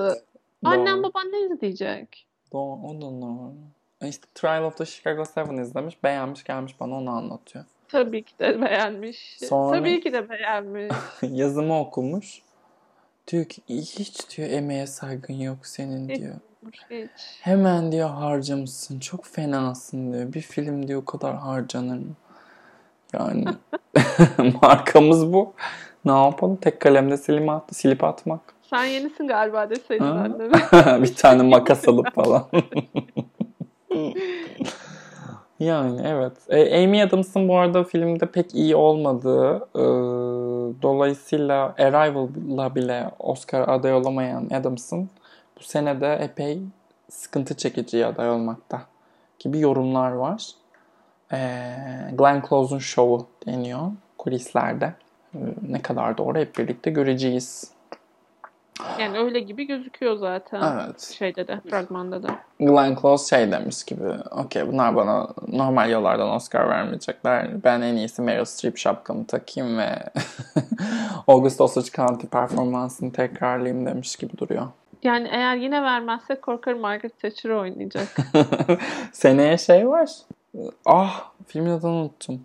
Annem 0.64 1.04
baban 1.04 1.32
ne 1.32 1.42
izleyecek? 1.42 2.28
Doğru, 2.54 2.88
o 2.88 3.02
da 3.02 3.12
normal. 3.12 3.52
İşte 4.08 4.28
Trial 4.36 4.64
of 4.64 4.78
the 4.78 4.86
Chicago 4.86 5.26
Seven 5.26 5.58
izlemiş. 5.58 6.04
Beğenmiş 6.04 6.44
gelmiş 6.44 6.80
bana 6.80 6.96
onu 6.96 7.10
anlatıyor. 7.10 7.66
Tabii 7.88 8.24
ki 8.24 8.40
de 8.40 8.62
beğenmiş. 8.62 9.38
Sonra, 9.40 9.78
Tabii 9.78 10.02
ki 10.02 10.14
de 10.14 10.30
beğenmiş. 10.30 10.94
yazımı 11.22 11.80
okumuş. 11.80 12.42
Diyor 13.28 13.46
ki 13.46 13.62
hiç 13.70 14.38
diyor 14.38 14.50
emeğe 14.50 14.88
saygın 14.88 15.34
yok 15.34 15.58
senin 15.68 16.10
hiç, 16.10 16.20
diyor. 16.20 16.36
Hiç. 16.90 17.10
Hemen 17.42 17.92
diyor 17.92 18.10
harcamışsın. 18.10 19.00
Çok 19.00 19.26
fenasın 19.26 20.14
diyor. 20.14 20.34
Bir 20.34 20.42
film 20.42 20.88
diyor 20.88 21.02
o 21.02 21.06
kadar 21.06 21.36
harcanır 21.36 21.98
mı? 21.98 22.16
Yani 23.14 23.46
markamız 24.62 25.34
bu. 25.34 25.54
Ne 26.06 26.12
yapalım? 26.12 26.56
Tek 26.56 26.80
kalemde 26.80 27.18
silip, 27.18 27.50
at, 27.50 27.76
silip 27.76 28.04
atmak. 28.04 28.42
Sen 28.70 28.86
yenisin 28.86 29.28
galiba 29.28 29.70
deseydin 29.70 30.04
anneme. 30.04 30.54
bir 31.04 31.16
tane 31.16 31.44
makas 31.44 31.88
alıp 31.88 32.16
falan. 32.16 32.48
yani 35.60 36.02
evet. 36.06 36.34
E, 36.50 36.84
Amy 36.84 37.04
Adams'ın 37.04 37.50
bu 37.50 37.58
arada 37.58 37.84
filmde 37.84 38.26
pek 38.26 38.56
iyi 38.56 38.76
olmadığı 38.76 39.56
e, 39.76 39.84
dolayısıyla 40.82 41.76
Arrival'la 41.80 42.76
bile 42.76 43.12
Oscar 43.20 43.68
aday 43.68 43.94
olamayan 43.94 44.50
Adams'ın 44.54 45.10
bu 45.60 45.64
senede 45.64 46.14
epey 46.14 46.62
sıkıntı 47.10 47.58
çekici 47.58 48.06
aday 48.06 48.30
olmakta 48.30 48.82
gibi 49.40 49.60
yorumlar 49.60 50.12
var. 50.12 50.48
E, 51.32 51.38
Glenn 52.18 52.44
Close'un 52.50 52.80
şovu 52.80 53.28
deniyor 53.48 53.92
kulislerde. 54.18 54.94
E, 55.36 55.40
ne 55.70 55.82
kadar 55.82 56.18
doğru 56.18 56.38
hep 56.40 56.58
birlikte 56.58 56.92
göreceğiz. 56.92 57.72
Yani 59.00 59.18
öyle 59.20 59.40
gibi 59.40 59.68
gözüküyor 59.68 60.16
zaten. 60.16 60.62
Evet. 60.62 61.16
Şeyde 61.18 61.48
de, 61.48 61.62
fragmanda 61.70 62.24
da. 62.24 62.28
Glenn 62.60 62.96
Close 63.02 63.36
şey 63.36 63.52
demiş 63.52 63.84
gibi, 63.84 64.04
okey 64.32 64.68
bunlar 64.68 64.96
bana 64.96 65.28
normal 65.48 65.90
yollardan 65.90 66.30
Oscar 66.30 66.70
vermeyecekler. 66.70 67.64
Ben 67.64 67.82
en 67.82 67.96
iyisi 67.96 68.22
Meryl 68.22 68.46
Streep 68.46 68.78
şapkamı 68.78 69.28
takayım 69.28 69.78
ve 69.78 69.90
August 71.28 71.62
Osage 71.62 71.90
County 71.90 72.28
performansını 72.28 73.12
tekrarlayayım 73.12 73.86
demiş 73.86 74.16
gibi 74.16 74.38
duruyor. 74.38 74.68
Yani 75.04 75.30
eğer 75.32 75.56
yine 75.56 75.84
vermezse 75.84 76.36
korkarım 76.42 76.80
Margaret 76.80 77.22
Thatcher 77.22 77.50
oynayacak. 77.50 78.08
Seneye 79.12 79.58
şey 79.58 79.88
var. 79.90 80.10
Ah 80.86 81.32
filmin 81.48 81.70
adını 81.70 81.92
unuttum. 81.92 82.42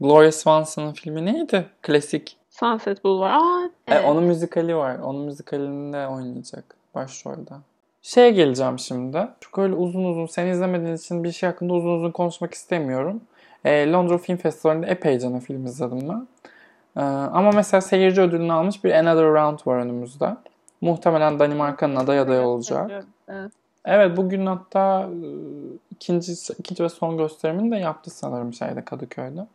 Gloria 0.00 0.32
Swanson'ın 0.32 0.92
filmi 0.92 1.24
neydi? 1.24 1.66
Klasik. 1.82 2.36
Sunset 2.54 3.04
Boulevard. 3.04 3.40
Aa, 3.40 3.64
e, 3.64 3.70
evet. 3.88 4.04
E, 4.04 4.06
onun 4.06 4.24
müzikali 4.24 4.76
var. 4.76 4.98
Onun 4.98 5.24
müzikalinde 5.24 6.06
oynayacak 6.06 6.76
başrolde. 6.94 7.54
Şeye 8.02 8.30
geleceğim 8.30 8.78
şimdi. 8.78 9.28
Çok 9.40 9.58
öyle 9.58 9.74
uzun 9.74 10.04
uzun 10.04 10.26
sen 10.26 10.46
izlemediğin 10.46 10.96
için 10.96 11.24
bir 11.24 11.32
şey 11.32 11.48
hakkında 11.48 11.72
uzun 11.72 11.96
uzun 11.96 12.10
konuşmak 12.10 12.54
istemiyorum. 12.54 13.20
E, 13.64 13.92
Londra 13.92 14.18
Film 14.18 14.36
Festivali'nde 14.36 14.86
epeyce 14.86 15.40
film 15.40 15.66
izledim 15.66 16.08
ben. 16.08 16.28
E, 16.96 17.04
ama 17.06 17.50
mesela 17.52 17.80
seyirci 17.80 18.20
ödülünü 18.20 18.52
almış 18.52 18.84
bir 18.84 18.92
Another 18.92 19.24
Round 19.24 19.58
var 19.66 19.78
önümüzde. 19.78 20.36
Muhtemelen 20.80 21.38
Danimarka'nın 21.38 21.96
aday 21.96 22.18
aday 22.18 22.40
olacak. 22.40 23.04
Evet. 23.28 23.52
Evet 23.84 24.16
bugün 24.16 24.46
hatta 24.46 25.02
e, 25.02 25.26
ikinci 25.90 26.32
ikinci 26.58 26.84
ve 26.84 26.88
son 26.88 27.18
gösterimini 27.18 27.70
de 27.70 27.76
yaptı 27.76 28.10
sanırım 28.10 28.52
şeyde 28.52 28.84
Kadıköy'de. 28.84 29.46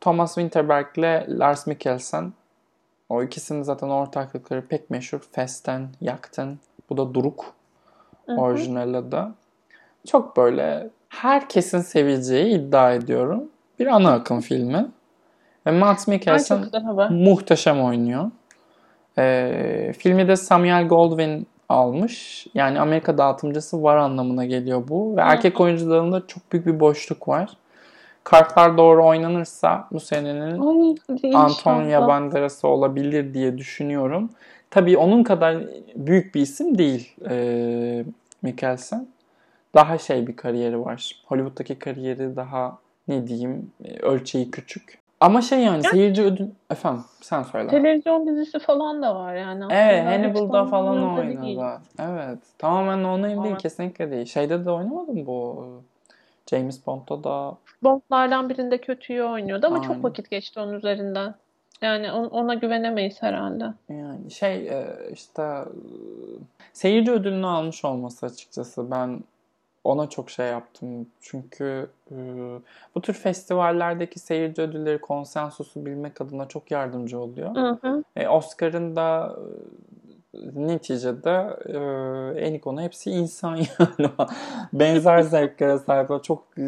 Thomas 0.00 0.34
Winterberg 0.34 0.86
ile 0.96 1.26
Lars 1.28 1.66
Mikkelsen 1.66 2.32
o 3.08 3.22
ikisinin 3.22 3.62
zaten 3.62 3.88
ortaklıkları 3.88 4.66
pek 4.66 4.90
meşhur. 4.90 5.20
Festen, 5.32 5.88
Yaktın. 6.00 6.58
Bu 6.90 6.96
da 6.96 7.14
Duruk. 7.14 7.54
Orijinal 8.28 8.94
adı. 8.94 9.28
Çok 10.06 10.36
böyle 10.36 10.90
herkesin 11.08 11.80
seveceği 11.80 12.58
iddia 12.58 12.92
ediyorum. 12.92 13.44
Bir 13.78 13.86
ana 13.86 14.12
akım 14.12 14.40
filmi. 14.40 14.86
Ve 15.66 15.70
Matt 15.70 16.08
Mikkelsen 16.08 16.64
muhteşem 17.10 17.84
oynuyor. 17.84 18.30
Ee, 19.18 19.92
filmi 19.98 20.28
de 20.28 20.36
Samuel 20.36 20.88
Goldwyn 20.88 21.46
almış. 21.68 22.46
Yani 22.54 22.80
Amerika 22.80 23.18
dağıtımcısı 23.18 23.82
var 23.82 23.96
anlamına 23.96 24.44
geliyor 24.44 24.88
bu. 24.88 25.16
Ve 25.16 25.20
erkek 25.20 25.60
oyuncularında 25.60 26.26
çok 26.26 26.52
büyük 26.52 26.66
bir 26.66 26.80
boşluk 26.80 27.28
var. 27.28 27.56
Kartlar 28.28 28.78
doğru 28.78 29.06
oynanırsa 29.06 29.88
bu 29.92 30.00
senenin 30.00 30.60
Ay, 30.60 31.34
Antonio. 31.34 32.08
Banderas'ı 32.08 32.68
olabilir 32.68 33.34
diye 33.34 33.58
düşünüyorum. 33.58 34.30
Tabii 34.70 34.96
onun 34.96 35.22
kadar 35.22 35.56
büyük 35.96 36.34
bir 36.34 36.40
isim 36.40 36.78
değil 36.78 37.14
e, 37.30 38.04
Mikkelsen. 38.42 39.06
Daha 39.74 39.98
şey 39.98 40.26
bir 40.26 40.36
kariyeri 40.36 40.84
var. 40.84 41.22
Hollywood'daki 41.26 41.78
kariyeri 41.78 42.36
daha 42.36 42.78
ne 43.08 43.26
diyeyim 43.26 43.70
e, 43.84 43.98
ölçeği 43.98 44.50
küçük. 44.50 44.98
Ama 45.20 45.42
şey 45.42 45.58
yani 45.58 45.82
seyirci 45.82 46.22
ödül... 46.22 46.46
Efendim 46.70 47.04
sen 47.20 47.42
söyle. 47.42 47.68
Televizyon 47.68 48.26
dizisi 48.26 48.58
falan 48.58 49.02
da 49.02 49.14
var 49.14 49.34
yani. 49.34 49.64
Evet 49.70 50.06
Hannibal'da 50.06 50.64
falan 50.66 51.16
değil. 51.16 51.58
oynadı. 51.58 51.80
Evet. 51.98 52.38
Tamamen 52.58 53.02
name 53.02 53.44
değil 53.44 53.56
kesinlikle 53.56 54.10
değil. 54.10 54.26
Şeyde 54.26 54.64
de 54.64 54.70
oynamadım 54.70 55.26
bu. 55.26 55.66
James 56.50 56.86
Bond'da 56.86 57.24
da 57.24 57.56
Bondlardan 57.82 58.48
birinde 58.48 58.78
kötüyü 58.78 59.22
oynuyordu 59.22 59.66
ama 59.66 59.76
Aynen. 59.76 59.88
çok 59.88 60.04
vakit 60.04 60.30
geçti 60.30 60.60
onun 60.60 60.72
üzerinden. 60.72 61.34
Yani 61.82 62.12
on- 62.12 62.28
ona 62.28 62.54
güvenemeyiz 62.54 63.22
herhalde. 63.22 63.64
Yani 63.88 64.30
şey 64.30 64.68
e, 64.68 64.86
işte 65.12 65.64
seyirci 66.72 67.12
ödülünü 67.12 67.46
almış 67.46 67.84
olması 67.84 68.26
açıkçası 68.26 68.90
ben 68.90 69.20
ona 69.84 70.08
çok 70.08 70.30
şey 70.30 70.46
yaptım. 70.46 71.06
Çünkü 71.20 71.90
e, 72.10 72.16
bu 72.94 73.00
tür 73.00 73.12
festivallerdeki 73.14 74.18
seyirci 74.18 74.62
ödülleri 74.62 75.00
konsensusu 75.00 75.86
bilmek 75.86 76.20
adına 76.20 76.48
çok 76.48 76.70
yardımcı 76.70 77.18
oluyor. 77.20 77.54
Hı 77.54 77.78
hı. 77.82 78.04
E, 78.16 78.28
Oscar'ın 78.28 78.96
da 78.96 79.36
neticede 80.54 81.56
e, 81.66 82.46
en 82.46 82.58
konu 82.58 82.82
hepsi 82.82 83.10
insan 83.10 83.56
yani. 83.56 84.10
Benzer 84.72 85.22
zevklere 85.22 85.78
sahip. 85.78 86.24
Çok 86.24 86.44
e, 86.58 86.62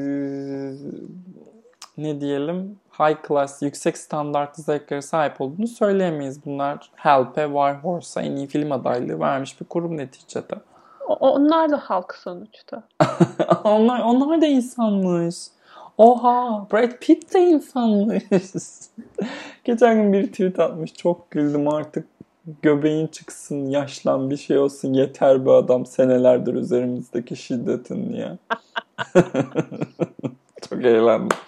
ne 1.99 2.21
diyelim 2.21 2.79
high 3.01 3.17
class, 3.29 3.63
yüksek 3.63 3.99
standartlı 3.99 4.63
zevklere 4.63 5.03
sahip 5.03 5.41
olduğunu 5.41 5.69
söyleyemeyiz. 5.69 6.47
Bunlar 6.47 6.91
Help'e, 6.95 7.45
War 7.45 7.85
Horse'a 7.85 8.23
en 8.23 8.37
iyi 8.37 8.47
film 8.47 8.73
adaylığı 8.73 9.21
vermiş 9.21 9.61
bir 9.61 9.67
kurum 9.67 9.97
neticede. 9.97 10.55
Onlar 11.21 11.71
da 11.71 11.77
halk 11.77 12.15
sonuçta. 12.15 12.83
onlar, 13.65 14.01
onlar 14.01 14.43
da 14.43 14.47
insanmış. 14.47 15.37
Oha, 15.99 16.67
Brad 16.73 16.93
Pitt 17.01 17.35
de 17.35 17.41
insanmış. 17.41 18.23
Geçen 19.65 19.95
gün 19.95 20.13
bir 20.13 20.27
tweet 20.27 20.59
atmış. 20.59 20.95
Çok 20.95 21.31
güldüm 21.31 21.69
artık. 21.69 22.07
Göbeğin 22.63 23.07
çıksın, 23.07 23.67
yaşlan 23.67 24.31
bir 24.31 24.37
şey 24.37 24.59
olsun. 24.59 24.93
Yeter 24.93 25.47
be 25.47 25.51
adam 25.51 25.87
senelerdir 25.87 26.55
üzerimizdeki 26.55 27.37
şiddetin 27.37 28.13
diye. 28.13 28.39
Çok 30.69 30.85
eğlendim. 30.85 31.39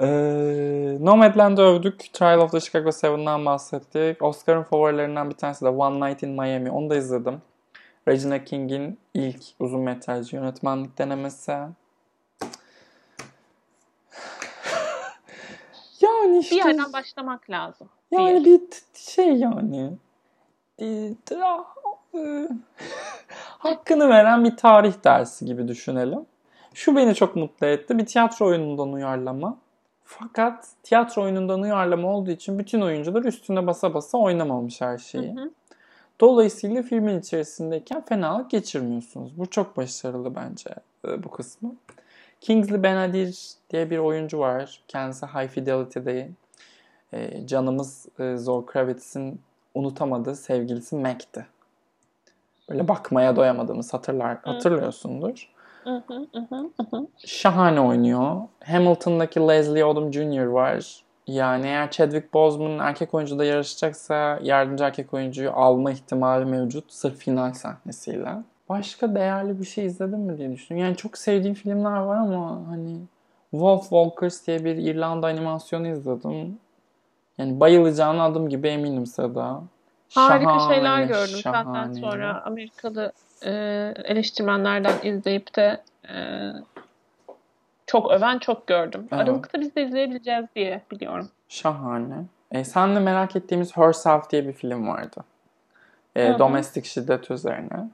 Ee, 0.00 0.98
Nomadland'ı 1.00 1.62
övdük. 1.62 2.12
Trial 2.12 2.40
of 2.40 2.52
the 2.52 2.60
Chicago 2.60 2.88
7'den 2.88 3.46
bahsettik. 3.46 4.22
Oscar'ın 4.22 4.62
favorilerinden 4.62 5.30
bir 5.30 5.34
tanesi 5.34 5.64
de 5.64 5.68
One 5.68 6.10
Night 6.10 6.22
in 6.22 6.30
Miami. 6.30 6.70
Onu 6.70 6.90
da 6.90 6.96
izledim. 6.96 7.42
Regina 8.08 8.44
King'in 8.44 8.98
ilk 9.14 9.42
uzun 9.60 9.80
metraj 9.80 10.32
yönetmenlik 10.32 10.98
denemesi. 10.98 11.52
yani 16.02 16.31
işte 16.42 16.56
Bir 16.56 16.64
yerden 16.64 16.92
başlamak 16.92 17.50
lazım. 17.50 17.88
yani 18.10 18.44
bir 18.44 18.58
t- 18.58 18.76
şey 18.94 19.36
yani 19.36 19.90
bir- 20.80 22.48
hakkını 23.58 24.08
veren 24.08 24.44
bir 24.44 24.56
tarih 24.56 25.04
dersi 25.04 25.44
gibi 25.46 25.68
düşünelim. 25.68 26.26
Şu 26.74 26.96
beni 26.96 27.14
çok 27.14 27.36
mutlu 27.36 27.66
etti. 27.66 27.98
Bir 27.98 28.06
tiyatro 28.06 28.46
oyunundan 28.46 28.92
uyarlama. 28.92 29.56
Fakat 30.04 30.68
tiyatro 30.82 31.22
oyunundan 31.22 31.62
uyarlama 31.62 32.08
olduğu 32.08 32.30
için 32.30 32.58
bütün 32.58 32.80
oyuncular 32.80 33.24
üstüne 33.24 33.66
basa 33.66 33.94
basa 33.94 34.18
oynamamış 34.18 34.80
her 34.80 34.98
şeyi. 34.98 35.36
Hı 35.36 35.40
hı. 35.40 35.50
Dolayısıyla 36.20 36.82
filmin 36.82 37.20
içerisindeyken 37.20 38.00
fenalık 38.00 38.50
geçirmiyorsunuz. 38.50 39.38
Bu 39.38 39.50
çok 39.50 39.76
başarılı 39.76 40.34
bence 40.34 40.70
e, 41.08 41.22
bu 41.24 41.30
kısmı. 41.30 41.74
Kingsley 42.42 42.82
Benadir 42.82 43.52
diye 43.70 43.90
bir 43.90 43.98
oyuncu 43.98 44.38
var. 44.38 44.80
Kendisi 44.88 45.26
High 45.26 45.48
Fidelity'de 45.48 46.28
e, 47.12 47.46
canımız 47.46 48.06
e, 48.18 48.36
Zoe 48.36 48.66
Kravitz'in 48.66 49.40
unutamadığı 49.74 50.36
sevgilisi 50.36 50.96
Mac'ti. 50.96 51.46
Böyle 52.70 52.88
bakmaya 52.88 53.36
doyamadığımız 53.36 53.94
hatırlar, 53.94 54.38
hatırlıyorsundur. 54.42 55.48
Şahane 57.26 57.80
oynuyor. 57.80 58.36
Hamilton'daki 58.64 59.40
Leslie 59.40 59.84
Odom 59.84 60.12
Jr. 60.12 60.46
var. 60.46 61.02
Yani 61.26 61.66
eğer 61.66 61.90
Chadwick 61.90 62.34
Boseman 62.34 62.78
erkek 62.78 63.14
oyuncuda 63.14 63.44
yarışacaksa 63.44 64.38
yardımcı 64.42 64.84
erkek 64.84 65.14
oyuncuyu 65.14 65.52
alma 65.52 65.90
ihtimali 65.90 66.44
mevcut. 66.44 66.92
Sırf 66.92 67.16
final 67.16 67.52
sahnesiyle. 67.52 68.34
Başka 68.68 69.14
değerli 69.14 69.60
bir 69.60 69.64
şey 69.64 69.86
izledim 69.86 70.20
mi 70.20 70.38
diye 70.38 70.52
düşünüyorum. 70.52 70.88
Yani 70.88 70.96
çok 70.96 71.18
sevdiğim 71.18 71.54
filmler 71.54 71.96
var 71.96 72.16
ama 72.16 72.62
hani 72.68 72.98
Wolf 73.50 73.82
Walkers 73.82 74.46
diye 74.46 74.64
bir 74.64 74.76
İrlanda 74.76 75.26
animasyonu 75.26 75.88
izledim. 75.88 76.58
Yani 77.38 77.60
bayılacağına 77.60 78.24
adım 78.24 78.48
gibi 78.48 78.68
eminim 78.68 79.06
Seda. 79.06 79.62
Harika 80.14 80.50
Şahane, 80.50 80.74
şeyler 80.74 81.02
gördüm 81.02 81.40
senden 81.42 81.64
şahane. 81.64 81.94
sonra 81.94 82.42
Amerikalı 82.44 83.12
e, 83.42 83.50
eleştirmenlerden 84.04 84.94
izleyip 85.02 85.56
de 85.56 85.82
e, 86.08 86.16
çok 87.86 88.10
öven 88.10 88.38
çok 88.38 88.66
gördüm. 88.66 89.08
Evet. 89.12 89.22
Aralıkta 89.22 89.60
biz 89.60 89.76
de 89.76 89.82
izleyebileceğiz 89.86 90.46
diye 90.56 90.82
biliyorum. 90.90 91.28
Şahane. 91.48 92.24
E, 92.50 92.64
sen 92.64 92.96
de 92.96 93.00
merak 93.00 93.36
ettiğimiz 93.36 93.76
Herself 93.76 94.30
diye 94.30 94.48
bir 94.48 94.52
film 94.52 94.88
vardı. 94.88 95.24
E, 96.16 96.38
domestik 96.38 96.84
şiddet 96.84 97.30
üzerine. 97.30 97.88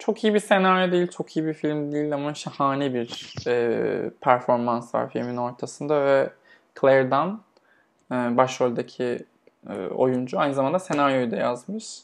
Çok 0.00 0.24
iyi 0.24 0.34
bir 0.34 0.40
senaryo 0.40 0.92
değil, 0.92 1.06
çok 1.06 1.36
iyi 1.36 1.46
bir 1.46 1.54
film 1.54 1.92
değil 1.92 2.14
ama 2.14 2.34
şahane 2.34 2.94
bir 2.94 3.34
e, 3.46 4.10
performans 4.20 4.94
var 4.94 5.10
filmin 5.10 5.36
ortasında 5.36 6.04
ve 6.04 6.30
Claire'dan 6.80 7.42
e, 8.12 8.14
başroldeki 8.14 9.26
e, 9.68 9.86
oyuncu 9.86 10.38
aynı 10.38 10.54
zamanda 10.54 10.78
senaryoyu 10.78 11.30
da 11.30 11.36
yazmış 11.36 11.98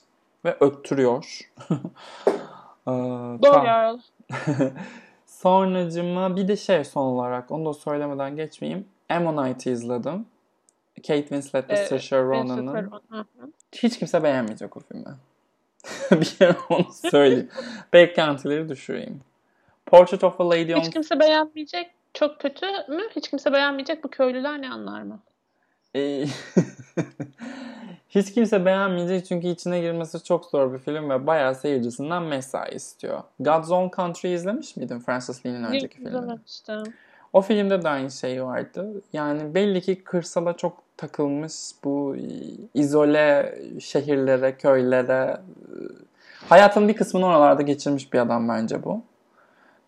ve 0.44 0.56
öttürüyor. 0.60 1.40
e, 2.86 2.92
Go 3.36 3.40
Girl. 3.62 3.98
Sonracıma 5.26 6.36
bir 6.36 6.48
de 6.48 6.56
şey 6.56 6.84
son 6.84 7.02
olarak 7.02 7.50
onu 7.50 7.66
da 7.66 7.74
söylemeden 7.74 8.36
geçmeyeyim. 8.36 8.88
Ammonite'ı 9.08 9.72
izledim. 9.72 10.26
Kate 10.96 11.20
Winslet 11.20 11.70
ve 11.70 11.74
Ee, 11.74 11.86
Saoirse 11.86 12.22
Ronan'ın. 12.22 12.92
Hiç 13.72 13.98
kimse 13.98 14.22
beğenmeyecek 14.22 14.76
o 14.76 14.80
filmi. 14.80 15.14
kere 16.38 16.56
onu 16.68 16.86
söyleyeyim. 17.10 17.48
Beklentileri 17.92 18.68
düşüreyim. 18.68 19.20
Portrait 19.86 20.24
of 20.24 20.40
a 20.40 20.50
Lady 20.50 20.74
on... 20.74 20.80
Hiç 20.80 20.90
kimse 20.90 21.20
beğenmeyecek. 21.20 21.90
Çok 22.14 22.40
kötü 22.40 22.66
mü? 22.66 23.02
Hiç 23.16 23.30
kimse 23.30 23.52
beğenmeyecek. 23.52 24.04
Bu 24.04 24.08
köylüler 24.08 24.62
ne 24.62 24.70
anlar 24.70 25.02
mı? 25.02 25.20
Ee, 25.96 26.24
Hiç 28.08 28.34
kimse 28.34 28.64
beğenmeyecek 28.64 29.26
çünkü 29.26 29.48
içine 29.48 29.80
girmesi 29.80 30.24
çok 30.24 30.44
zor 30.44 30.72
bir 30.72 30.78
film 30.78 31.10
ve 31.10 31.26
bayağı 31.26 31.54
seyircisinden 31.54 32.22
mesai 32.22 32.74
istiyor. 32.74 33.22
God's 33.40 33.70
Own 33.70 33.96
Country 33.96 34.34
izlemiş 34.34 34.76
miydin 34.76 34.98
Francis 34.98 35.46
Lee'nin 35.46 35.64
önceki 35.64 35.96
filmini? 35.96 36.08
İzlememiştim. 36.08 36.94
O 37.32 37.40
filmde 37.40 37.82
de 37.82 37.88
aynı 37.88 38.10
şey 38.10 38.44
vardı. 38.44 39.02
Yani 39.12 39.54
belli 39.54 39.80
ki 39.80 40.04
kırsala 40.04 40.56
çok 40.56 40.82
takılmış 40.96 41.54
bu 41.84 42.16
izole 42.74 43.58
şehirlere, 43.80 44.56
köylere. 44.56 45.36
Hayatının 46.48 46.88
bir 46.88 46.94
kısmını 46.96 47.26
oralarda 47.26 47.62
geçirmiş 47.62 48.12
bir 48.12 48.18
adam 48.18 48.48
bence 48.48 48.84
bu. 48.84 49.02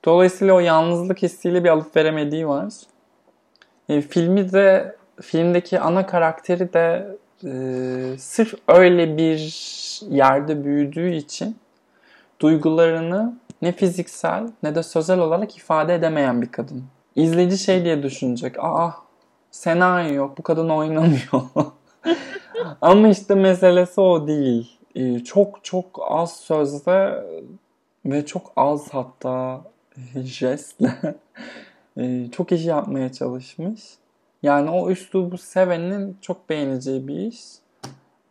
Dolayısıyla 0.05 0.55
o 0.55 0.61
yalnızlık 0.61 1.23
hissiyle 1.23 1.65
bir 1.65 1.69
alıp 1.69 1.97
veremediği 1.97 2.49
var. 2.49 2.73
E, 3.89 4.01
filmi 4.01 4.53
de, 4.53 4.97
filmdeki 5.21 5.81
ana 5.81 6.07
karakteri 6.07 6.73
de 6.73 7.17
e, 7.45 8.19
sırf 8.19 8.55
öyle 8.69 9.17
bir 9.17 9.39
yerde 10.11 10.65
büyüdüğü 10.65 11.11
için 11.15 11.57
duygularını 12.41 13.37
ne 13.63 13.73
fiziksel 13.73 14.47
ne 14.63 14.75
de 14.75 14.83
sözel 14.83 15.19
olarak 15.19 15.57
ifade 15.57 15.95
edemeyen 15.95 16.43
bir 16.43 16.53
kadın. 16.53 16.85
İzleyici 17.19 17.59
şey 17.59 17.85
diye 17.85 18.03
düşünecek. 18.03 18.65
Aa 18.65 18.95
senaryo 19.51 20.15
yok 20.15 20.39
bu 20.39 20.43
kadın 20.43 20.69
oynamıyor. 20.69 21.43
Ama 22.81 23.09
işte 23.09 23.35
meselesi 23.35 24.01
o 24.01 24.27
değil. 24.27 24.79
Ee, 24.95 25.25
çok 25.25 25.65
çok 25.65 26.01
az 26.09 26.37
sözle 26.37 27.25
ve 28.07 28.27
çok 28.27 28.53
az 28.57 28.89
hatta 28.91 29.63
jestle 30.15 31.15
e, 31.97 32.31
çok 32.31 32.53
iş 32.53 32.67
yapmaya 32.67 33.13
çalışmış. 33.13 33.83
Yani 34.43 34.71
o 34.71 34.91
üslubu 34.91 35.39
sevenin 35.39 36.19
çok 36.21 36.49
beğeneceği 36.51 37.09
bir 37.09 37.17
iş. 37.17 37.41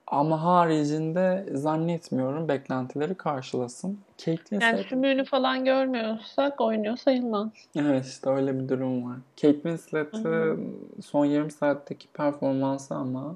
Ama 0.07 0.43
haricinde 0.43 1.45
zannetmiyorum 1.53 2.47
beklentileri 2.47 3.15
karşılasın. 3.15 3.99
Winslet... 4.17 4.61
Yani 4.61 4.83
sümüğünü 4.83 5.25
falan 5.25 5.65
görmüyorsak 5.65 6.61
oynuyor 6.61 6.97
sayılmaz. 6.97 7.49
Evet 7.75 8.05
işte 8.05 8.29
öyle 8.29 8.59
bir 8.59 8.69
durum 8.69 9.05
var. 9.05 9.17
Kate 9.41 9.53
Winslet'ın 9.53 10.75
son 11.05 11.25
yarım 11.25 11.51
saatteki 11.51 12.07
performansı 12.07 12.95
ama 12.95 13.35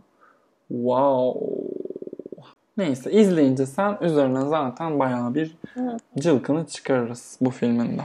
wow. 0.67 1.39
Neyse 2.77 3.11
izleyince 3.11 3.65
sen 3.65 3.97
üzerine 4.01 4.41
zaten 4.41 4.99
bayağı 4.99 5.35
bir 5.35 5.55
Hı. 5.73 5.97
cılkını 6.19 6.67
çıkarırız 6.67 7.37
bu 7.41 7.49
filminde. 7.49 8.01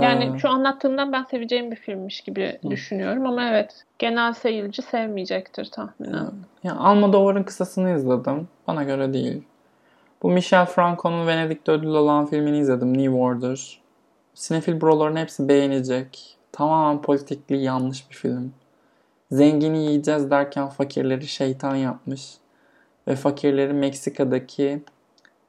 Yani 0.00 0.32
Ee, 0.34 0.38
şu 0.38 0.48
anlattığımdan 0.48 1.12
ben 1.12 1.22
seveceğim 1.22 1.70
bir 1.70 1.76
filmmiş 1.76 2.20
gibi 2.20 2.58
düşünüyorum 2.70 3.26
ama 3.26 3.48
evet 3.48 3.84
genel 3.98 4.32
seyirci 4.32 4.82
sevmeyecektir 4.82 5.64
tahminen. 5.64 6.30
Ya 6.62 6.76
Almodovar'ın 6.76 7.42
kısasını 7.42 7.96
izledim. 7.96 8.48
Bana 8.66 8.82
göre 8.82 9.12
değil. 9.12 9.42
Bu 10.24 10.30
Michel 10.30 10.66
Franco'nun 10.66 11.26
Venedik'te 11.26 11.72
ödül 11.72 11.94
alan 11.94 12.26
filmini 12.26 12.58
izledim. 12.58 12.98
New 12.98 13.14
Order. 13.14 13.80
Sinefil 14.34 14.80
broların 14.80 15.16
hepsi 15.16 15.48
beğenecek. 15.48 16.36
Tamamen 16.52 17.02
politikli 17.02 17.62
yanlış 17.62 18.10
bir 18.10 18.14
film. 18.14 18.52
Zengini 19.30 19.78
yiyeceğiz 19.78 20.30
derken 20.30 20.68
fakirleri 20.68 21.26
şeytan 21.26 21.76
yapmış. 21.76 22.34
Ve 23.08 23.16
fakirleri 23.16 23.72
Meksika'daki 23.72 24.82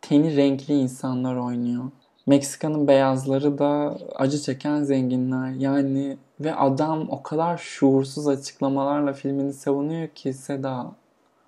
teni 0.01 0.35
renkli 0.35 0.73
insanlar 0.73 1.35
oynuyor. 1.35 1.83
Meksika'nın 2.27 2.87
beyazları 2.87 3.57
da 3.57 3.97
acı 4.15 4.39
çeken 4.39 4.83
zenginler. 4.83 5.49
Yani 5.49 6.17
ve 6.39 6.55
adam 6.55 7.07
o 7.09 7.23
kadar 7.23 7.57
şuursuz 7.57 8.27
açıklamalarla 8.27 9.13
filmini 9.13 9.53
savunuyor 9.53 10.07
ki 10.07 10.33
Seda 10.33 10.91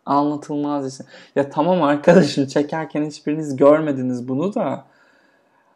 anlatılmaz 0.07 0.93
işte. 0.93 1.03
Ya 1.35 1.49
tamam 1.49 1.83
arkadaşım 1.83 2.47
çekerken 2.47 3.05
hiçbiriniz 3.05 3.55
görmediniz 3.55 4.27
bunu 4.27 4.55
da. 4.55 4.85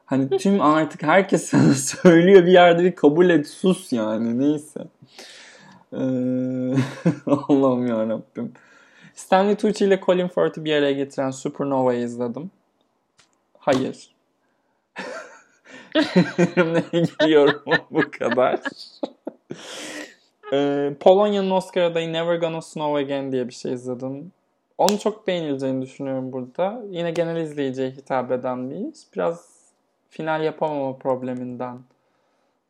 Hani 0.06 0.38
tüm 0.38 0.62
artık 0.62 1.04
herkes 1.04 1.44
sana 1.50 1.74
söylüyor 1.74 2.46
bir 2.46 2.52
yerde 2.52 2.84
bir 2.84 2.96
kabul 2.96 3.30
et 3.30 3.48
sus 3.48 3.94
yani 3.94 4.40
neyse. 4.40 4.80
Ee, 5.94 5.98
Allah'ım 7.48 7.88
yarabbim. 7.88 8.54
Stanley 9.16 9.56
Tucci 9.56 9.86
ile 9.86 10.02
Colin 10.06 10.28
Firth'ı 10.28 10.66
bir 10.66 10.74
araya 10.74 10.92
getiren 10.92 11.32
Supernova'yı 11.32 12.06
izledim. 12.06 12.52
Hayır. 13.60 14.10
Filmle 16.38 16.84
ilgili 16.92 17.32
yorumum 17.32 17.78
bu 17.92 18.02
kadar. 18.20 18.60
Ee, 20.54 20.94
Polonya'nın 21.00 21.52
Oscar 21.52 21.82
adayı 21.82 22.14
Never 22.14 22.36
Gonna 22.36 22.62
Snow 22.62 23.04
Again 23.04 23.32
diye 23.32 23.48
bir 23.48 23.54
şey 23.54 23.74
izledim. 23.74 24.32
Onu 24.78 25.00
çok 25.00 25.28
beğenileceğini 25.28 25.82
düşünüyorum 25.82 26.32
burada. 26.32 26.82
Yine 26.90 27.12
genel 27.12 27.38
izleyiciye 27.38 27.90
hitap 27.90 28.32
eden 28.32 28.70
bir 28.70 28.76
iş. 28.76 29.00
Biraz 29.16 29.52
final 30.10 30.44
yapamama 30.44 30.98
probleminden 30.98 31.78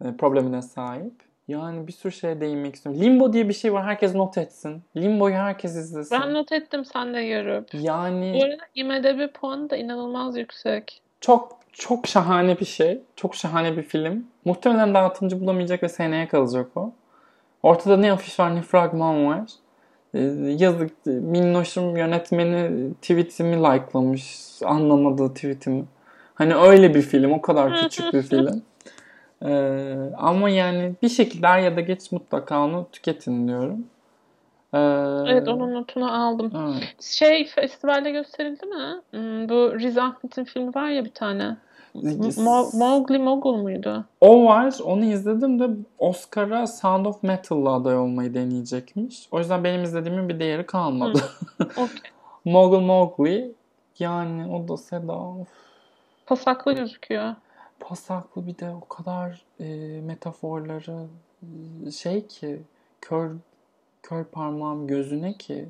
e, 0.05 0.17
problemine 0.17 0.61
sahip. 0.61 1.13
Yani 1.47 1.87
bir 1.87 1.91
sürü 1.91 2.11
şeye 2.11 2.41
değinmek 2.41 2.75
istiyorum. 2.75 3.01
Limbo 3.01 3.33
diye 3.33 3.49
bir 3.49 3.53
şey 3.53 3.73
var. 3.73 3.85
Herkes 3.85 4.15
not 4.15 4.37
etsin. 4.37 4.81
Limbo'yu 4.97 5.35
herkes 5.35 5.75
izlesin. 5.75 6.19
Ben 6.21 6.33
not 6.33 6.51
ettim 6.51 6.85
sen 6.85 7.13
de 7.13 7.27
görüp. 7.27 7.67
Yani 7.73 8.37
Bu 8.39 8.43
arada 8.43 8.63
IMDb 8.75 9.33
puanı 9.33 9.69
da 9.69 9.77
inanılmaz 9.77 10.37
yüksek. 10.37 11.01
çok 11.21 11.57
çok 11.73 12.07
şahane 12.07 12.59
bir 12.59 12.65
şey. 12.65 13.01
Çok 13.15 13.35
şahane 13.35 13.77
bir 13.77 13.83
film. 13.83 14.27
Muhtemelen 14.45 14.93
dağıtımcı 14.93 15.41
bulamayacak 15.41 15.83
ve 15.83 15.89
seneye 15.89 16.27
kalacak 16.27 16.77
o. 16.77 16.91
Ortada 17.63 17.97
ne 17.97 18.11
afiş 18.11 18.39
var 18.39 18.55
ne 18.55 18.61
fragman 18.61 19.25
var. 19.25 19.41
Ee, 20.13 20.19
yazık 20.57 21.05
Minnoş'um 21.05 21.97
yönetmeni 21.97 22.93
tweetimi 22.93 23.57
likelamış. 23.57 24.39
Anlamadığı 24.65 25.33
tweetimi. 25.33 25.85
Hani 26.35 26.55
öyle 26.55 26.95
bir 26.95 27.01
film. 27.01 27.31
O 27.31 27.41
kadar 27.41 27.75
küçük 27.75 28.13
bir 28.13 28.21
film. 28.29 28.61
Ee, 29.45 29.95
ama 30.17 30.49
yani 30.49 30.93
bir 31.01 31.09
şekilde 31.09 31.47
er 31.47 31.59
ya 31.59 31.75
da 31.75 31.81
geç 31.81 32.11
mutlaka 32.11 32.63
onu 32.63 32.87
tüketin 32.91 33.47
diyorum. 33.47 33.85
Ee, 34.73 34.79
Evet 35.31 35.47
onun 35.47 35.73
notunu 35.73 36.25
aldım. 36.25 36.51
evet. 36.55 37.03
Şey 37.03 37.47
festivalde 37.47 38.11
gösterildi 38.11 38.65
mi? 38.65 39.01
Hmm, 39.11 39.49
bu 39.49 39.79
Riz 39.79 39.97
Ahmet'in 39.97 40.43
filmi 40.43 40.75
var 40.75 40.89
ya 40.89 41.05
bir 41.05 41.11
tane. 41.11 41.57
Mo- 41.95 42.77
Mowgli 42.77 43.17
Mogul 43.19 43.55
muydu? 43.57 44.05
O 44.21 44.45
var. 44.45 44.75
Onu 44.83 45.05
izledim 45.05 45.59
de 45.59 45.69
Oscar'a 45.99 46.67
Sound 46.67 47.05
of 47.05 47.23
Metal'la 47.23 47.73
aday 47.73 47.97
olmayı 47.97 48.33
deneyecekmiş. 48.33 49.27
O 49.31 49.39
yüzden 49.39 49.63
benim 49.63 49.83
izlediğimin 49.83 50.29
bir 50.29 50.39
değeri 50.39 50.65
kalmadı. 50.65 51.21
Okey. 51.59 52.11
Mogul 52.45 52.79
Mowgli 52.79 53.51
yani 53.99 54.55
o 54.55 54.67
da 54.67 54.77
Seda 54.77 55.13
of, 55.19 55.47
Pasaklı 56.25 56.73
gözüküyor. 56.73 57.35
pasaklı 57.79 58.47
bir 58.47 58.57
de 58.59 58.69
o 58.69 58.87
kadar 58.87 59.41
e, 59.59 59.65
metaforları 60.01 61.05
e, 61.87 61.91
şey 61.91 62.27
ki 62.27 62.61
kör 63.01 63.31
kör 64.03 64.23
parmağım 64.23 64.87
gözüne 64.87 65.33
ki 65.33 65.65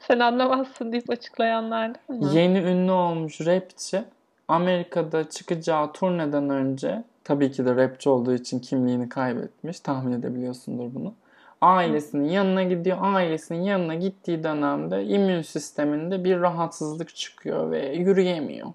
Sen 0.00 0.18
anlamazsın 0.18 0.92
deyip 0.92 1.10
açıklayanlar 1.10 1.92
değil 2.08 2.20
mi? 2.20 2.34
Yeni 2.34 2.58
ünlü 2.58 2.90
olmuş 2.92 3.40
rapçi 3.40 4.04
Amerika'da 4.50 5.30
çıkacağı 5.30 5.92
turneden 5.92 6.50
önce 6.50 7.04
tabii 7.24 7.50
ki 7.52 7.64
de 7.64 7.76
rapçi 7.76 8.08
olduğu 8.08 8.34
için 8.34 8.58
kimliğini 8.58 9.08
kaybetmiş. 9.08 9.80
Tahmin 9.80 10.12
edebiliyorsundur 10.12 10.94
bunu. 10.94 11.14
Ailesinin 11.60 12.28
yanına 12.28 12.62
gidiyor. 12.62 12.98
Ailesinin 13.00 13.62
yanına 13.62 13.94
gittiği 13.94 14.44
dönemde 14.44 15.04
immün 15.04 15.42
sisteminde 15.42 16.24
bir 16.24 16.40
rahatsızlık 16.40 17.16
çıkıyor 17.16 17.70
ve 17.70 17.92
yürüyemiyor. 17.92 18.66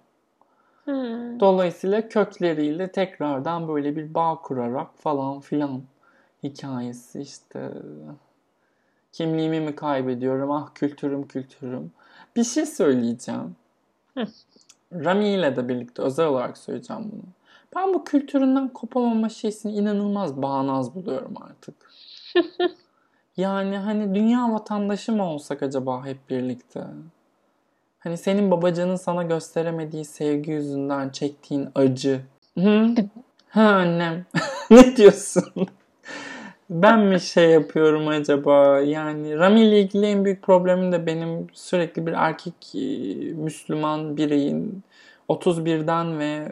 Hmm. 0.85 1.39
Dolayısıyla 1.39 2.09
kökleriyle 2.09 2.91
tekrardan 2.91 3.67
böyle 3.67 3.95
bir 3.95 4.13
bağ 4.13 4.39
kurarak 4.43 4.87
falan 4.97 5.39
filan 5.39 5.81
hikayesi 6.43 7.21
işte 7.21 7.71
kimliğimi 9.11 9.59
mi 9.59 9.75
kaybediyorum 9.75 10.51
ah 10.51 10.69
kültürüm 10.75 11.27
kültürüm. 11.27 11.91
Bir 12.35 12.43
şey 12.43 12.65
söyleyeceğim. 12.65 13.55
Rami 14.93 15.29
ile 15.29 15.55
de 15.55 15.69
birlikte 15.69 16.01
özel 16.01 16.25
olarak 16.25 16.57
söyleyeceğim 16.57 17.03
bunu. 17.11 17.23
Ben 17.75 17.93
bu 17.93 18.03
kültüründen 18.03 18.67
kopamama 18.67 19.29
şeysini 19.29 19.73
inanılmaz 19.73 20.41
bağnaz 20.41 20.95
buluyorum 20.95 21.33
artık. 21.41 21.75
yani 23.37 23.77
hani 23.77 24.15
dünya 24.15 24.53
vatandaşı 24.53 25.11
mı 25.11 25.29
olsak 25.29 25.63
acaba 25.63 26.05
hep 26.05 26.29
birlikte? 26.29 26.83
Hani 27.99 28.17
senin 28.17 28.51
babacanın 28.51 28.95
sana 28.95 29.23
gösteremediği 29.23 30.05
sevgi 30.05 30.51
yüzünden 30.51 31.09
çektiğin 31.09 31.69
acı. 31.75 32.21
Hı? 32.57 32.95
Ha 33.49 33.61
annem. 33.61 34.25
ne 34.69 34.97
diyorsun? 34.97 35.67
Ben 36.69 36.99
mi 36.99 37.19
şey 37.19 37.49
yapıyorum 37.49 38.07
acaba? 38.07 38.79
Yani 38.79 39.37
Rami 39.37 39.61
ile 39.61 39.79
ilgili 39.79 40.05
en 40.05 40.25
büyük 40.25 40.43
problemim 40.43 40.91
de 40.91 41.05
benim 41.05 41.47
sürekli 41.53 42.05
bir 42.07 42.13
erkek 42.13 42.75
e, 42.75 42.79
Müslüman 43.33 44.17
bireyin 44.17 44.83
31'den 45.29 46.19
ve 46.19 46.51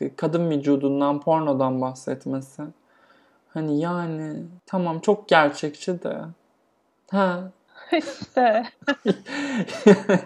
e, 0.00 0.16
kadın 0.16 0.50
vücudundan, 0.50 1.20
pornodan 1.20 1.80
bahsetmesi. 1.80 2.62
Hani 3.48 3.80
yani 3.80 4.42
tamam 4.66 5.00
çok 5.00 5.28
gerçekçi 5.28 6.02
de. 6.02 6.18
Ha. 7.10 7.50
İşte. 7.92 8.64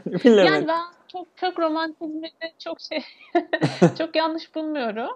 Bilemedim. 0.06 0.44
Yani 0.44 0.68
ben 0.68 0.82
çok 1.12 1.26
çok 1.36 1.58
romantizmi 1.58 2.30
çok 2.58 2.80
şey 2.80 3.04
çok 3.98 4.16
yanlış 4.16 4.54
bulmuyorum. 4.54 5.10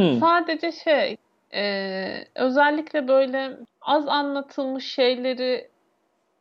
Hı. 0.00 0.16
Sadece 0.20 0.72
şey 0.72 1.16
e, 1.54 2.24
özellikle 2.34 3.08
böyle 3.08 3.56
az 3.80 4.08
anlatılmış 4.08 4.94
şeyleri 4.94 5.68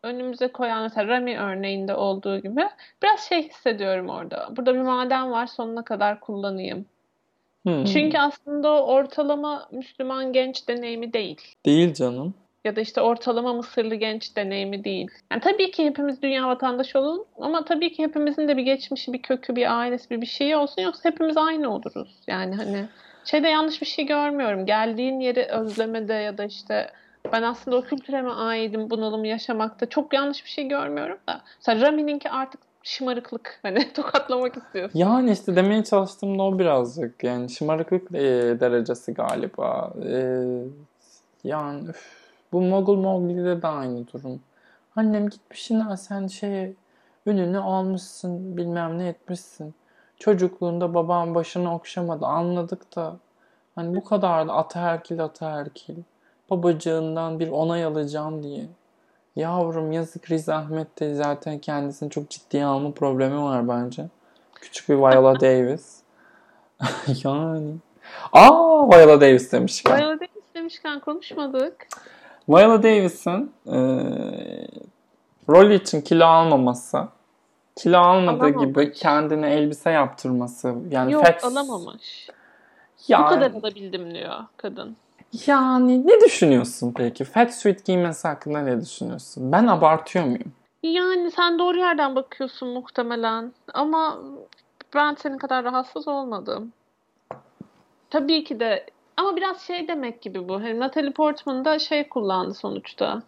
önümüze 0.03 0.47
koyan 0.47 0.83
mesela 0.83 1.07
Rami 1.07 1.39
örneğinde 1.39 1.95
olduğu 1.95 2.39
gibi 2.39 2.61
biraz 3.03 3.19
şey 3.19 3.49
hissediyorum 3.49 4.09
orada. 4.09 4.49
Burada 4.57 4.75
bir 4.75 4.81
maden 4.81 5.31
var 5.31 5.47
sonuna 5.47 5.83
kadar 5.83 6.19
kullanayım. 6.19 6.85
Hı. 7.67 7.83
Çünkü 7.93 8.17
aslında 8.17 8.71
o 8.71 8.93
ortalama 8.93 9.67
Müslüman 9.71 10.33
genç 10.33 10.67
deneyimi 10.67 11.13
değil. 11.13 11.41
Değil 11.65 11.93
canım. 11.93 12.33
Ya 12.65 12.75
da 12.75 12.81
işte 12.81 13.01
ortalama 13.01 13.53
Mısırlı 13.53 13.95
genç 13.95 14.35
deneyimi 14.35 14.83
değil. 14.83 15.11
Yani 15.31 15.41
tabii 15.41 15.71
ki 15.71 15.85
hepimiz 15.85 16.21
dünya 16.21 16.47
vatandaşı 16.47 16.99
olalım 16.99 17.25
ama 17.39 17.65
tabii 17.65 17.93
ki 17.93 18.03
hepimizin 18.03 18.47
de 18.47 18.57
bir 18.57 18.63
geçmişi, 18.63 19.13
bir 19.13 19.21
kökü, 19.21 19.55
bir 19.55 19.79
ailesi, 19.79 20.09
bir 20.09 20.21
bir 20.21 20.25
şeyi 20.25 20.55
olsun 20.55 20.81
yoksa 20.81 21.09
hepimiz 21.09 21.37
aynı 21.37 21.75
oluruz. 21.75 22.15
Yani 22.27 22.55
hani 22.55 22.85
şeyde 23.25 23.47
yanlış 23.47 23.81
bir 23.81 23.87
şey 23.87 24.05
görmüyorum. 24.05 24.65
Geldiğin 24.65 25.19
yeri 25.19 25.45
özlemede 25.45 26.13
ya 26.13 26.37
da 26.37 26.45
işte 26.45 26.91
ben 27.31 27.43
aslında 27.43 27.77
o 27.77 27.81
kültüre 27.81 28.21
mi 28.21 28.31
aidim 28.31 28.89
bunalımı 28.89 29.27
yaşamakta 29.27 29.89
çok 29.89 30.13
yanlış 30.13 30.45
bir 30.45 30.49
şey 30.49 30.67
görmüyorum 30.67 31.17
da. 31.27 31.41
Mesela 31.57 31.87
Rami'ninki 31.87 32.29
artık 32.29 32.61
şımarıklık. 32.83 33.59
Hani 33.63 33.93
tokatlamak 33.93 34.57
istiyorsun. 34.57 34.99
Yani 34.99 35.31
işte 35.31 35.55
demeye 35.55 35.83
çalıştığım 35.83 36.39
da 36.39 36.43
o 36.43 36.59
birazcık. 36.59 37.23
Yani 37.23 37.49
şımarıklık 37.49 38.11
e, 38.11 38.19
derecesi 38.59 39.13
galiba. 39.13 39.93
E, 40.05 40.43
yani 41.43 41.89
üf, 41.89 42.31
bu 42.51 42.61
Mogul 42.61 42.95
Mowgli'de 42.97 43.61
de 43.61 43.67
aynı 43.67 44.07
durum. 44.07 44.41
Annem 44.95 45.29
gitmişsin 45.29 45.95
sen 45.95 46.27
şey 46.27 46.73
ününü 47.25 47.59
almışsın 47.59 48.57
bilmem 48.57 48.97
ne 48.97 49.07
etmişsin. 49.07 49.73
Çocukluğunda 50.19 50.93
babam 50.93 51.35
başını 51.35 51.75
okşamadı 51.75 52.25
anladık 52.25 52.95
da 52.95 53.15
hani 53.75 53.95
bu 53.95 54.03
kadar 54.03 54.47
da 54.47 54.53
ataerkil 54.53 55.23
ataerkil 55.23 55.95
babacığından 56.49 57.39
bir 57.39 57.47
onay 57.47 57.83
alacağım 57.83 58.43
diye. 58.43 58.65
Yavrum 59.35 59.91
yazık 59.91 60.31
Riz 60.31 60.49
Ahmet 60.49 60.99
de 60.99 61.15
zaten 61.15 61.59
kendisini 61.59 62.09
çok 62.09 62.29
ciddiye 62.29 62.65
alma 62.65 62.91
problemi 62.91 63.41
var 63.43 63.67
bence. 63.67 64.05
Küçük 64.55 64.89
bir 64.89 64.95
Viola 64.95 65.39
Davis. 65.41 65.99
yani. 67.23 67.75
Aa 68.33 68.89
Viola 68.89 69.21
Davis 69.21 69.51
demişken. 69.51 69.99
Viola 69.99 70.19
Davis 70.19 70.55
demişken 70.55 70.99
konuşmadık. 70.99 71.87
Viola 72.49 72.83
Davis'in 72.83 73.51
e, 73.67 73.77
rol 75.49 75.69
için 75.71 76.01
kilo 76.01 76.25
almaması, 76.25 77.07
kilo 77.79 77.97
almadığı 77.97 78.45
Alamamış. 78.49 78.67
gibi 78.75 78.91
kendine 78.93 79.49
elbise 79.53 79.89
yaptırması. 79.89 80.75
Yani 80.89 81.11
Yok 81.11 81.25
fat- 81.25 81.43
alamamış. 81.43 82.29
Yani, 83.07 83.23
Bu 83.25 83.29
kadar 83.29 83.51
alabildim 83.51 84.15
diyor 84.15 84.39
kadın. 84.57 84.97
yani 85.47 86.07
ne 86.07 86.21
düşünüyorsun 86.21 86.93
peki? 86.97 87.23
Fat 87.23 87.53
suit 87.53 87.85
giymesi 87.85 88.27
hakkında 88.27 88.61
ne 88.61 88.81
düşünüyorsun? 88.81 89.51
Ben 89.51 89.67
abartıyor 89.67 90.25
muyum? 90.25 90.51
Yani 90.83 91.31
sen 91.31 91.59
doğru 91.59 91.77
yerden 91.77 92.15
bakıyorsun 92.15 92.69
muhtemelen. 92.69 93.53
Ama 93.73 94.19
ben 94.95 95.15
senin 95.15 95.37
kadar 95.37 95.63
rahatsız 95.63 96.07
olmadım. 96.07 96.73
Tabii 98.09 98.43
ki 98.43 98.59
de 98.59 98.85
ama 99.17 99.35
biraz 99.35 99.61
şey 99.61 99.87
demek 99.87 100.21
gibi 100.21 100.49
bu. 100.49 100.53
Hani 100.55 100.79
Natalie 100.79 101.11
Portman 101.11 101.65
da 101.65 101.79
şey 101.79 102.09
kullandı 102.09 102.53
sonuçta. 102.53 103.21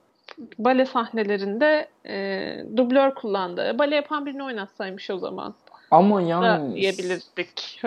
Bale 0.57 0.85
sahnelerinde 0.85 1.87
e, 2.05 2.65
dublör 2.77 3.15
kullandı. 3.15 3.75
Bale 3.79 3.95
yapan 3.95 4.25
birini 4.25 4.43
oynatsaymış 4.43 5.09
o 5.09 5.17
zaman. 5.17 5.53
Ama 5.91 6.21
yani 6.21 6.75
diyebilirdik. 6.75 7.81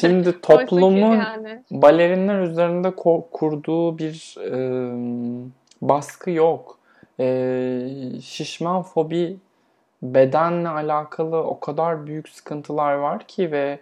Şimdi 0.00 0.40
toplumun 0.42 1.16
yani 1.16 1.62
balerinler 1.70 2.40
üzerinde 2.40 2.88
ko- 2.88 3.30
kurduğu 3.30 3.98
bir 3.98 4.36
e, 4.40 4.52
baskı 5.82 6.30
yok. 6.30 6.78
E, 7.20 7.80
şişman 8.22 8.82
fobi 8.82 9.36
bedenle 10.02 10.68
alakalı 10.68 11.36
o 11.36 11.60
kadar 11.60 12.06
büyük 12.06 12.28
sıkıntılar 12.28 12.94
var 12.94 13.26
ki 13.26 13.52
ve 13.52 13.78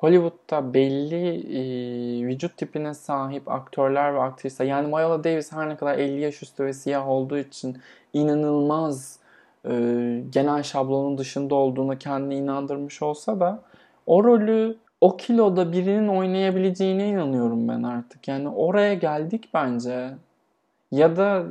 Hollywood'da 0.00 0.74
belli 0.74 1.26
e, 1.58 2.26
vücut 2.26 2.56
tipine 2.56 2.94
sahip 2.94 3.48
aktörler 3.48 4.14
ve 4.14 4.20
aktrisler 4.20 4.66
yani 4.66 4.88
Viola 4.88 5.24
Davis 5.24 5.52
her 5.52 5.68
ne 5.68 5.76
kadar 5.76 5.98
50 5.98 6.20
yaş 6.20 6.42
üstü 6.42 6.64
ve 6.64 6.72
siyah 6.72 7.08
olduğu 7.08 7.38
için 7.38 7.78
inanılmaz 8.12 9.18
e, 9.64 9.70
genel 10.30 10.62
şablonun 10.62 11.18
dışında 11.18 11.54
olduğuna 11.54 11.98
kendini 11.98 12.34
inandırmış 12.34 13.02
olsa 13.02 13.40
da 13.40 13.62
o 14.06 14.24
rolü 14.24 14.76
o 15.00 15.16
kiloda 15.16 15.72
birinin 15.72 16.08
oynayabileceğine 16.08 17.08
inanıyorum 17.08 17.68
ben 17.68 17.82
artık. 17.82 18.28
Yani 18.28 18.48
oraya 18.48 18.94
geldik 18.94 19.48
bence. 19.54 20.10
Ya 20.90 21.16
da 21.16 21.44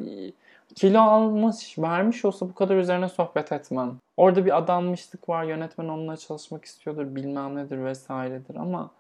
kilo 0.80 1.00
almış, 1.00 1.80
vermiş 1.80 2.26
olsa 2.26 2.50
bu 2.50 2.54
kadar 2.54 2.76
üzerine 2.76 3.10
sohbet 3.10 3.52
etmem. 3.52 3.98
Orada 4.18 4.46
bir 4.46 4.58
adanmışlık 4.58 5.30
var, 5.30 5.44
yönetmen 5.44 5.86
onunla 5.88 6.18
çalışmak 6.18 6.66
istiyordur, 6.66 7.16
bilmem 7.16 7.56
nedir 7.56 7.84
vesairedir 7.84 8.56
ama 8.56 8.92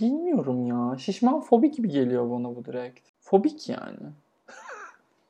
bilmiyorum 0.00 0.66
ya. 0.66 0.98
Şişman 0.98 1.40
fobi 1.40 1.70
gibi 1.70 1.88
geliyor 1.88 2.30
bana 2.30 2.56
bu 2.56 2.64
direkt. 2.64 3.00
Fobik 3.20 3.68
yani. 3.68 3.96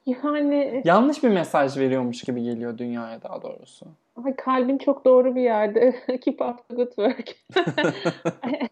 yani 0.07 0.83
Yanlış 0.85 1.23
bir 1.23 1.29
mesaj 1.29 1.77
veriyormuş 1.77 2.23
gibi 2.23 2.43
geliyor 2.43 2.79
dünyaya 2.79 3.23
daha 3.23 3.43
doğrusu. 3.43 3.87
ay 4.25 4.37
kalbin 4.37 4.79
çok 4.79 5.05
doğru 5.05 5.35
bir 5.35 5.43
yerde. 5.43 5.95
Keep 6.21 6.41
up 6.41 6.69
the 6.69 6.75
good 6.75 6.89
work. 6.89 7.29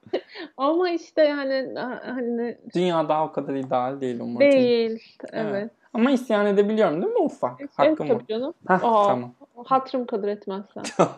Ama 0.57 0.91
işte 0.91 1.23
yani 1.23 1.75
hani 2.05 2.59
Dünya 2.75 3.09
daha 3.09 3.25
o 3.25 3.33
kadar 3.33 3.55
ideal 3.55 4.01
değil 4.01 4.21
umarım. 4.21 4.41
değil. 4.53 5.03
Evet. 5.33 5.47
Evet. 5.51 5.71
Ama 5.95 6.11
isyan 6.11 6.47
edebiliyorum 6.47 7.03
değil 7.03 7.13
mi 7.15 7.19
ufak? 7.21 7.61
Evet 7.61 7.71
Hakkım 7.77 8.09
var. 8.09 8.15
tabii 8.15 8.27
canım. 8.27 8.55
Hah, 8.67 8.85
Aa. 8.85 9.07
tamam. 9.07 9.33
Hatırım 9.65 10.07
kadar 10.07 10.29
etmezsen. 10.29 10.83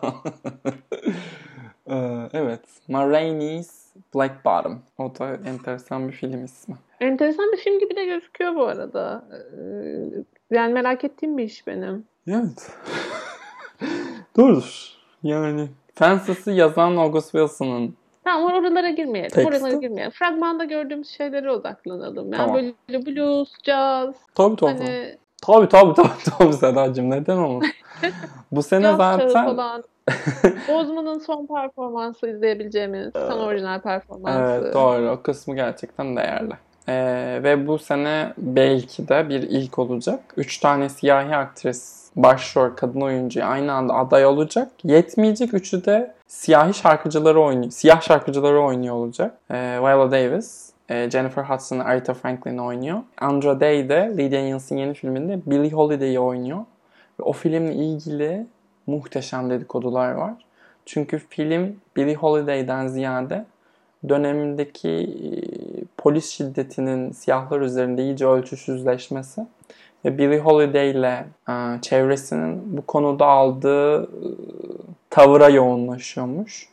Ee, 1.87 2.29
evet. 2.33 2.59
Ma 2.87 3.09
Rainey's 3.09 3.85
Black 4.15 4.45
Bottom. 4.45 4.79
O 4.97 5.11
da 5.19 5.35
enteresan 5.45 6.07
bir 6.07 6.13
film 6.13 6.45
ismi. 6.45 6.75
Enteresan 6.99 7.51
bir 7.51 7.57
film 7.57 7.79
gibi 7.79 7.95
de 7.95 8.05
gözüküyor 8.05 8.55
bu 8.55 8.63
arada. 8.67 9.25
Ee, 9.31 10.55
Yani 10.55 10.73
merak 10.73 11.03
ettiğim 11.03 11.37
bir 11.37 11.43
iş 11.43 11.67
benim. 11.67 12.05
Evet. 12.27 12.71
Doğrudur. 14.37 14.89
Yani 15.23 15.67
Fences 15.95 16.47
yazan 16.47 16.95
August 16.95 17.31
Wilson'ın 17.31 17.95
Tamam 18.23 18.53
oralara 18.53 18.89
girmeyelim. 18.89 19.29
Teksti. 19.29 19.47
Oralara 19.47 19.73
girmeyelim. 19.73 20.11
Fragmanda 20.11 20.63
gördüğümüz 20.63 21.09
şeylere 21.09 21.51
odaklanalım. 21.51 22.33
Yani 22.33 22.37
Tamam. 22.37 22.55
böyle 22.55 23.05
blues, 23.05 23.49
jazz, 23.63 24.15
tabii 24.35 24.55
tabii. 24.55 24.71
hani 24.71 25.17
Tabii 25.41 25.69
tabii 25.69 25.93
tabii 25.93 26.37
tabii 26.37 26.53
Sedacığım 26.53 27.09
neden 27.09 27.37
olmaz. 27.37 27.69
Bu 28.51 28.63
sene 28.63 28.83
caz 28.83 28.97
zaten 28.97 29.29
falan. 29.33 29.83
Bozman'ın 30.67 31.19
son 31.19 31.47
performansı 31.47 32.29
izleyebileceğimiz 32.29 33.13
son 33.13 33.39
orijinal 33.39 33.81
performansı. 33.81 34.63
Evet 34.63 34.73
doğru. 34.73 35.09
O 35.09 35.21
kısmı 35.21 35.55
gerçekten 35.55 36.15
değerli. 36.15 36.53
Ee, 36.87 37.39
ve 37.43 37.67
bu 37.67 37.79
sene 37.79 38.33
belki 38.37 39.07
de 39.07 39.29
bir 39.29 39.41
ilk 39.41 39.79
olacak. 39.79 40.19
Üç 40.37 40.57
tane 40.57 40.89
siyahi 40.89 41.35
aktris 41.35 42.09
başrol 42.15 42.69
kadın 42.69 43.01
oyuncuya 43.01 43.47
aynı 43.47 43.73
anda 43.73 43.93
aday 43.93 44.25
olacak. 44.25 44.71
Yetmeyecek. 44.83 45.53
Üçü 45.53 45.85
de 45.85 46.13
siyahi 46.31 46.73
şarkıcıları 46.73 47.41
oynuyor. 47.41 47.71
Siyah 47.71 48.01
şarkıcıları 48.01 48.61
oynuyor 48.61 48.95
olacak. 48.95 49.37
Ee, 49.49 49.79
Viola 49.81 50.11
Davis, 50.11 50.69
e, 50.89 51.09
Jennifer 51.09 51.43
Hudson, 51.43 51.79
Aretha 51.79 52.13
Franklin 52.13 52.57
oynuyor. 52.57 52.99
Andra 53.17 53.59
Day 53.59 53.89
de 53.89 54.13
Lee 54.17 54.31
Daniels'in 54.31 54.77
yeni 54.77 54.93
filminde 54.93 55.39
Billie 55.45 55.71
Holiday'i 55.71 56.19
oynuyor. 56.19 56.57
Ve 57.19 57.23
o 57.23 57.33
filmle 57.33 57.73
ilgili 57.75 58.45
muhteşem 58.87 59.49
dedikodular 59.49 60.11
var. 60.11 60.33
Çünkü 60.85 61.19
film 61.19 61.75
Billie 61.95 62.15
Holiday'den 62.15 62.87
ziyade 62.87 63.45
dönemindeki 64.09 64.89
e, 64.89 65.29
polis 65.97 66.29
şiddetinin 66.29 67.11
siyahlar 67.11 67.61
üzerinde 67.61 68.03
iyice 68.03 68.25
ölçüsüzleşmesi 68.25 69.45
ve 70.05 70.17
Billie 70.17 70.39
Holiday 70.39 70.91
ile 70.91 71.25
e, 71.49 71.81
çevresinin 71.81 72.77
bu 72.77 72.81
konuda 72.81 73.25
aldığı 73.25 74.03
e, 74.03 74.07
tavıra 75.09 75.49
yoğunlaşıyormuş. 75.49 76.71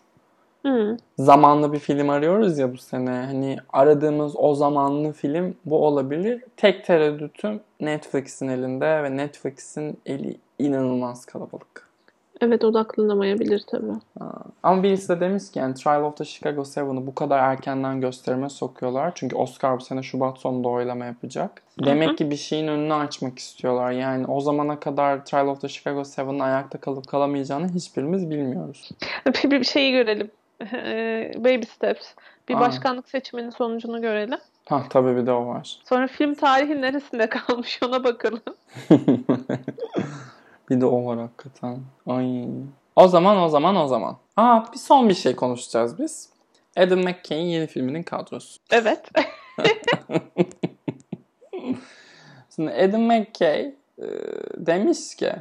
Hı. 0.66 0.96
Zamanlı 1.18 1.72
bir 1.72 1.78
film 1.78 2.10
arıyoruz 2.10 2.58
ya 2.58 2.72
bu 2.72 2.78
sene. 2.78 3.10
Hani 3.10 3.56
aradığımız 3.72 4.32
o 4.36 4.54
zamanlı 4.54 5.12
film 5.12 5.54
bu 5.64 5.86
olabilir. 5.86 6.44
Tek 6.56 6.84
tereddütüm 6.84 7.60
Netflix'in 7.80 8.48
elinde 8.48 9.02
ve 9.02 9.16
Netflix'in 9.16 9.98
eli 10.06 10.36
inanılmaz 10.58 11.26
kalabalık. 11.26 11.87
Evet 12.40 12.64
odaklanamayabilir 12.64 13.62
tabii. 13.66 13.92
Ama 14.62 14.82
birisi 14.82 15.08
de 15.08 15.20
demiş 15.20 15.50
ki 15.50 15.58
yani 15.58 15.74
Trial 15.74 16.02
of 16.02 16.16
the 16.16 16.24
Chicago 16.24 16.62
7'ı 16.62 17.06
bu 17.06 17.14
kadar 17.14 17.38
erkenden 17.38 18.00
gösterime 18.00 18.48
sokuyorlar. 18.48 19.12
Çünkü 19.14 19.36
Oscar 19.36 19.78
bu 19.78 19.80
sene 19.80 20.02
Şubat 20.02 20.38
sonunda 20.38 20.68
oylama 20.68 21.04
yapacak. 21.04 21.62
Demek 21.84 22.18
ki 22.18 22.30
bir 22.30 22.36
şeyin 22.36 22.68
önünü 22.68 22.94
açmak 22.94 23.38
istiyorlar. 23.38 23.92
Yani 23.92 24.26
o 24.26 24.40
zamana 24.40 24.80
kadar 24.80 25.24
Trial 25.24 25.46
of 25.46 25.60
the 25.60 25.68
Chicago 25.68 26.00
7'ın 26.00 26.38
ayakta 26.38 26.78
kalıp 26.78 27.08
kalamayacağını 27.08 27.68
hiçbirimiz 27.68 28.30
bilmiyoruz. 28.30 28.90
Bir, 29.26 29.50
bir 29.50 29.64
şeyi 29.64 29.92
görelim. 29.92 30.30
Ee, 30.72 31.32
Baby 31.36 31.66
Steps. 31.66 32.06
Bir 32.48 32.54
Aa. 32.54 32.60
başkanlık 32.60 33.08
seçiminin 33.08 33.50
sonucunu 33.50 34.00
görelim. 34.00 34.38
Ha 34.68 34.82
tabii 34.90 35.16
bir 35.16 35.26
de 35.26 35.32
o 35.32 35.46
var. 35.46 35.78
Sonra 35.88 36.06
film 36.06 36.34
tarihi 36.34 36.80
neresinde 36.80 37.28
kalmış 37.28 37.80
ona 37.86 38.04
bakalım. 38.04 38.40
bir 40.70 40.80
de 40.80 40.86
o 40.86 41.06
var 41.06 41.18
hakikaten. 41.18 41.80
Ay. 42.06 42.44
O 42.96 43.08
zaman 43.08 43.36
o 43.36 43.48
zaman 43.48 43.76
o 43.76 43.86
zaman. 43.86 44.16
Aa 44.36 44.72
bir 44.72 44.78
son 44.78 45.08
bir 45.08 45.14
şey 45.14 45.36
konuşacağız 45.36 45.98
biz. 45.98 46.30
Adam 46.76 46.98
McKay'in 46.98 47.46
yeni 47.46 47.66
filminin 47.66 48.02
kadrosu. 48.02 48.60
Evet. 48.70 49.10
Şimdi 52.56 52.70
Adam 52.70 53.02
McKay 53.02 53.74
e, 53.98 54.06
demiş 54.56 55.14
ki 55.16 55.32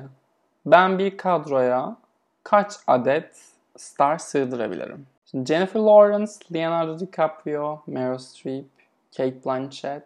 ben 0.65 0.99
bir 0.99 1.17
kadroya 1.17 1.97
kaç 2.43 2.73
adet 2.87 3.41
star 3.77 4.17
sığdırabilirim? 4.17 5.07
Şimdi 5.31 5.45
Jennifer 5.45 5.79
Lawrence, 5.79 6.31
Leonardo 6.53 6.99
DiCaprio, 6.99 7.81
Meryl 7.87 8.17
Streep, 8.17 8.65
Kate 9.17 9.45
Blanchett, 9.45 10.03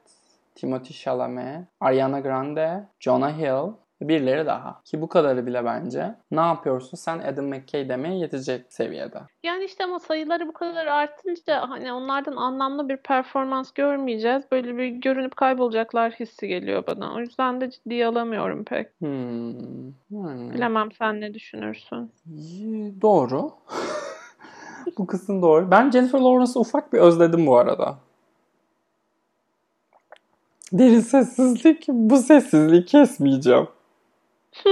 Timothée 0.55 0.93
Chalamet, 0.93 1.65
Ariana 1.80 2.19
Grande, 2.19 2.84
Jonah 2.99 3.38
Hill 3.38 3.74
Birileri 4.02 4.45
daha. 4.45 4.82
Ki 4.86 5.02
bu 5.02 5.08
kadarı 5.08 5.45
bile 5.45 5.66
bence 5.66 6.16
ne 6.32 6.39
yapıyorsun 6.39 6.97
sen 6.97 7.20
Adam 7.20 7.45
McKay 7.45 7.89
demeye 7.89 8.18
yetecek 8.18 8.74
seviyede. 8.74 9.22
Yani 9.43 9.64
işte 9.64 9.84
ama 9.84 9.99
sayıları 9.99 10.47
bu 10.47 10.54
kadar 10.54 10.86
artınca 10.86 11.70
hani 11.70 11.93
onlardan 11.93 12.36
anlamlı 12.36 12.89
bir 12.89 12.97
performans 12.97 13.72
görmeyeceğiz. 13.72 14.43
Böyle 14.52 14.78
bir 14.78 14.88
görünüp 14.88 15.36
kaybolacaklar 15.36 16.12
hissi 16.12 16.47
geliyor 16.47 16.84
bana. 16.88 17.14
O 17.16 17.20
yüzden 17.20 17.62
de 17.62 17.72
ciddiye 17.72 18.08
alamıyorum 18.08 18.64
pek. 18.64 18.88
Hmm. 18.99 19.88
Yani. 20.12 20.54
Bilemem 20.54 20.91
sen 20.91 21.22
ne 21.22 21.34
düşünürsün. 21.34 22.12
Doğru. 23.02 23.52
bu 24.97 25.08
kısım 25.08 25.41
doğru. 25.41 25.72
Ben 25.72 25.91
Jennifer 25.91 26.20
Lawrence'ı 26.20 26.60
ufak 26.60 26.93
bir 26.93 26.99
özledim 26.99 27.47
bu 27.47 27.58
arada. 27.58 27.97
Derin 30.74 30.99
sessizlik. 30.99 31.88
Bu 31.88 32.18
sessizliği 32.18 32.86
kesmeyeceğim. 32.86 33.68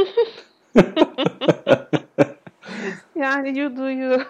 Yani 3.15 3.59
you 3.59 3.77
do 3.77 3.89
you. 3.89 4.21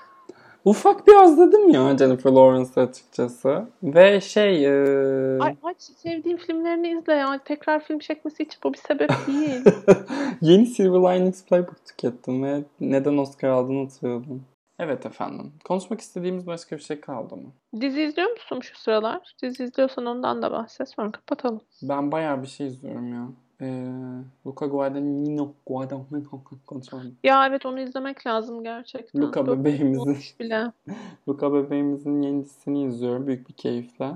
Ufak 0.65 1.07
bir 1.07 1.23
özledim 1.23 1.69
ya 1.69 1.97
Jennifer 1.97 2.31
Lawrence'ı 2.31 2.83
açıkçası. 2.83 3.65
Ve 3.83 4.21
şey... 4.21 4.65
e, 4.65 5.39
Ay, 5.39 5.55
aç 5.63 5.81
sevdiğim 5.81 6.37
filmlerini 6.37 6.89
izle 6.99 7.13
ya. 7.13 7.39
Tekrar 7.45 7.83
film 7.83 7.99
çekmesi 7.99 8.43
için 8.43 8.59
bu 8.63 8.73
bir 8.73 8.77
sebep 8.77 9.09
değil. 9.27 9.61
Yeni 10.41 10.65
Silver 10.65 11.15
Linings 11.15 11.45
Playbook 11.45 11.85
tükettim 11.85 12.43
ve 12.43 12.63
neden 12.79 13.17
Oscar 13.17 13.49
aldığını 13.49 13.83
hatırladım. 13.83 14.43
Evet 14.79 15.05
efendim. 15.05 15.53
Konuşmak 15.65 16.01
istediğimiz 16.01 16.47
başka 16.47 16.77
bir 16.77 16.81
şey 16.81 17.01
kaldı 17.01 17.35
mı? 17.35 17.51
Dizi 17.81 18.01
izliyor 18.01 18.29
musun 18.31 18.59
şu 18.61 18.77
sıralar? 18.79 19.35
Dizi 19.43 19.63
izliyorsan 19.63 20.05
ondan 20.05 20.41
da 20.41 20.51
bahset 20.51 20.89
sonra 20.89 21.11
kapatalım. 21.11 21.61
Ben 21.81 22.11
bayağı 22.11 22.41
bir 22.41 22.47
şey 22.47 22.67
izliyorum 22.67 23.13
ya. 23.13 23.27
Ee, 23.61 23.85
Luca 24.47 24.65
Guadagnino 24.65 25.53
Guadagnino 25.67 26.41
konuşamadım. 26.65 27.15
Ya 27.23 27.47
evet 27.47 27.65
onu 27.65 27.79
izlemek 27.79 28.27
lazım 28.27 28.63
gerçekten. 28.63 29.21
Luca 29.21 29.45
Dört 29.45 29.59
bebeğimizin 29.59 30.17
bile. 30.39 30.71
Luca 31.29 31.53
bebeğimizin 31.53 32.21
yeni 32.21 32.43
dizisini 32.43 32.83
izliyorum 32.85 33.27
büyük 33.27 33.49
bir 33.49 33.53
keyifle. 33.53 34.11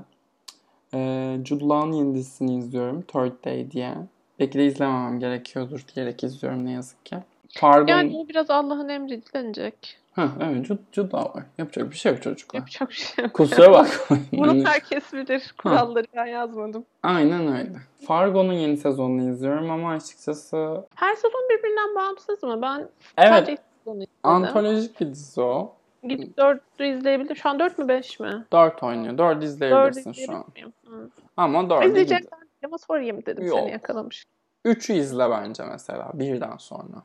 Ee, 0.94 1.38
Jude 1.46 1.66
Law'ın 1.66 1.91
yeni 1.91 2.16
dizisini 2.16 2.58
izliyorum. 2.58 3.02
Third 3.02 3.46
Day 3.46 3.72
diye. 3.72 3.96
Belki 4.39 4.60
de 4.60 4.66
izlememem 4.66 5.20
gerekiyordur 5.20 5.86
diyerek 5.96 6.24
izliyorum 6.24 6.66
ne 6.66 6.72
yazık 6.72 7.06
ki. 7.06 7.18
Pardon. 7.60 7.88
Yani 7.88 8.18
o 8.18 8.28
biraz 8.28 8.50
Allah'ın 8.50 8.89
emri 8.89 9.22
dilenecek. 9.26 10.03
Heh, 10.16 10.28
evet 10.41 10.66
Jude 10.91 11.18
Law 11.18 11.39
var. 11.39 11.45
Yapacak 11.57 11.91
bir 11.91 11.95
şey 11.95 12.11
yok 12.11 12.22
çocuklar. 12.22 12.59
Yapacak 12.59 12.89
bir 12.89 12.95
şey 12.95 13.26
yok. 13.26 13.34
Kusura 13.34 13.72
bakmayın. 13.72 14.26
Bunu 14.34 14.66
herkes 14.66 15.14
bilir. 15.14 15.53
Kuralları 15.57 16.05
ben 16.16 16.26
yazmadım. 16.26 16.86
Aynen 17.03 17.47
öyle. 17.47 17.76
Fargo'nun 18.07 18.53
yeni 18.53 18.78
sezonunu 18.78 19.30
izliyorum 19.30 19.72
ama 19.72 19.91
açıkçası 19.91 20.86
Her 20.95 21.16
sezon 21.16 21.49
birbirinden 21.49 21.95
bağımsız 21.95 22.43
mı? 22.43 22.61
Ben 22.61 22.89
evet 23.18 23.59
sadece 23.86 24.07
antolojik 24.24 24.99
bir 24.99 25.07
dizi 25.07 25.41
o. 25.41 25.76
Gidip 26.03 26.38
dördü 26.38 26.61
izleyebilirim. 26.80 27.36
Şu 27.36 27.49
an 27.49 27.59
dört 27.59 27.78
mü 27.78 27.88
beş 27.88 28.20
mi? 28.20 28.45
4 28.51 28.84
oynuyor. 28.84 29.18
4 29.18 29.36
Dördü 29.36 29.45
izleyebilirsin 29.45 30.11
şu 30.11 30.22
izleyebilir 30.22 30.64
an. 30.66 30.74
Hı. 30.86 31.09
Ama 31.38 31.70
4 31.70 31.86
İzleyeceğim 31.86 32.24
ama 32.66 32.78
sorayım 32.78 33.26
dedim 33.26 33.45
Yok. 33.45 33.59
seni 33.59 33.72
yakalamış. 33.72 34.26
3'ü 34.66 34.93
izle 34.93 35.30
bence 35.30 35.64
mesela 35.66 36.11
birden 36.14 36.57
sonra. 36.57 37.03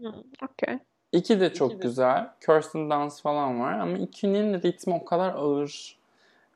Hı, 0.00 0.12
Okey. 0.42 0.78
2 1.14 1.40
de 1.40 1.52
çok 1.54 1.82
güzel. 1.82 2.28
Kirsten 2.46 2.90
Dunst 2.90 3.22
falan 3.22 3.60
var 3.60 3.72
ama 3.72 3.98
2'nin 3.98 4.62
ritmi 4.62 4.94
o 4.94 5.04
kadar 5.04 5.34
ağır 5.34 5.96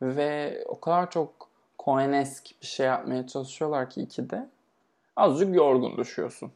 ve 0.02 0.64
o 0.68 0.80
kadar 0.80 1.10
çok 1.10 1.48
Coen-esk 1.78 2.42
bir 2.62 2.66
şey 2.66 2.86
yapmaya 2.86 3.26
çalışıyorlar 3.26 3.90
ki 3.90 4.00
2'de. 4.00 4.46
Azıcık 5.16 5.54
yorgun 5.56 5.96
düşüyorsun. 5.96 6.50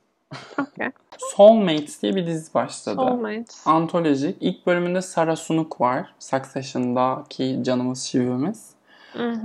Okey. 0.61 0.89
Soulmates 1.19 2.03
diye 2.03 2.15
bir 2.17 2.27
dizi 2.27 2.55
başladı. 2.55 2.97
Soulmates. 2.97 3.67
Antolojik. 3.67 4.37
İlk 4.41 4.67
bölümünde 4.67 5.03
Sarah 5.03 5.37
Sunuk 5.37 5.81
var. 5.81 6.15
Succession'daki 6.19 7.59
canımız 7.63 8.03
şivimiz. 8.03 8.71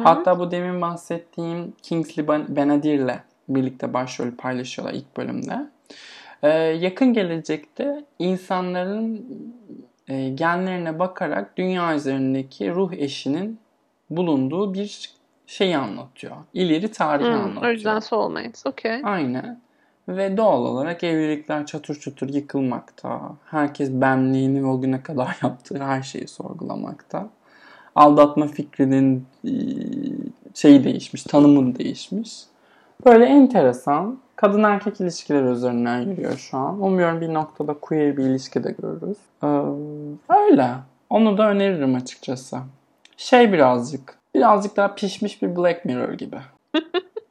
Hatta 0.04 0.40
bu 0.40 0.52
demin 0.52 0.82
bahsettiğim 0.82 1.74
Kingsley 1.84 2.28
Ben- 2.28 2.56
Benadir'le 2.56 3.20
birlikte 3.50 3.94
başrolü 3.94 4.36
paylaşıyorlar 4.38 4.94
ilk 4.94 5.18
bölümde. 5.18 5.70
Ee, 6.44 6.50
yakın 6.58 7.14
gelecekte 7.14 8.06
insanların 8.20 9.26
e, 10.08 10.30
genlerine 10.30 11.00
bakarak 11.00 11.58
dünya 11.58 11.96
üzerindeki 11.96 12.72
ruh 12.72 12.94
eşinin 12.94 13.60
bulunduğu 14.10 14.74
bir 14.74 15.12
şeyi 15.48 15.78
anlatıyor. 15.78 16.36
İleri 16.54 16.92
tarihi 16.92 17.28
Hı, 17.28 17.34
anlatıyor. 17.34 17.64
o 17.64 17.72
yüzden 17.72 18.00
Soulmates. 18.00 18.66
Okey. 18.66 19.02
Aynen. 19.04 19.62
Ve 20.08 20.38
doğal 20.38 20.66
olarak 20.66 21.04
evlilikler 21.04 21.66
çatır 21.66 21.96
çutur 21.96 22.30
yıkılmakta. 22.30 23.22
Herkes 23.46 23.92
benliğini 23.92 24.64
ve 24.64 24.68
o 24.68 24.82
güne 24.82 25.04
kadar 25.04 25.38
yaptığı 25.44 25.84
her 25.84 26.02
şeyi 26.02 26.28
sorgulamakta. 26.28 27.30
Aldatma 27.96 28.48
fikrinin 28.48 29.26
e, 29.46 29.52
şeyi 30.54 30.84
değişmiş, 30.84 31.24
tanımı 31.24 31.80
değişmiş. 31.80 32.40
Böyle 33.06 33.26
enteresan. 33.26 34.20
Kadın 34.38 34.64
erkek 34.64 35.02
ilişkileri 35.02 35.46
üzerinden 35.46 36.02
yürüyor 36.02 36.38
şu 36.38 36.58
an. 36.58 36.82
Umuyorum 36.82 37.22
bir 37.22 37.34
noktada 37.34 37.74
queer 37.74 38.18
bir 38.18 38.24
ilişki 38.24 38.64
de 38.64 38.76
görürüz. 38.82 39.18
Ee, 39.44 39.48
öyle. 40.34 40.70
Onu 41.10 41.38
da 41.38 41.50
öneririm 41.50 41.96
açıkçası. 41.96 42.58
Şey 43.18 43.54
birazcık. 43.54 44.18
Birazcık 44.36 44.78
daha 44.78 44.96
pişmiş 44.96 45.42
bir 45.42 45.56
Black 45.56 45.86
Mirror 45.86 46.14
gibi. 46.14 46.38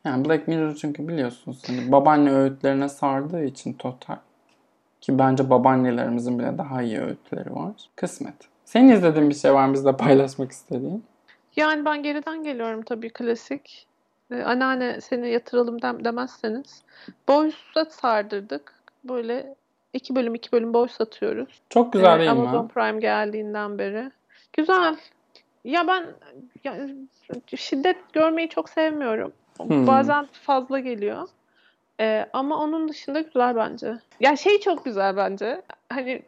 Yani 0.05 0.29
Black 0.29 0.49
Mirror 0.49 0.75
çünkü 0.75 1.09
biliyorsunuz 1.09 1.63
hani 1.67 1.93
babaanne 1.93 2.33
öğütlerine 2.33 2.89
sardığı 2.89 3.45
için 3.45 3.73
total. 3.73 4.17
Ki 5.01 5.19
bence 5.19 5.51
babaannelerimizin 5.51 6.39
bile 6.39 6.59
daha 6.59 6.83
iyi 6.83 7.01
öğütleri 7.01 7.55
var. 7.55 7.73
Kısmet. 7.97 8.35
Senin 8.65 8.89
izlediğin 8.89 9.31
bir 9.31 9.35
şey 9.35 9.55
var 9.55 9.67
mı 9.67 9.75
bizle 9.75 9.97
paylaşmak 9.97 10.51
istediğin? 10.51 11.05
Yani 11.57 11.85
ben 11.85 12.03
geriden 12.03 12.45
geliyorum 12.45 12.83
tabii 12.83 13.11
klasik. 13.11 13.86
Ee, 14.31 14.43
anneanne 14.43 15.01
seni 15.01 15.31
yatıralım 15.31 15.83
dem 15.83 16.05
demezseniz. 16.05 16.83
Boys'a 17.29 17.85
sardırdık. 17.85 18.75
Böyle 19.05 19.55
iki 19.93 20.17
bölüm 20.17 20.35
iki 20.35 20.53
bölüm 20.53 20.75
boy 20.75 20.89
satıyoruz. 20.89 21.63
Çok 21.71 21.93
güzel 21.93 22.17
Ee, 22.17 22.19
değil 22.19 22.31
Amazon 22.31 22.65
mi? 22.65 22.71
Prime 22.71 23.01
geldiğinden 23.01 23.79
beri. 23.79 24.11
Güzel. 24.53 24.97
Ya 25.65 25.87
ben 25.87 26.07
ya, 26.65 26.77
şiddet 27.57 28.13
görmeyi 28.13 28.49
çok 28.49 28.69
sevmiyorum. 28.69 29.33
Hmm. 29.57 29.87
Bazen 29.87 30.27
fazla 30.33 30.79
geliyor. 30.79 31.29
Ee, 32.01 32.27
ama 32.33 32.59
onun 32.59 32.89
dışında 32.89 33.21
güzel 33.21 33.57
bence. 33.57 33.99
Ya 34.21 34.37
şey 34.37 34.61
çok 34.61 34.85
güzel 34.85 35.17
bence. 35.17 35.63
Hani 35.89 36.23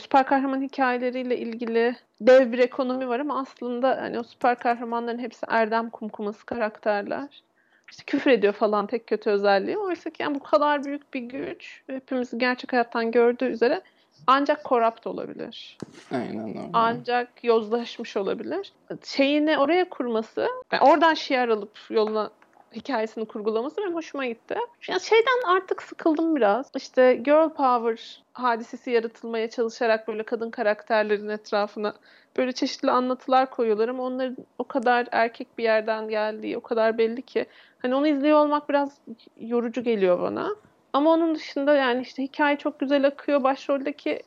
süper 0.00 0.26
kahraman 0.26 0.62
hikayeleriyle 0.62 1.38
ilgili 1.38 1.96
dev 2.20 2.52
bir 2.52 2.58
ekonomi 2.58 3.08
var 3.08 3.20
ama 3.20 3.40
aslında 3.40 3.98
hani 4.02 4.18
o 4.18 4.22
süper 4.22 4.58
kahramanların 4.58 5.18
hepsi 5.18 5.46
erdem 5.48 5.90
kumkuması 5.90 6.46
karakterler. 6.46 7.42
İşte 7.90 8.04
küfür 8.06 8.30
ediyor 8.30 8.52
falan 8.52 8.86
tek 8.86 9.06
kötü 9.06 9.30
özelliği. 9.30 9.78
Oysa 9.78 10.10
ki 10.10 10.22
yani 10.22 10.34
bu 10.34 10.42
kadar 10.42 10.84
büyük 10.84 11.14
bir 11.14 11.20
güç 11.20 11.82
hepimizin 11.86 12.38
gerçek 12.38 12.72
hayattan 12.72 13.10
gördüğü 13.10 13.44
üzere 13.44 13.80
ancak 14.26 14.64
korrupt 14.64 15.06
olabilir. 15.06 15.78
Aynen 16.12 16.48
öyle. 16.48 16.70
Ancak 16.72 17.44
yozlaşmış 17.44 18.16
olabilir. 18.16 18.72
Şeyini 19.04 19.58
oraya 19.58 19.88
kurması, 19.88 20.48
yani 20.72 20.82
oradan 20.82 21.14
şiar 21.14 21.48
alıp 21.48 21.78
yoluna 21.90 22.30
hikayesini 22.74 23.24
kurgulaması 23.24 23.76
benim 23.76 23.94
hoşuma 23.94 24.26
gitti. 24.26 24.56
Yani 24.88 25.00
şeyden 25.00 25.42
artık 25.46 25.82
sıkıldım 25.82 26.36
biraz. 26.36 26.70
İşte 26.76 27.14
girl 27.14 27.48
power 27.48 28.22
hadisesi 28.32 28.90
yaratılmaya 28.90 29.50
çalışarak 29.50 30.08
böyle 30.08 30.22
kadın 30.22 30.50
karakterlerin 30.50 31.28
etrafına 31.28 31.94
böyle 32.36 32.52
çeşitli 32.52 32.90
anlatılar 32.90 33.50
koyuyorlar 33.50 33.88
ama 33.88 34.02
onların 34.02 34.36
o 34.58 34.64
kadar 34.64 35.08
erkek 35.12 35.58
bir 35.58 35.64
yerden 35.64 36.08
geldiği 36.08 36.58
o 36.58 36.60
kadar 36.60 36.98
belli 36.98 37.22
ki 37.22 37.46
hani 37.82 37.94
onu 37.94 38.06
izliyor 38.06 38.38
olmak 38.38 38.68
biraz 38.68 38.98
yorucu 39.40 39.82
geliyor 39.82 40.20
bana. 40.20 40.48
Ama 40.92 41.10
onun 41.10 41.34
dışında 41.34 41.74
yani 41.74 42.02
işte 42.02 42.22
hikaye 42.22 42.56
çok 42.56 42.80
güzel 42.80 43.06
akıyor. 43.06 43.42
Başroldeki 43.42 44.22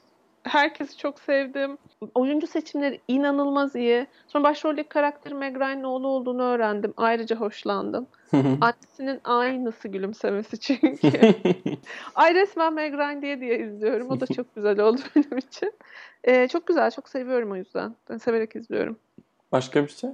herkesi 0.45 0.97
çok 0.97 1.19
sevdim. 1.19 1.77
Oyuncu 2.15 2.47
seçimleri 2.47 3.01
inanılmaz 3.07 3.75
iyi. 3.75 4.07
Sonra 4.27 4.43
başroldeki 4.43 4.89
karakterin 4.89 5.37
Meg 5.37 5.55
Ryan'ın 5.55 5.83
oğlu 5.83 6.07
olduğunu 6.07 6.43
öğrendim. 6.43 6.93
Ayrıca 6.97 7.35
hoşlandım. 7.35 8.07
Annesinin 8.61 9.21
aynısı 9.23 9.87
gülümsemesi 9.87 10.59
çünkü. 10.59 11.11
Ay 12.15 12.35
resmen 12.35 12.73
Meg 12.73 12.93
Ryan 12.93 13.21
diye 13.21 13.39
diye 13.39 13.59
izliyorum. 13.59 14.09
O 14.09 14.19
da 14.19 14.27
çok 14.27 14.55
güzel 14.55 14.79
oldu 14.79 15.01
benim 15.15 15.37
için. 15.37 15.73
Ee, 16.23 16.47
çok 16.47 16.67
güzel, 16.67 16.91
çok 16.91 17.09
seviyorum 17.09 17.51
o 17.51 17.55
yüzden. 17.55 17.95
Ben 18.09 18.17
severek 18.17 18.55
izliyorum. 18.55 18.97
Başka 19.51 19.83
bir 19.83 19.91
şey? 19.91 20.09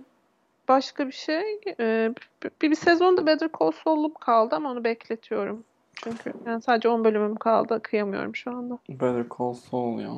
Başka 0.67 1.07
bir 1.07 1.13
şey, 1.13 1.61
e, 1.79 2.13
bir, 2.43 2.69
bir 2.69 2.75
sezonda 2.75 3.25
Better 3.25 3.49
Call 3.59 3.71
Saul'um 3.71 4.13
kaldı 4.13 4.55
ama 4.55 4.71
onu 4.71 4.83
bekletiyorum. 4.83 5.63
Çünkü 6.03 6.33
yani 6.45 6.61
sadece 6.61 6.89
10 6.89 7.03
bölümüm 7.03 7.35
kaldı. 7.35 7.79
Kıyamıyorum 7.83 8.35
şu 8.35 8.51
anda. 8.51 8.77
Better 8.89 9.25
Call 9.39 9.53
Saul 9.53 9.99
ya. 9.99 10.11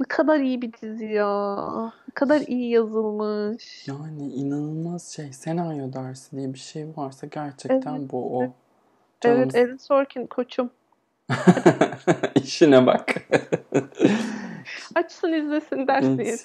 Ne 0.00 0.06
kadar 0.08 0.40
iyi 0.40 0.62
bir 0.62 0.72
dizi 0.72 1.04
ya. 1.04 1.56
Ne 1.84 2.14
kadar 2.14 2.40
iyi 2.40 2.70
yazılmış. 2.70 3.88
Yani 3.88 4.32
inanılmaz 4.32 5.08
şey. 5.08 5.32
Senaryo 5.32 5.92
dersi 5.92 6.36
diye 6.36 6.54
bir 6.54 6.58
şey 6.58 6.86
varsa 6.96 7.26
gerçekten 7.26 7.94
Evet, 7.94 8.12
bu 8.12 8.38
o. 8.38 8.52
Canımız- 9.20 9.54
Evet, 9.54 9.68
Aaron 9.68 9.76
Sorkin 9.76 10.26
koçum. 10.26 10.70
İşine 12.34 12.86
bak. 12.86 13.14
Açsın 14.94 15.32
izlesin 15.32 15.86
ders. 15.86 16.44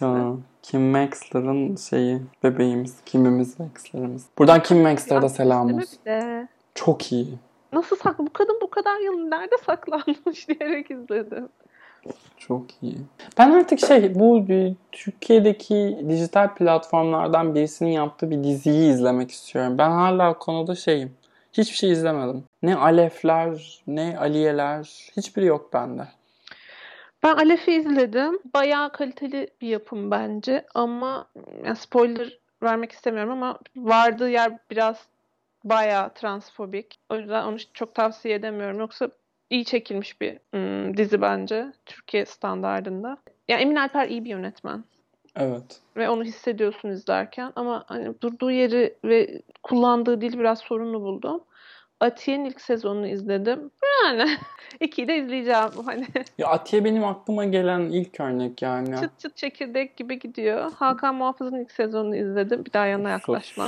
Kim 0.62 0.82
Maxler'ın 0.82 1.76
şeyi 1.76 2.22
bebeğimiz. 2.44 2.96
Kimimiz 3.06 3.60
Maxler'ımız. 3.60 4.26
Buradan 4.38 4.64
Kim 4.64 4.82
Maxler'a 4.82 5.22
da 5.22 5.30
selam 5.30 5.74
olsun. 5.74 6.00
Çok 6.76 7.12
iyi. 7.12 7.40
Nasıl 7.74 7.96
saklı? 7.96 8.26
Bu 8.26 8.34
kadın 8.34 8.60
bu 8.62 8.70
kadar 8.70 9.00
yıl 9.00 9.28
nerede 9.28 9.56
saklanmış 9.66 10.48
diyerek 10.50 10.92
izledim. 10.92 11.50
Çok 12.38 12.66
iyi. 12.82 12.98
Ben 13.38 13.52
artık 13.52 13.80
şey 13.80 14.16
bu 14.16 14.46
Türkiye'deki 14.92 16.06
dijital 16.10 16.56
platformlardan 16.56 17.56
birisinin 17.56 17.90
yaptığı 17.90 18.32
bir 18.32 18.44
diziyi 18.44 18.94
izlemek 18.94 19.32
istiyorum. 19.32 19.78
Ben 19.78 19.92
hala 19.92 20.34
konuda 20.34 20.76
şeyim. 20.76 21.14
Hiçbir 21.54 21.78
şey 21.78 21.92
izlemedim. 21.92 22.44
Ne 22.64 22.76
Alefler, 22.76 23.82
ne 23.88 24.18
Aliyeler. 24.20 25.10
Hiçbiri 25.18 25.46
yok 25.46 25.74
bende. 25.74 26.08
Ben 27.24 27.36
Alef'i 27.36 27.72
izledim. 27.72 28.40
Bayağı 28.54 28.92
kaliteli 28.92 29.48
bir 29.62 29.68
yapım 29.68 30.12
bence. 30.12 30.66
Ama 30.74 31.28
yani 31.66 31.76
spoiler 31.76 32.40
vermek 32.64 32.92
istemiyorum 32.92 33.32
ama 33.32 33.60
vardığı 33.76 34.30
yer 34.30 34.58
biraz 34.72 34.98
bayağı 35.64 36.14
transfobik. 36.14 37.00
O 37.10 37.16
yüzden 37.16 37.44
onu 37.44 37.58
çok 37.74 37.96
tavsiye 37.96 38.36
edemiyorum. 38.36 38.80
Yoksa 38.80 39.10
iyi 39.50 39.66
çekilmiş 39.66 40.22
bir 40.22 40.40
ım, 40.56 40.98
dizi 40.98 41.22
bence 41.22 41.74
Türkiye 41.86 42.26
standardında. 42.26 43.18
Ya 43.48 43.58
Emin 43.58 43.76
Alper 43.76 44.08
iyi 44.08 44.26
bir 44.26 44.30
yönetmen. 44.30 44.84
Evet. 45.36 45.82
Ve 45.98 46.10
onu 46.10 46.24
hissediyorsun 46.24 46.90
izlerken 46.90 47.52
ama 47.56 47.86
hani 47.88 48.22
durduğu 48.22 48.52
yeri 48.52 48.98
ve 49.06 49.42
kullandığı 49.64 50.22
dil 50.22 50.40
biraz 50.40 50.60
sorunlu 50.60 51.02
buldum. 51.02 51.44
Atiye'nin 52.00 52.46
ilk 52.46 52.62
sezonunu 52.62 53.08
izledim. 53.08 53.72
Yani 54.04 54.30
ikiyi 54.80 55.08
de 55.08 55.18
izleyeceğim. 55.18 55.70
Hani. 55.86 56.08
Ya 56.38 56.48
Atiye 56.48 56.86
benim 56.86 57.06
aklıma 57.06 57.46
gelen 57.46 57.80
ilk 57.80 58.20
örnek 58.20 58.62
yani. 58.62 58.96
Çıt 59.00 59.20
çıt 59.20 59.38
çekirdek 59.38 59.98
gibi 59.98 60.20
gidiyor. 60.20 60.72
Hakan 60.72 61.16
Muhafız'ın 61.16 61.60
ilk 61.60 61.72
sezonunu 61.72 62.16
izledim. 62.16 62.66
Bir 62.66 62.74
daha 62.74 62.86
yanına 62.86 63.10
yaklaşma. 63.10 63.68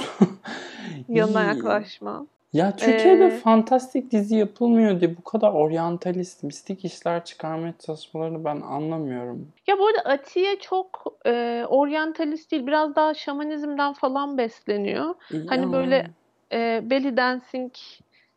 yanına 1.09 1.43
yaklaşma. 1.43 2.25
Ya 2.55 2.75
Türkiye'de 2.75 3.25
ee, 3.25 3.29
fantastik 3.29 4.11
dizi 4.11 4.35
yapılmıyor 4.35 4.99
diye 4.99 5.17
bu 5.17 5.23
kadar 5.23 5.51
oryantalist, 5.51 6.43
mistik 6.43 6.85
işler 6.85 7.25
çıkarmaya 7.25 7.73
çalışmalarını 7.85 8.45
ben 8.45 8.61
anlamıyorum. 8.61 9.47
Ya 9.67 9.79
bu 9.79 9.87
arada 9.87 9.99
Atiye 9.99 10.59
çok 10.59 11.17
e, 11.25 11.65
oryantalist 11.69 12.51
değil. 12.51 12.67
Biraz 12.67 12.95
daha 12.95 13.13
şamanizmden 13.13 13.93
falan 13.93 14.37
besleniyor. 14.37 15.15
Ya. 15.31 15.41
Hani 15.47 15.71
böyle 15.71 16.07
e, 16.51 16.81
belly 16.89 17.17
dancing 17.17 17.73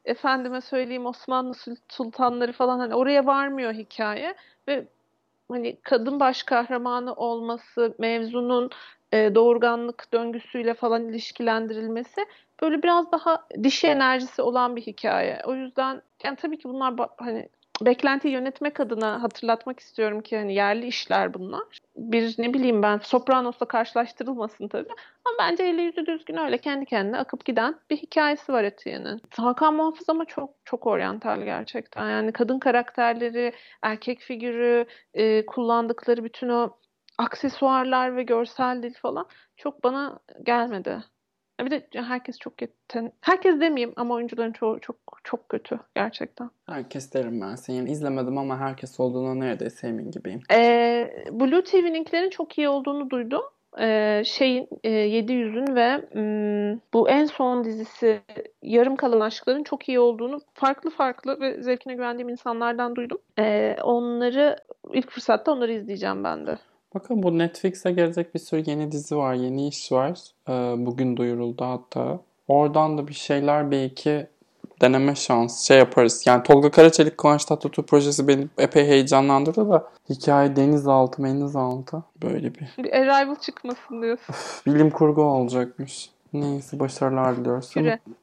efendime 0.09 0.61
söyleyeyim 0.61 1.07
Osmanlı 1.07 1.55
sultanları 1.89 2.53
falan 2.53 2.79
hani 2.79 2.95
oraya 2.95 3.27
varmıyor 3.27 3.73
hikaye 3.73 4.35
ve 4.69 4.87
hani 5.51 5.77
kadın 5.83 6.21
baş 6.21 6.43
kahramanı 6.43 7.15
olması, 7.15 7.95
mevzunun 7.99 8.71
e, 9.13 9.35
doğurganlık 9.35 10.13
döngüsüyle 10.13 10.75
falan 10.75 11.09
ilişkilendirilmesi 11.09 12.27
böyle 12.63 12.83
biraz 12.83 13.13
daha 13.13 13.47
dişi 13.63 13.87
enerjisi 13.87 14.43
olan 14.43 14.77
bir 14.77 14.83
hikaye. 14.83 15.41
O 15.45 15.55
yüzden 15.55 16.03
yani 16.25 16.37
tabii 16.37 16.59
ki 16.59 16.69
bunlar 16.69 16.95
hani 17.17 17.49
beklenti 17.81 18.29
yönetmek 18.29 18.81
adına 18.81 19.23
hatırlatmak 19.23 19.81
istiyorum 19.81 20.21
ki 20.21 20.37
hani 20.37 20.55
yerli 20.55 20.87
işler 20.87 21.35
bunlar. 21.35 21.63
Bir 21.97 22.35
ne 22.39 22.55
bileyim 22.55 22.83
ben 22.83 22.99
Sopranos'la 22.99 23.67
karşılaştırılmasın 23.69 24.69
tabii. 24.69 24.89
Ama 25.25 25.37
bence 25.39 25.65
eli 25.65 25.83
yüzü 25.83 26.07
düzgün 26.07 26.37
öyle 26.37 26.59
kendi 26.59 26.87
kendine 26.87 27.19
akıp 27.19 27.45
giden 27.45 27.75
bir 27.91 27.97
hikayesi 27.97 28.53
var 28.53 28.65
Etiye'nin. 28.65 29.23
Hakan 29.31 29.75
Muhafız 29.75 30.09
ama 30.09 30.25
çok 30.25 30.51
çok 30.65 30.87
oryantal 30.87 31.43
gerçekten. 31.43 32.11
Yani 32.11 32.33
kadın 32.33 32.59
karakterleri, 32.59 33.53
erkek 33.83 34.21
figürü, 34.21 34.87
e, 35.15 35.47
kullandıkları 35.47 36.25
bütün 36.25 36.49
o 36.49 36.77
aksesuarlar 37.19 38.17
ve 38.17 38.23
görsel 38.23 38.83
dil 38.83 38.95
falan 38.95 39.27
çok 39.57 39.85
bana 39.85 40.19
gelmedi. 40.43 41.03
Bir 41.65 41.71
de 41.71 41.89
herkes 41.95 42.39
çok 42.39 42.63
yeten... 42.63 43.13
Herkes 43.21 43.61
demeyeyim 43.61 43.93
ama 43.97 44.15
oyuncuların 44.15 44.53
çoğu 44.53 44.81
çok 44.81 44.97
çok 45.25 45.49
kötü 45.49 45.79
gerçekten. 45.95 46.51
Herkes 46.67 47.15
derim 47.15 47.41
ben. 47.41 47.55
Senin 47.55 47.87
izlemedim 47.87 48.39
ama 48.39 48.59
herkes 48.59 49.01
olduğuna 49.01 49.35
neredeyse 49.35 49.89
emin 49.89 50.11
gibiyim. 50.11 50.41
Ee, 50.53 51.11
Blue 51.31 51.65
TV'ninkilerin 51.65 52.31
çok 52.31 52.59
iyi 52.59 52.69
olduğunu 52.69 53.11
duydum. 53.11 53.43
Ee, 53.81 54.23
şeyin 54.25 54.69
e, 54.85 54.91
700'ün 54.91 55.75
ve 55.75 55.97
m, 56.15 56.79
bu 56.95 57.09
en 57.09 57.25
son 57.25 57.65
dizisi 57.65 58.21
Yarım 58.63 58.97
Kalan 58.97 59.21
Aşkların 59.21 59.65
çok 59.65 59.89
iyi 59.89 60.01
olduğunu 60.01 60.41
farklı 60.55 60.91
farklı 60.91 61.41
ve 61.41 61.63
zevkine 61.63 61.95
güvendiğim 61.95 62.29
insanlardan 62.29 62.97
duydum. 62.97 63.19
Ee, 63.39 63.77
onları 63.83 64.57
ilk 64.93 65.11
fırsatta 65.11 65.53
onları 65.53 65.73
izleyeceğim 65.73 66.25
ben 66.25 66.47
de. 66.47 66.59
Bakın 66.95 67.23
bu 67.23 67.39
Netflix'e 67.39 67.93
gelecek 67.93 68.35
bir 68.35 68.41
sürü 68.41 68.63
yeni 68.67 68.93
dizi 68.93 69.17
var, 69.17 69.35
yeni 69.35 69.69
iş 69.69 69.93
var. 69.93 70.19
Ee, 70.49 70.75
bugün 70.87 71.17
duyuruldu 71.17 71.65
hatta. 71.65 72.21
Oradan 72.49 72.99
da 72.99 73.09
bir 73.09 73.15
şeyler 73.15 73.71
belki 73.71 74.27
deneme 74.81 75.15
şans 75.15 75.67
şey 75.67 75.79
yaparız. 75.79 76.23
Yani 76.27 76.43
Tolga 76.43 76.71
Karaçelik 76.71 77.19
Kıvanç 77.19 77.45
Tatlıtuğ 77.45 77.87
projesi 77.87 78.29
beni 78.29 78.47
epey 78.59 78.87
heyecanlandırdı 78.87 79.71
da 79.71 79.91
hikaye 80.11 80.57
denizaltı 80.57 81.23
menizaltı 81.23 82.03
böyle 82.23 82.55
bir. 82.55 82.75
Bir 82.79 82.93
Arrival 82.93 83.37
çıkmasın 83.37 84.03
diyorsun. 84.03 84.35
Bilim 84.67 84.91
kurgu 84.91 85.23
olacakmış. 85.23 86.11
Neyse 86.33 86.81
başarılar 86.81 87.37
diliyoruz. 87.37 87.75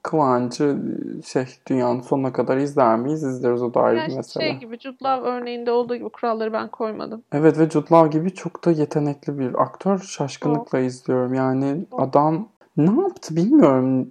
Kıvancı 0.03 0.77
şey 1.25 1.45
dünyanın 1.69 2.01
sonuna 2.01 2.33
kadar 2.33 2.57
izler 2.57 2.97
miyiz? 2.97 3.23
İzleriz 3.23 3.61
o 3.61 3.73
da 3.73 3.81
ayrı 3.81 3.97
yani 3.97 4.13
mesela. 4.15 4.45
Şey 4.45 4.57
gibi 4.57 4.79
Jude 4.79 4.97
Law 5.03 5.29
örneğinde 5.29 5.71
olduğu 5.71 5.95
gibi 5.95 6.09
kuralları 6.09 6.53
ben 6.53 6.67
koymadım. 6.67 7.23
Evet 7.31 7.59
ve 7.59 7.69
Jude 7.69 7.95
Law 7.95 8.19
gibi 8.19 8.33
çok 8.33 8.65
da 8.65 8.71
yetenekli 8.71 9.39
bir 9.39 9.61
aktör. 9.61 9.99
Şaşkınlıkla 9.99 10.79
oh. 10.79 10.83
izliyorum. 10.83 11.33
Yani 11.33 11.85
oh. 11.91 12.01
adam 12.01 12.49
ne 12.77 13.01
yaptı 13.01 13.35
bilmiyorum. 13.35 14.09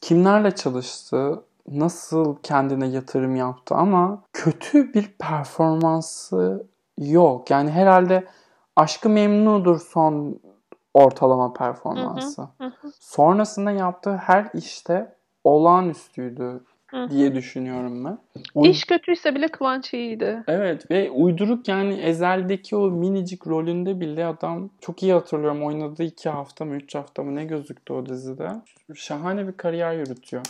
Kimlerle 0.00 0.50
çalıştı? 0.50 1.42
Nasıl 1.68 2.36
kendine 2.42 2.86
yatırım 2.86 3.36
yaptı 3.36 3.74
ama 3.74 4.22
kötü 4.32 4.94
bir 4.94 5.14
performansı 5.18 6.66
yok. 6.98 7.50
Yani 7.50 7.70
herhalde 7.70 8.24
Aşkı 8.76 9.08
Memnu'dur 9.08 9.80
son 9.80 10.38
ortalama 10.96 11.52
performansı. 11.52 12.42
Hı 12.42 12.64
hı, 12.64 12.66
hı. 12.66 12.90
Sonrasında 13.00 13.70
yaptığı 13.70 14.16
her 14.16 14.50
işte 14.54 15.14
olağanüstüydü 15.44 16.60
hı. 16.90 17.10
diye 17.10 17.34
düşünüyorum 17.34 18.04
ben. 18.04 18.18
Uy- 18.54 18.70
İş 18.70 18.84
kötüyse 18.84 19.34
bile 19.34 19.48
Kıvanç 19.48 19.94
iyiydi. 19.94 20.44
Evet 20.48 20.90
ve 20.90 21.10
uyduruk 21.10 21.68
yani 21.68 21.94
Ezel'deki 21.94 22.76
o 22.76 22.90
minicik 22.90 23.46
rolünde 23.46 24.00
bile 24.00 24.26
adam 24.26 24.70
çok 24.80 25.02
iyi 25.02 25.12
hatırlıyorum 25.12 25.62
oynadığı 25.62 26.02
iki 26.02 26.28
hafta 26.28 26.64
mı 26.64 26.76
üç 26.76 26.94
hafta 26.94 27.22
mı 27.22 27.34
ne 27.34 27.44
gözüktü 27.44 27.92
o 27.92 28.06
dizide. 28.06 28.48
Şahane 28.94 29.48
bir 29.48 29.52
kariyer 29.52 29.92
yürütüyor. 29.94 30.42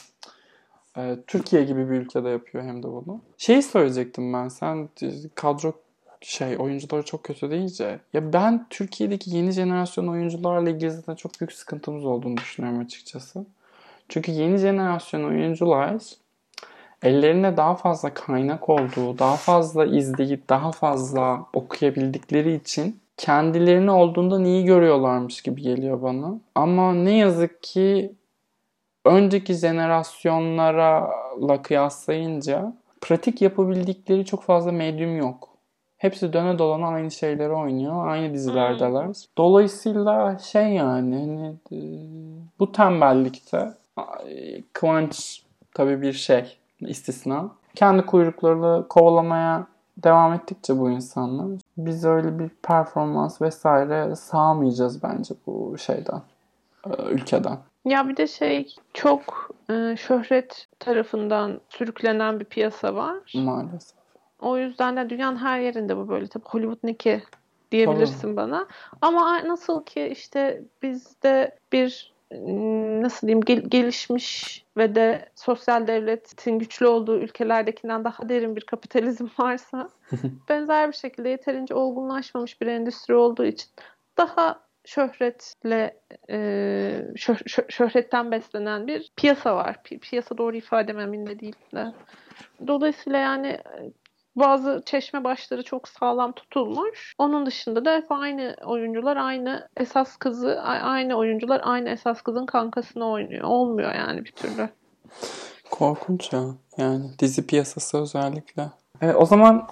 Ee, 0.99 1.17
Türkiye 1.27 1.65
gibi 1.65 1.91
bir 1.91 1.95
ülkede 1.95 2.29
yapıyor 2.29 2.65
hem 2.65 2.83
de 2.83 2.87
bunu. 2.87 3.21
Şey 3.39 3.63
söyleyecektim 3.63 4.33
ben 4.33 4.49
sen 4.49 4.89
kadro 5.35 5.73
şey 6.21 6.57
oyuncuları 6.59 7.03
çok 7.03 7.25
kötü 7.25 7.51
deyince 7.51 8.01
ya 8.13 8.33
ben 8.33 8.67
Türkiye'deki 8.71 9.37
yeni 9.37 9.53
jenerasyon 9.53 10.07
oyuncularla 10.07 10.71
ilgili 10.71 10.91
zaten 10.91 11.15
çok 11.15 11.41
büyük 11.41 11.53
sıkıntımız 11.53 12.05
olduğunu 12.05 12.37
düşünüyorum 12.37 12.81
açıkçası. 12.81 13.47
Çünkü 14.09 14.33
yeni 14.33 14.59
jenerasyon 14.59 15.25
oyuncular 15.25 16.03
ellerine 17.03 17.57
daha 17.57 17.75
fazla 17.75 18.15
kaynak 18.15 18.69
olduğu, 18.69 19.19
daha 19.19 19.37
fazla 19.37 19.87
izleyip 19.87 20.49
daha 20.49 20.73
fazla 20.73 21.47
okuyabildikleri 21.53 22.55
için 22.55 23.01
kendilerini 23.17 23.91
olduğundan 23.91 24.45
iyi 24.45 24.65
görüyorlarmış 24.65 25.43
gibi 25.43 25.63
geliyor 25.63 26.03
bana. 26.03 26.41
Ama 26.55 26.95
ne 26.95 27.17
yazık 27.17 27.63
ki 27.63 28.13
önceki 29.05 29.55
jenerasyonlara 29.55 31.11
kıyaslayınca 31.63 32.73
pratik 33.01 33.43
yapabildikleri 33.43 34.25
çok 34.25 34.43
fazla 34.43 34.73
medyum 34.73 35.17
yok. 35.17 35.56
Hepsi 35.99 36.33
döne 36.33 36.59
dolana 36.59 36.89
aynı 36.89 37.11
şeyleri 37.11 37.53
oynuyor. 37.53 38.09
Aynı 38.09 38.35
dizilerdeler. 38.35 39.05
Hmm. 39.05 39.15
Dolayısıyla 39.39 40.39
şey 40.39 40.69
yani 40.69 41.17
hani, 41.17 41.55
e, 41.73 41.79
bu 42.59 42.73
tembellikte 42.73 43.73
Kıvanç 44.73 45.43
tabii 45.75 46.03
bir 46.03 46.13
şey 46.13 46.59
istisna. 46.81 47.51
Kendi 47.75 48.07
kuyruklarını 48.07 48.89
kovalamaya 48.89 49.67
devam 49.97 50.33
ettikçe 50.33 50.79
bu 50.79 50.91
insanlar 50.91 51.61
biz 51.79 52.05
öyle 52.05 52.39
bir 52.39 52.49
performans 52.49 53.43
vesaire 53.43 54.17
sağmayacağız 54.17 55.03
bence 55.03 55.35
bu 55.47 55.79
şeyden 55.79 56.23
e, 56.87 57.03
ülkeden. 57.11 57.59
Ya 57.85 58.09
bir 58.09 58.17
de 58.17 58.27
şey 58.27 58.75
çok 58.95 59.51
e, 59.71 59.97
şöhret 59.97 60.69
tarafından 60.79 61.61
sürüklenen 61.69 62.41
bir 62.41 62.45
piyasa 62.45 62.95
var. 62.95 63.33
Maalesef. 63.35 63.97
O 64.41 64.59
yüzden 64.59 64.97
de 64.97 65.11
dünyanın 65.11 65.37
her 65.37 65.61
yerinde 65.61 65.97
bu 65.97 66.09
böyle. 66.09 66.27
Tabii 66.27 66.45
Hollywood 66.45 66.79
ne 66.83 66.95
ki 66.95 67.23
diyebilirsin 67.73 68.21
Tabii. 68.23 68.37
bana. 68.37 68.67
Ama 69.01 69.49
nasıl 69.49 69.85
ki 69.85 70.07
işte 70.07 70.63
bizde 70.83 71.59
bir 71.73 72.13
ıı, 72.33 73.03
nasıl 73.03 73.27
diyeyim 73.27 73.45
gel- 73.45 73.65
gelişmiş 73.69 74.65
ve 74.77 74.95
de 74.95 75.29
sosyal 75.35 75.87
devletin 75.87 76.59
güçlü 76.59 76.87
olduğu 76.87 77.19
ülkelerdekinden 77.19 78.05
daha 78.05 78.29
derin 78.29 78.57
bir 78.57 78.61
kapitalizm 78.61 79.27
varsa 79.39 79.89
benzer 80.49 80.89
bir 80.89 80.97
şekilde 80.97 81.29
yeterince 81.29 81.75
olgunlaşmamış 81.75 82.61
bir 82.61 82.67
endüstri 82.67 83.15
olduğu 83.15 83.45
için 83.45 83.69
daha 84.17 84.61
şöhretle 84.85 85.97
e, 86.31 86.37
şöh- 87.15 87.45
şöh- 87.45 87.73
şöhretten 87.73 88.31
beslenen 88.31 88.87
bir 88.87 89.11
piyasa 89.17 89.57
var. 89.57 89.77
Pi- 89.85 89.99
piyasa 89.99 90.39
doğru 90.39 90.57
ifade 90.57 90.93
emin 90.93 91.27
de 91.27 91.39
değil 91.41 91.57
de. 91.75 91.87
Dolayısıyla 92.67 93.19
yani 93.19 93.47
e, 93.47 93.91
bazı 94.37 94.83
çeşme 94.87 95.25
başları 95.25 95.63
çok 95.63 95.89
sağlam 95.89 96.33
tutulmuş. 96.33 97.15
Onun 97.19 97.47
dışında 97.47 97.85
da 97.85 97.97
hep 97.97 98.13
aynı 98.13 98.57
oyuncular 98.65 99.17
aynı 99.17 99.69
esas 99.77 100.17
kızı 100.17 100.63
aynı 100.63 101.15
oyuncular 101.15 101.61
aynı 101.65 101.89
esas 101.89 102.23
kızın 102.23 102.47
kankasını 102.47 103.11
oynuyor. 103.11 103.45
Olmuyor 103.45 103.95
yani 103.95 104.25
bir 104.25 104.33
türlü. 104.33 104.69
Korkunç 105.71 106.33
ya. 106.33 106.45
Yani 106.79 107.05
dizi 107.19 107.47
piyasası 107.47 107.99
özellikle. 107.99 108.67
Evet, 109.01 109.17
o 109.19 109.27
zaman 109.27 109.69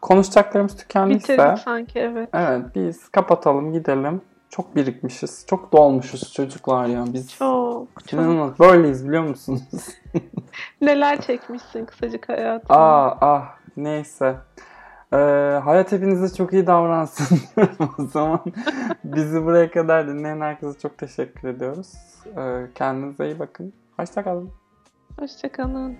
konuşacaklarımız 0.00 0.76
tükendiyse 0.76 1.32
Bitirdik 1.32 1.58
sanki 1.58 1.98
evet. 1.98 2.28
evet 2.32 2.62
biz 2.74 3.08
kapatalım 3.08 3.72
gidelim. 3.72 4.22
Çok 4.50 4.76
birikmişiz. 4.76 5.46
Çok 5.48 5.72
dolmuşuz 5.72 6.32
çocuklar 6.32 6.86
ya. 6.86 7.04
Biz 7.12 7.30
Çok 7.30 7.38
çok. 8.06 8.12
İnanılmaz. 8.12 8.58
Böyleyiz 8.58 9.08
biliyor 9.08 9.22
musunuz? 9.22 9.62
Neler 10.80 11.20
çekmişsin 11.20 11.84
kısacık 11.84 12.28
hayatında. 12.28 12.78
ah 12.78 13.16
ah 13.20 13.56
neyse. 13.76 14.36
Ee, 15.12 15.16
hayat 15.64 15.92
hepinize 15.92 16.34
çok 16.36 16.52
iyi 16.52 16.66
davransın. 16.66 17.38
o 17.98 18.02
zaman 18.04 18.40
bizi 19.04 19.44
buraya 19.44 19.70
kadar 19.70 20.08
dinleyen 20.08 20.40
herkese 20.40 20.78
çok 20.78 20.98
teşekkür 20.98 21.48
ediyoruz. 21.48 21.92
Ee, 22.38 22.66
kendinize 22.74 23.26
iyi 23.26 23.38
bakın. 23.38 23.72
Hoşçakalın. 23.96 24.50
Hoşçakalın. 25.18 25.96